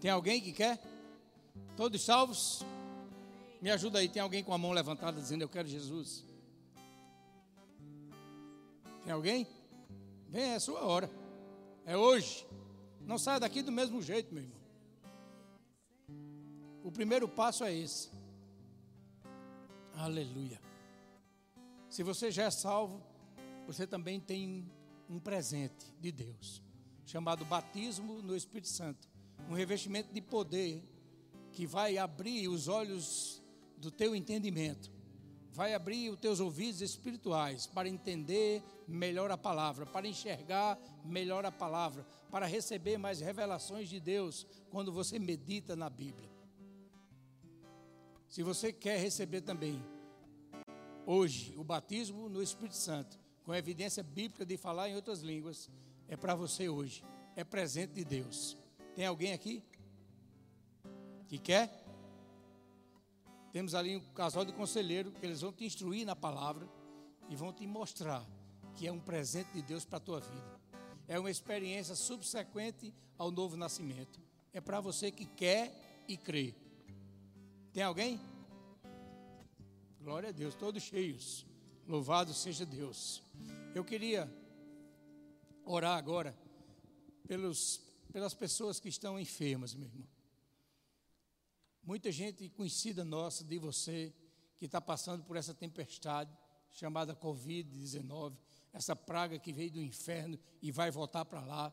Tem 0.00 0.10
alguém 0.10 0.40
que 0.40 0.52
quer? 0.52 0.80
Todos 1.76 2.02
salvos? 2.02 2.64
Me 3.60 3.70
ajuda 3.70 3.98
aí, 3.98 4.08
tem 4.08 4.22
alguém 4.22 4.42
com 4.42 4.52
a 4.52 4.58
mão 4.58 4.72
levantada 4.72 5.20
dizendo 5.20 5.42
eu 5.42 5.48
quero 5.48 5.68
Jesus? 5.68 6.24
Tem 9.04 9.12
alguém? 9.12 9.46
Vem, 10.28 10.52
é 10.52 10.54
a 10.56 10.60
sua 10.60 10.84
hora. 10.84 11.10
É 11.84 11.96
hoje. 11.96 12.46
Não 13.00 13.18
saia 13.18 13.40
daqui 13.40 13.62
do 13.62 13.70
mesmo 13.70 14.02
jeito, 14.02 14.34
meu 14.34 14.42
irmão. 14.42 14.58
O 16.82 16.90
primeiro 16.90 17.28
passo 17.28 17.64
é 17.64 17.74
esse. 17.74 18.10
Aleluia. 19.94 20.60
Se 21.88 22.02
você 22.02 22.30
já 22.30 22.44
é 22.44 22.50
salvo, 22.50 23.02
você 23.66 23.86
também 23.86 24.20
tem 24.20 24.70
um 25.08 25.18
presente 25.18 25.92
de 26.00 26.10
Deus, 26.10 26.62
chamado 27.04 27.44
batismo 27.44 28.20
no 28.22 28.36
Espírito 28.36 28.68
Santo 28.68 29.08
um 29.48 29.54
revestimento 29.54 30.12
de 30.12 30.20
poder 30.20 30.82
que 31.56 31.66
vai 31.66 31.96
abrir 31.96 32.48
os 32.48 32.68
olhos 32.68 33.42
do 33.78 33.90
teu 33.90 34.14
entendimento, 34.14 34.92
vai 35.50 35.72
abrir 35.72 36.10
os 36.10 36.20
teus 36.20 36.38
ouvidos 36.38 36.82
espirituais 36.82 37.66
para 37.66 37.88
entender 37.88 38.62
melhor 38.86 39.30
a 39.30 39.38
palavra, 39.38 39.86
para 39.86 40.06
enxergar 40.06 40.78
melhor 41.02 41.46
a 41.46 41.50
palavra, 41.50 42.06
para 42.30 42.44
receber 42.44 42.98
mais 42.98 43.20
revelações 43.20 43.88
de 43.88 43.98
Deus 43.98 44.46
quando 44.68 44.92
você 44.92 45.18
medita 45.18 45.74
na 45.74 45.88
Bíblia. 45.88 46.28
Se 48.28 48.42
você 48.42 48.70
quer 48.70 49.00
receber 49.00 49.40
também 49.40 49.82
hoje 51.06 51.54
o 51.56 51.64
batismo 51.64 52.28
no 52.28 52.42
Espírito 52.42 52.76
Santo, 52.76 53.18
com 53.44 53.54
evidência 53.54 54.02
bíblica 54.02 54.44
de 54.44 54.58
falar 54.58 54.90
em 54.90 54.94
outras 54.94 55.20
línguas, 55.22 55.70
é 56.06 56.18
para 56.18 56.34
você 56.34 56.68
hoje, 56.68 57.02
é 57.34 57.42
presente 57.42 57.94
de 57.94 58.04
Deus. 58.04 58.58
Tem 58.94 59.06
alguém 59.06 59.32
aqui 59.32 59.62
que 61.28 61.38
quer? 61.38 61.84
Temos 63.52 63.74
ali 63.74 63.96
um 63.96 64.00
casal 64.12 64.44
de 64.44 64.52
conselheiro 64.52 65.10
que 65.12 65.24
eles 65.24 65.40
vão 65.40 65.52
te 65.52 65.64
instruir 65.64 66.04
na 66.04 66.14
palavra 66.14 66.68
e 67.28 67.34
vão 67.34 67.52
te 67.52 67.66
mostrar 67.66 68.24
que 68.74 68.86
é 68.86 68.92
um 68.92 69.00
presente 69.00 69.50
de 69.52 69.62
Deus 69.62 69.84
para 69.84 69.96
a 69.96 70.00
tua 70.00 70.20
vida. 70.20 70.60
É 71.08 71.18
uma 71.18 71.30
experiência 71.30 71.94
subsequente 71.94 72.92
ao 73.16 73.30
novo 73.30 73.56
nascimento. 73.56 74.20
É 74.52 74.60
para 74.60 74.80
você 74.80 75.10
que 75.10 75.24
quer 75.24 76.04
e 76.06 76.16
crê. 76.16 76.54
Tem 77.72 77.82
alguém? 77.82 78.20
Glória 80.00 80.28
a 80.28 80.32
Deus, 80.32 80.54
todos 80.54 80.82
cheios. 80.82 81.46
Louvado 81.86 82.34
seja 82.34 82.66
Deus. 82.66 83.22
Eu 83.74 83.84
queria 83.84 84.30
orar 85.64 85.96
agora 85.96 86.36
pelos, 87.26 87.80
pelas 88.12 88.34
pessoas 88.34 88.78
que 88.78 88.88
estão 88.88 89.18
enfermas, 89.18 89.74
meu 89.74 89.88
irmão. 89.88 90.15
Muita 91.86 92.10
gente 92.10 92.48
conhecida 92.48 93.04
nossa, 93.04 93.44
de 93.44 93.58
você, 93.60 94.12
que 94.56 94.64
está 94.64 94.80
passando 94.80 95.22
por 95.22 95.36
essa 95.36 95.54
tempestade 95.54 96.36
chamada 96.72 97.14
Covid-19, 97.14 98.36
essa 98.72 98.96
praga 98.96 99.38
que 99.38 99.52
veio 99.52 99.70
do 99.70 99.80
inferno 99.80 100.36
e 100.60 100.72
vai 100.72 100.90
voltar 100.90 101.24
para 101.24 101.40
lá. 101.42 101.72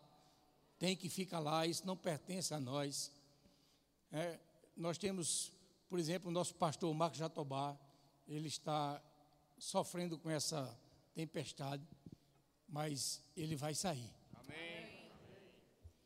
Tem 0.78 0.95
que 0.95 1.09
ficar 1.09 1.39
lá, 1.39 1.66
isso 1.66 1.88
não 1.88 1.97
pertence 1.97 2.53
a 2.53 2.59
nós. 2.59 3.11
É, 4.11 4.39
nós 4.78 4.99
temos, 4.99 5.51
por 5.89 5.97
exemplo, 5.97 6.30
o 6.30 6.32
nosso 6.32 6.53
pastor 6.53 6.93
Marcos 6.93 7.18
Jatobá, 7.18 7.76
ele 8.28 8.47
está 8.47 9.01
sofrendo 9.57 10.20
com 10.20 10.30
essa 10.30 10.80
tempestade, 11.16 11.84
mas 12.70 13.20
ele 13.36 13.55
vai 13.55 13.74
sair. 13.74 14.14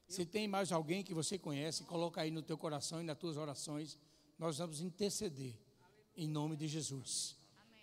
Se 0.08 0.26
tem 0.26 0.48
mais 0.48 0.72
alguém 0.72 1.04
que 1.04 1.14
você 1.14 1.38
conhece, 1.38 1.84
coloca 1.84 2.22
aí 2.22 2.32
no 2.32 2.42
teu 2.42 2.58
coração 2.58 3.02
e 3.02 3.04
nas 3.04 3.18
tuas 3.18 3.36
orações. 3.36 3.98
Nós 4.40 4.58
vamos 4.58 4.80
interceder 4.80 5.56
em 6.16 6.28
nome 6.28 6.56
de 6.56 6.68
Jesus. 6.68 7.36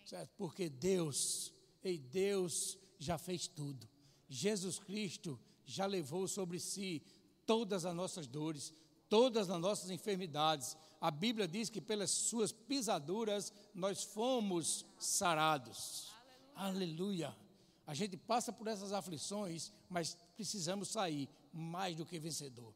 Certo? 0.07 0.31
Porque 0.37 0.69
Deus, 0.69 1.53
ei, 1.83 1.99
Deus 1.99 2.79
já 2.99 3.19
fez 3.19 3.47
tudo. 3.47 3.89
Jesus 4.29 4.79
Cristo 4.79 5.39
já 5.65 5.87
levou 5.87 6.27
sobre 6.27 6.59
si 6.59 7.03
todas 7.47 7.85
as 7.85 7.95
nossas 7.95 8.27
dores, 8.27 8.73
todas 9.09 9.51
as 9.51 9.61
nossas 9.61 9.91
enfermidades. 9.91 10.77
A 11.01 11.11
Bíblia 11.11 11.47
diz 11.47 11.69
que 11.69 11.81
pelas 11.81 12.11
suas 12.11 12.53
pisaduras 12.53 13.53
nós 13.75 14.03
fomos 14.03 14.85
sarados. 14.99 16.11
Aleluia. 16.55 17.27
Aleluia. 17.27 17.44
A 17.87 17.95
gente 17.95 18.17
passa 18.17 18.53
por 18.53 18.67
essas 18.67 18.93
aflições, 18.93 19.73
mas 19.89 20.17
precisamos 20.37 20.89
sair 20.89 21.29
mais 21.53 21.97
do 21.97 22.07
que 22.07 22.19
vencedor. 22.19 22.75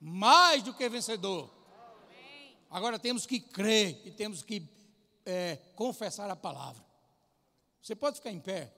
Mais 0.00 0.62
do 0.62 0.72
que 0.72 0.88
vencedor. 0.88 1.50
Agora 2.70 2.98
temos 2.98 3.26
que 3.26 3.40
crer 3.40 4.00
e 4.06 4.10
temos 4.10 4.42
que 4.42 4.68
é, 5.24 5.56
confessar 5.74 6.30
a 6.30 6.36
palavra. 6.36 6.84
Você 7.82 7.94
pode 7.94 8.16
ficar 8.16 8.30
em 8.30 8.40
pé? 8.40 8.74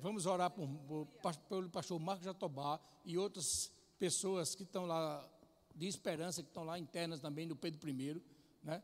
Vamos 0.00 0.26
orar 0.26 0.50
por, 0.50 0.68
por, 0.88 1.36
pelo 1.48 1.70
pastor 1.70 2.00
Marcos 2.00 2.24
Jatobá 2.24 2.80
e 3.04 3.16
outras 3.16 3.70
pessoas 3.98 4.54
que 4.54 4.64
estão 4.64 4.84
lá 4.84 5.28
de 5.74 5.86
esperança, 5.86 6.42
que 6.42 6.48
estão 6.48 6.64
lá 6.64 6.78
internas 6.78 7.20
também 7.20 7.46
no 7.46 7.54
Pedro 7.54 7.88
I, 7.88 8.20
né? 8.62 8.82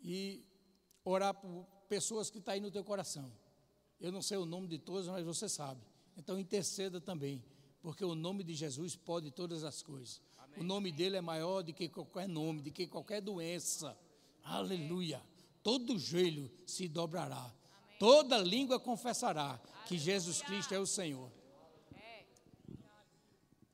E 0.00 0.44
orar 1.04 1.34
por 1.34 1.66
pessoas 1.88 2.30
que 2.30 2.38
estão 2.38 2.52
tá 2.52 2.54
aí 2.54 2.60
no 2.60 2.70
teu 2.70 2.84
coração. 2.84 3.30
Eu 4.00 4.12
não 4.12 4.22
sei 4.22 4.36
o 4.36 4.44
nome 4.44 4.68
de 4.68 4.78
todas, 4.78 5.06
mas 5.06 5.24
você 5.24 5.48
sabe. 5.48 5.80
Então 6.16 6.38
interceda 6.38 7.00
também 7.00 7.42
porque 7.84 8.02
o 8.02 8.14
nome 8.14 8.42
de 8.42 8.54
Jesus 8.54 8.96
pode 8.96 9.30
todas 9.30 9.62
as 9.62 9.82
coisas. 9.82 10.18
Amém. 10.38 10.60
O 10.60 10.64
nome 10.64 10.90
dele 10.90 11.18
é 11.18 11.20
maior 11.20 11.62
do 11.62 11.70
que 11.70 11.86
qualquer 11.86 12.26
nome, 12.26 12.62
do 12.62 12.70
que 12.70 12.86
qualquer 12.86 13.20
doença. 13.20 13.88
Amém. 14.42 14.58
Aleluia. 14.58 15.22
Todo 15.62 15.98
joelho 15.98 16.50
se 16.64 16.88
dobrará. 16.88 17.36
Amém. 17.36 17.98
Toda 17.98 18.38
língua 18.38 18.80
confessará 18.80 19.42
Aleluia. 19.50 19.84
que 19.86 19.98
Jesus 19.98 20.40
Cristo 20.40 20.72
é 20.72 20.78
o 20.78 20.86
Senhor. 20.86 21.30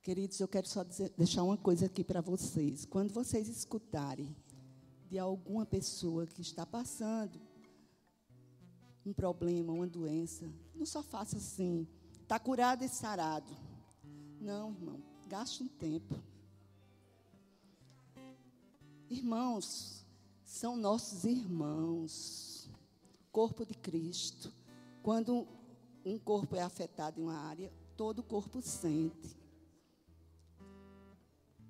Queridos, 0.03 0.39
eu 0.41 0.47
quero 0.47 0.67
só 0.67 0.83
dizer, 0.83 1.13
deixar 1.17 1.43
uma 1.43 1.57
coisa 1.57 1.85
aqui 1.85 2.03
para 2.03 2.19
vocês. 2.19 2.85
Quando 2.85 3.13
vocês 3.13 3.47
escutarem 3.47 4.35
de 5.09 5.17
alguma 5.17 5.65
pessoa 5.65 6.27
que 6.27 6.41
está 6.41 6.65
passando 6.65 7.39
um 9.05 9.13
problema, 9.13 9.73
uma 9.73 9.87
doença, 9.87 10.49
não 10.75 10.85
só 10.85 11.01
faça 11.01 11.37
assim, 11.37 11.87
está 12.21 12.39
curado 12.39 12.83
e 12.83 12.89
sarado. 12.89 13.51
Não, 14.39 14.71
irmão, 14.71 15.01
gaste 15.27 15.63
um 15.63 15.67
tempo. 15.67 16.15
Irmãos, 19.09 20.05
são 20.43 20.75
nossos 20.75 21.23
irmãos, 21.25 22.69
corpo 23.31 23.65
de 23.65 23.73
Cristo. 23.73 24.53
Quando 25.03 25.47
um 26.05 26.17
corpo 26.17 26.55
é 26.55 26.61
afetado 26.61 27.19
em 27.19 27.23
uma 27.23 27.37
área, 27.37 27.71
todo 27.97 28.19
o 28.19 28.23
corpo 28.23 28.61
sente. 28.61 29.37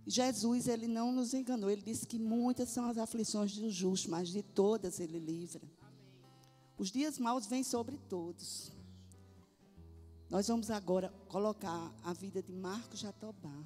Jesus, 0.05 0.67
ele 0.67 0.87
não 0.87 1.11
nos 1.11 1.33
enganou. 1.33 1.69
Ele 1.69 1.81
disse 1.81 2.07
que 2.07 2.19
muitas 2.19 2.69
são 2.69 2.85
as 2.85 2.97
aflições 2.97 3.55
do 3.55 3.69
justo, 3.69 4.09
mas 4.09 4.29
de 4.29 4.41
todas 4.41 4.99
ele 4.99 5.19
livra. 5.19 5.61
Os 6.81 6.89
dias 6.89 7.19
maus 7.19 7.45
vêm 7.45 7.63
sobre 7.63 7.95
todos. 8.09 8.71
Nós 10.27 10.47
vamos 10.47 10.71
agora 10.71 11.13
colocar 11.27 11.93
a 12.03 12.11
vida 12.11 12.41
de 12.41 12.51
Marcos 12.51 13.01
Jatobá. 13.01 13.63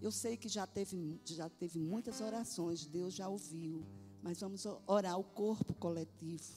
Eu 0.00 0.12
sei 0.12 0.36
que 0.36 0.48
já 0.48 0.64
teve, 0.64 1.20
já 1.24 1.48
teve 1.48 1.80
muitas 1.80 2.20
orações, 2.20 2.86
Deus 2.86 3.14
já 3.14 3.28
ouviu, 3.28 3.84
mas 4.22 4.38
vamos 4.38 4.64
orar 4.86 5.18
o 5.18 5.24
corpo 5.24 5.74
coletivo. 5.74 6.52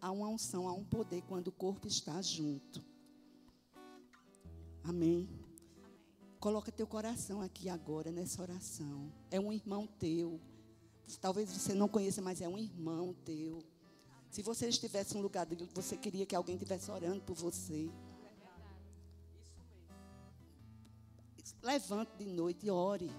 Há 0.00 0.12
uma 0.12 0.28
unção, 0.28 0.68
há 0.68 0.72
um 0.72 0.84
poder 0.84 1.22
quando 1.22 1.48
o 1.48 1.52
corpo 1.52 1.88
está 1.88 2.22
junto. 2.22 2.80
Amém. 4.84 5.28
Coloca 6.38 6.70
teu 6.70 6.86
coração 6.86 7.40
aqui 7.40 7.68
agora 7.68 8.12
nessa 8.12 8.40
oração. 8.40 9.12
É 9.32 9.40
um 9.40 9.52
irmão 9.52 9.84
teu. 9.98 10.40
Talvez 11.16 11.50
você 11.50 11.74
não 11.74 11.88
conheça, 11.88 12.20
mas 12.20 12.40
é 12.40 12.48
um 12.48 12.58
irmão 12.58 13.14
teu. 13.24 13.62
Se 14.30 14.42
você 14.42 14.68
estivesse 14.68 15.14
no 15.14 15.22
lugar 15.22 15.46
dele, 15.46 15.68
você 15.74 15.96
queria 15.96 16.26
que 16.26 16.36
alguém 16.36 16.56
estivesse 16.56 16.90
orando 16.90 17.22
por 17.22 17.34
você. 17.34 17.90
Levante 21.62 22.12
de 22.18 22.26
noite 22.26 22.66
e 22.66 22.70
ore. 22.70 23.10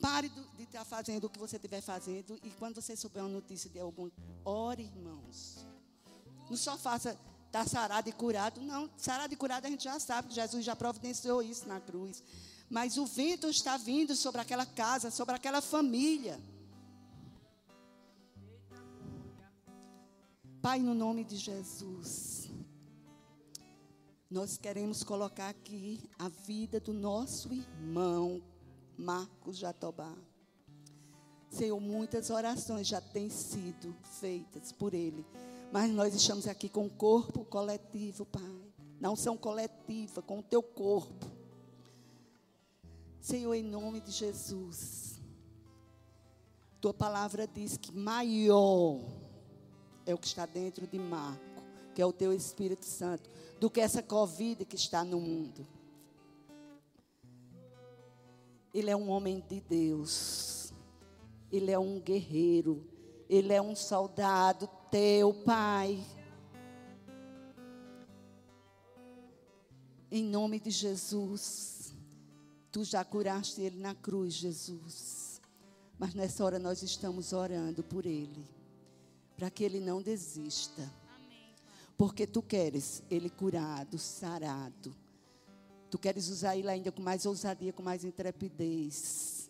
Pare 0.00 0.28
de 0.28 0.62
estar 0.62 0.84
fazendo 0.84 1.24
o 1.24 1.30
que 1.30 1.38
você 1.38 1.56
estiver 1.56 1.80
fazendo. 1.80 2.38
E 2.42 2.50
quando 2.50 2.76
você 2.76 2.96
souber 2.96 3.22
uma 3.22 3.28
notícia 3.28 3.68
de 3.68 3.78
algum, 3.78 4.10
ore, 4.44 4.84
irmãos. 4.84 5.66
Não 6.48 6.56
só 6.56 6.76
faça 6.76 7.18
estar 7.46 7.68
sarado 7.68 8.08
e 8.08 8.12
curado. 8.12 8.60
Não, 8.60 8.90
sarado 8.96 9.32
e 9.32 9.36
curado 9.36 9.66
a 9.66 9.70
gente 9.70 9.84
já 9.84 9.98
sabe 9.98 10.28
que 10.28 10.34
Jesus 10.34 10.64
já 10.64 10.76
providenciou 10.76 11.42
isso 11.42 11.66
na 11.66 11.80
cruz. 11.80 12.22
Mas 12.68 12.96
o 12.96 13.06
vento 13.06 13.48
está 13.48 13.76
vindo 13.76 14.16
sobre 14.16 14.40
aquela 14.40 14.66
casa, 14.66 15.10
sobre 15.10 15.34
aquela 15.34 15.60
família. 15.60 16.40
Pai, 20.60 20.78
no 20.78 20.94
nome 20.94 21.24
de 21.24 21.36
Jesus, 21.36 22.50
nós 24.30 24.56
queremos 24.56 25.04
colocar 25.04 25.50
aqui 25.50 26.08
a 26.18 26.28
vida 26.28 26.80
do 26.80 26.92
nosso 26.92 27.52
irmão 27.52 28.42
Marcos 28.96 29.58
Jatobá. 29.58 30.14
Senhor, 31.50 31.78
muitas 31.78 32.30
orações 32.30 32.88
já 32.88 33.00
têm 33.00 33.30
sido 33.30 33.94
feitas 34.18 34.72
por 34.72 34.94
ele, 34.94 35.24
mas 35.70 35.90
nós 35.92 36.14
estamos 36.14 36.48
aqui 36.48 36.68
com 36.68 36.86
o 36.86 36.90
corpo 36.90 37.44
coletivo, 37.44 38.24
Pai. 38.24 38.72
Não 38.98 39.14
são 39.14 39.36
coletiva, 39.36 40.22
com 40.22 40.38
o 40.38 40.42
teu 40.42 40.62
corpo. 40.62 41.30
Senhor, 43.24 43.54
em 43.54 43.62
nome 43.62 44.02
de 44.02 44.10
Jesus. 44.10 45.18
Tua 46.78 46.92
palavra 46.92 47.46
diz 47.46 47.78
que 47.78 47.90
maior 47.90 49.00
é 50.04 50.12
o 50.12 50.18
que 50.18 50.26
está 50.26 50.44
dentro 50.44 50.86
de 50.86 50.98
Marco, 50.98 51.62
que 51.94 52.02
é 52.02 52.04
o 52.04 52.12
teu 52.12 52.34
Espírito 52.34 52.84
Santo, 52.84 53.30
do 53.58 53.70
que 53.70 53.80
essa 53.80 54.02
Covid 54.02 54.66
que 54.66 54.76
está 54.76 55.02
no 55.02 55.18
mundo. 55.18 55.66
Ele 58.74 58.90
é 58.90 58.96
um 58.96 59.08
homem 59.08 59.42
de 59.48 59.58
Deus. 59.58 60.74
Ele 61.50 61.70
é 61.70 61.78
um 61.78 61.98
guerreiro. 61.98 62.86
Ele 63.26 63.54
é 63.54 63.62
um 63.62 63.74
soldado 63.74 64.68
teu, 64.90 65.32
Pai. 65.32 65.98
Em 70.10 70.22
nome 70.22 70.60
de 70.60 70.70
Jesus. 70.70 71.73
Tu 72.74 72.82
já 72.82 73.04
curaste 73.04 73.60
ele 73.60 73.78
na 73.78 73.94
cruz, 73.94 74.34
Jesus. 74.34 75.40
Mas 75.96 76.12
nessa 76.12 76.44
hora 76.44 76.58
nós 76.58 76.82
estamos 76.82 77.32
orando 77.32 77.84
por 77.84 78.04
ele 78.04 78.44
para 79.36 79.48
que 79.48 79.62
ele 79.62 79.78
não 79.78 80.02
desista. 80.02 80.92
Porque 81.96 82.26
tu 82.26 82.42
queres 82.42 83.00
ele 83.08 83.30
curado, 83.30 83.96
sarado. 83.96 84.92
Tu 85.88 85.96
queres 85.96 86.28
usar 86.28 86.56
ele 86.56 86.68
ainda 86.68 86.90
com 86.90 87.00
mais 87.00 87.24
ousadia, 87.24 87.72
com 87.72 87.80
mais 87.80 88.02
intrepidez. 88.04 89.48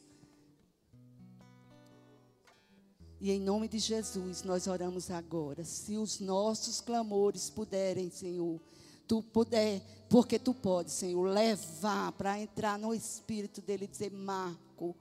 E 3.19 3.31
em 3.31 3.41
nome 3.41 3.69
de 3.69 3.79
Jesus, 3.79 4.43
nós 4.43 4.67
oramos 4.67 5.11
agora. 5.11 5.65
Se 5.65 5.97
os 5.97 6.21
nossos 6.21 6.83
clamores 6.83 7.49
puderem, 7.49 8.11
Senhor, 8.11 8.61
tu 9.07 9.23
puder, 9.23 9.81
porque 10.09 10.39
tu 10.39 10.55
podes, 10.55 10.93
Senhor, 10.95 11.25
levar 11.29 12.13
para 12.13 12.39
entrar 12.41 12.79
no 12.79 12.95
espírito 12.95 13.61
dele 13.61 13.85
e 13.85 13.89
dizer: 13.89 14.11
Marco, 14.11 14.95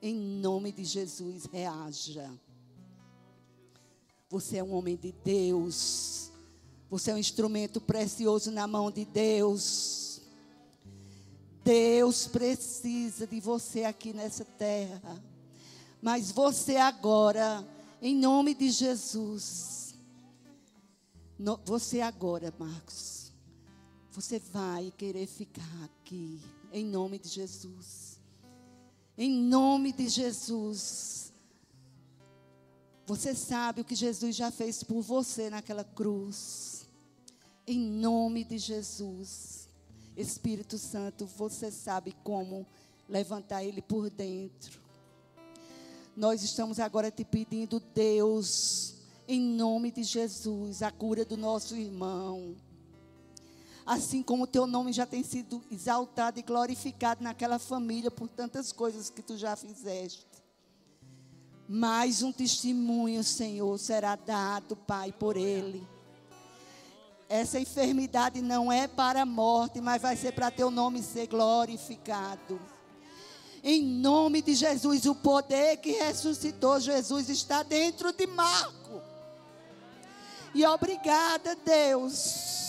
em 0.00 0.14
nome 0.14 0.72
de 0.72 0.84
Jesus, 0.84 1.46
reaja. 1.46 2.30
Você 4.30 4.58
é 4.58 4.64
um 4.64 4.74
homem 4.74 4.96
de 4.96 5.12
Deus. 5.24 6.30
Você 6.90 7.10
é 7.10 7.14
um 7.14 7.18
instrumento 7.18 7.80
precioso 7.80 8.50
na 8.50 8.66
mão 8.66 8.90
de 8.90 9.04
Deus. 9.04 10.20
Deus 11.64 12.26
precisa 12.26 13.26
de 13.26 13.40
você 13.40 13.84
aqui 13.84 14.12
nessa 14.12 14.44
terra. 14.44 15.22
Mas 16.00 16.30
você 16.30 16.76
agora, 16.76 17.66
em 18.00 18.14
nome 18.16 18.54
de 18.54 18.70
Jesus, 18.70 19.94
você 21.64 22.00
agora, 22.00 22.52
Marcos, 22.58 23.27
você 24.20 24.40
vai 24.40 24.92
querer 24.98 25.28
ficar 25.28 25.84
aqui, 25.84 26.40
em 26.72 26.84
nome 26.84 27.20
de 27.20 27.28
Jesus. 27.28 28.18
Em 29.16 29.30
nome 29.30 29.92
de 29.92 30.08
Jesus. 30.08 31.32
Você 33.06 33.32
sabe 33.32 33.80
o 33.80 33.84
que 33.84 33.94
Jesus 33.94 34.34
já 34.34 34.50
fez 34.50 34.82
por 34.82 35.02
você 35.02 35.48
naquela 35.48 35.84
cruz. 35.84 36.88
Em 37.64 37.78
nome 37.78 38.42
de 38.42 38.58
Jesus. 38.58 39.68
Espírito 40.16 40.78
Santo, 40.78 41.24
você 41.24 41.70
sabe 41.70 42.12
como 42.24 42.66
levantar 43.08 43.62
ele 43.62 43.80
por 43.80 44.10
dentro. 44.10 44.80
Nós 46.16 46.42
estamos 46.42 46.80
agora 46.80 47.08
te 47.08 47.24
pedindo, 47.24 47.78
Deus, 47.94 48.96
em 49.28 49.40
nome 49.40 49.92
de 49.92 50.02
Jesus, 50.02 50.82
a 50.82 50.90
cura 50.90 51.24
do 51.24 51.36
nosso 51.36 51.76
irmão. 51.76 52.56
Assim 53.88 54.22
como 54.22 54.44
o 54.44 54.46
teu 54.46 54.66
nome 54.66 54.92
já 54.92 55.06
tem 55.06 55.24
sido 55.24 55.64
exaltado 55.72 56.38
e 56.38 56.42
glorificado 56.42 57.24
naquela 57.24 57.58
família 57.58 58.10
por 58.10 58.28
tantas 58.28 58.70
coisas 58.70 59.08
que 59.08 59.22
tu 59.22 59.34
já 59.34 59.56
fizeste. 59.56 60.26
Mais 61.66 62.22
um 62.22 62.30
testemunho, 62.30 63.24
Senhor, 63.24 63.78
será 63.78 64.14
dado, 64.14 64.76
Pai, 64.76 65.10
por 65.10 65.38
ele. 65.38 65.88
Essa 67.30 67.58
enfermidade 67.58 68.42
não 68.42 68.70
é 68.70 68.86
para 68.86 69.22
a 69.22 69.26
morte, 69.26 69.80
mas 69.80 70.02
vai 70.02 70.18
ser 70.18 70.32
para 70.32 70.50
teu 70.50 70.70
nome 70.70 71.02
ser 71.02 71.26
glorificado. 71.26 72.60
Em 73.64 73.82
nome 73.82 74.42
de 74.42 74.54
Jesus, 74.54 75.06
o 75.06 75.14
poder 75.14 75.78
que 75.78 75.92
ressuscitou 75.92 76.78
Jesus 76.78 77.30
está 77.30 77.62
dentro 77.62 78.12
de 78.12 78.26
Marco. 78.26 79.00
E 80.54 80.62
obrigada, 80.66 81.56
Deus. 81.64 82.67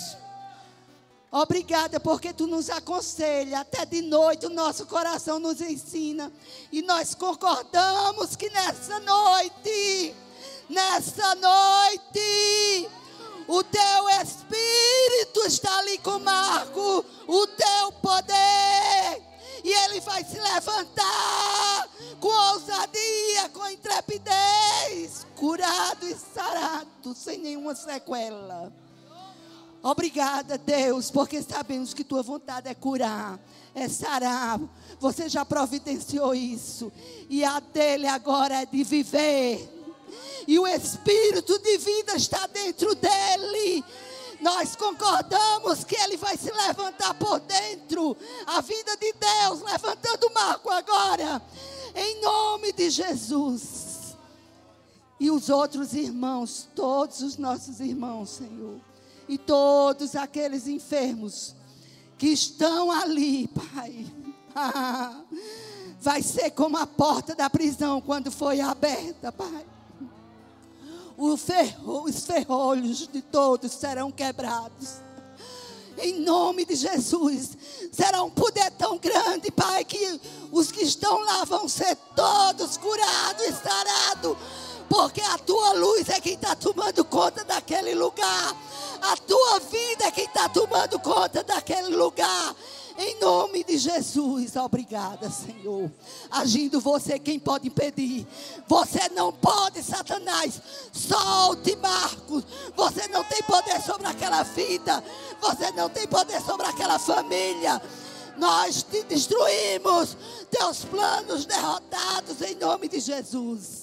Obrigada, 1.32 2.00
porque 2.00 2.34
tu 2.34 2.48
nos 2.48 2.70
aconselha. 2.70 3.60
Até 3.60 3.86
de 3.86 4.02
noite 4.02 4.48
o 4.48 4.50
nosso 4.50 4.86
coração 4.88 5.40
nos 5.40 5.62
ensina. 5.62 6.32
E 6.72 6.82
nós 6.82 7.14
concordamos 7.14 8.36
que 8.36 8.50
nessa 8.50 9.00
noite, 9.00 10.16
nessa 10.68 11.36
noite, 11.36 12.90
o 13.48 13.64
teu 13.64 14.10
Espírito 14.22 15.42
está 15.46 15.78
ali 15.80 16.00
com 16.00 16.18
Marco, 16.20 17.06
o 17.28 17.48
teu 17.48 17.92
poder. 18.02 19.22
E 19.64 19.72
ele 19.72 20.00
vai 20.00 20.24
se 20.24 20.40
levantar 20.40 21.90
com 22.20 22.28
ousadia, 22.28 23.50
com 23.54 23.68
intrepidez, 23.68 25.28
curado 25.36 26.08
e 26.08 26.16
sarado, 26.16 27.14
sem 27.14 27.38
nenhuma 27.38 27.76
sequela. 27.76 28.74
Obrigada, 29.82 30.58
Deus, 30.58 31.10
porque 31.10 31.42
sabemos 31.42 31.94
que 31.94 32.04
tua 32.04 32.22
vontade 32.22 32.68
é 32.68 32.74
curar, 32.74 33.40
é 33.74 33.88
sarar. 33.88 34.60
Você 35.00 35.30
já 35.30 35.46
providenciou 35.46 36.36
isso. 36.36 36.92
E 37.30 37.46
a 37.46 37.62
dele 37.62 38.06
agora 38.08 38.62
é 38.62 38.66
de 38.66 38.84
viver. 38.84 39.78
E 40.46 40.60
o 40.60 40.68
espírito 40.68 41.58
de 41.60 41.78
vida 41.78 42.16
está 42.16 42.46
dentro 42.48 42.94
dele. 42.94 43.84
Nós 44.42 44.76
concordamos 44.76 45.86
que 45.86 45.96
ele 45.96 46.18
vai 46.18 46.36
se 46.36 46.52
levantar 46.52 47.14
por 47.14 47.40
dentro. 47.40 48.18
A 48.48 48.60
vida 48.60 48.98
de 48.98 49.14
Deus 49.14 49.62
levantando 49.62 50.28
o 50.28 50.34
Marco 50.34 50.70
agora. 50.70 51.42
Em 51.96 52.20
nome 52.22 52.74
de 52.74 52.90
Jesus. 52.90 54.18
E 55.18 55.32
os 55.32 55.50
outros 55.50 55.94
irmãos, 55.94 56.68
todos 56.76 57.22
os 57.22 57.38
nossos 57.38 57.80
irmãos, 57.80 58.30
Senhor 58.30 58.89
e 59.30 59.38
todos 59.38 60.16
aqueles 60.16 60.68
enfermos 60.68 61.56
que 62.18 62.28
estão 62.28 62.92
ali, 62.92 63.48
Pai. 63.48 64.08
Vai 66.02 66.24
ser 66.24 66.50
como 66.52 66.78
a 66.78 66.88
porta 66.88 67.36
da 67.36 67.48
prisão 67.48 68.02
quando 68.02 68.32
foi 68.32 68.60
aberta, 68.60 69.32
Pai. 69.32 69.66
Ferro, 71.38 72.04
os 72.06 72.26
ferrolhos 72.26 73.08
de 73.08 73.22
todos 73.22 73.72
serão 73.74 74.12
quebrados. 74.12 74.96
Em 75.98 76.22
nome 76.22 76.66
de 76.66 76.76
Jesus. 76.76 77.58
Será 77.92 78.24
um 78.24 78.32
poder 78.32 78.72
tão 78.72 78.98
grande, 78.98 79.52
Pai, 79.52 79.84
que 79.84 80.20
os 80.52 80.72
que 80.72 80.82
estão 80.82 81.20
lá 81.20 81.44
vão 81.44 81.68
ser 81.68 81.96
todos 82.16 82.78
curados 82.78 83.44
e 83.44 83.54
sarados. 83.54 84.38
Porque 84.90 85.22
a 85.22 85.38
tua 85.38 85.74
luz 85.74 86.10
é 86.10 86.20
quem 86.20 86.34
está 86.34 86.56
tomando 86.56 87.06
conta 87.06 87.44
daquele 87.46 87.94
lugar. 87.94 88.56
A 89.02 89.16
tua 89.16 89.60
vida 89.60 90.06
é 90.06 90.12
quem 90.12 90.26
está 90.26 90.50
tomando 90.50 91.00
conta 91.00 91.44
daquele 91.44 91.96
lugar. 91.96 92.56
Em 93.02 93.18
nome 93.22 93.64
de 93.64 93.78
Jesus, 93.78 94.58
obrigada, 94.58 95.30
Senhor. 95.30 95.90
Agindo 96.30 96.82
você, 96.82 97.18
quem 97.18 97.40
pode 97.40 97.70
impedir? 97.70 98.28
Você 98.68 99.08
não 99.16 99.32
pode, 99.32 99.82
Satanás. 99.82 100.62
Solte 100.92 101.78
Marcos. 101.78 102.44
Você 102.76 103.08
não 103.08 103.24
tem 103.24 103.42
poder 103.44 103.82
sobre 103.82 104.06
aquela 104.06 104.44
vida. 104.44 105.02
Você 105.40 105.72
não 105.72 105.88
tem 105.88 106.08
poder 106.08 106.42
sobre 106.42 106.66
aquela 106.66 107.00
família. 107.00 107.82
Nós 108.38 108.84
te 108.84 109.02
destruímos. 109.04 110.18
Teus 110.52 110.84
planos 110.84 111.46
derrotados 111.46 112.42
em 112.42 112.56
nome 112.56 112.90
de 112.90 113.00
Jesus. 113.00 113.79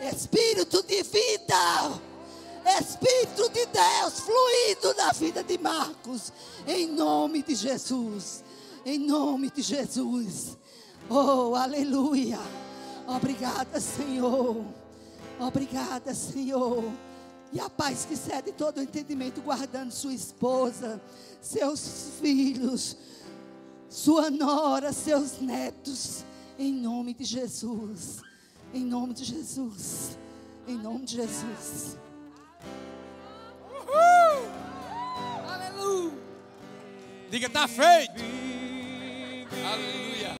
Espírito 0.00 0.82
de 0.82 1.02
vida. 1.02 2.00
Espírito 2.78 3.48
de 3.48 3.66
Deus 3.66 4.20
fluindo 4.20 4.94
na 4.96 5.12
vida 5.12 5.42
de 5.42 5.56
Marcos, 5.58 6.32
em 6.66 6.86
nome 6.86 7.42
de 7.42 7.54
Jesus, 7.54 8.44
em 8.84 8.98
nome 8.98 9.50
de 9.50 9.62
Jesus. 9.62 10.56
Oh, 11.08 11.54
aleluia. 11.54 12.38
Obrigada, 13.06 13.80
Senhor. 13.80 14.64
Obrigada, 15.40 16.14
Senhor. 16.14 16.84
E 17.50 17.58
a 17.58 17.70
paz 17.70 18.04
que 18.04 18.14
cede 18.14 18.52
todo 18.52 18.78
o 18.78 18.82
entendimento, 18.82 19.40
guardando 19.40 19.90
sua 19.90 20.12
esposa, 20.12 21.00
seus 21.40 22.10
filhos, 22.20 22.96
sua 23.88 24.30
nora, 24.30 24.92
seus 24.92 25.40
netos, 25.40 26.22
em 26.58 26.72
nome 26.74 27.14
de 27.14 27.24
Jesus. 27.24 28.27
Em 28.72 28.84
nome 28.84 29.14
de 29.14 29.24
Jesus. 29.24 30.18
Em 30.66 30.76
nome 30.76 31.06
de 31.06 31.16
Jesus. 31.16 31.96
Aleluia. 35.48 36.12
Diga, 37.30 37.46
está 37.46 37.66
feito. 37.66 38.22
Aleluia. 39.72 40.36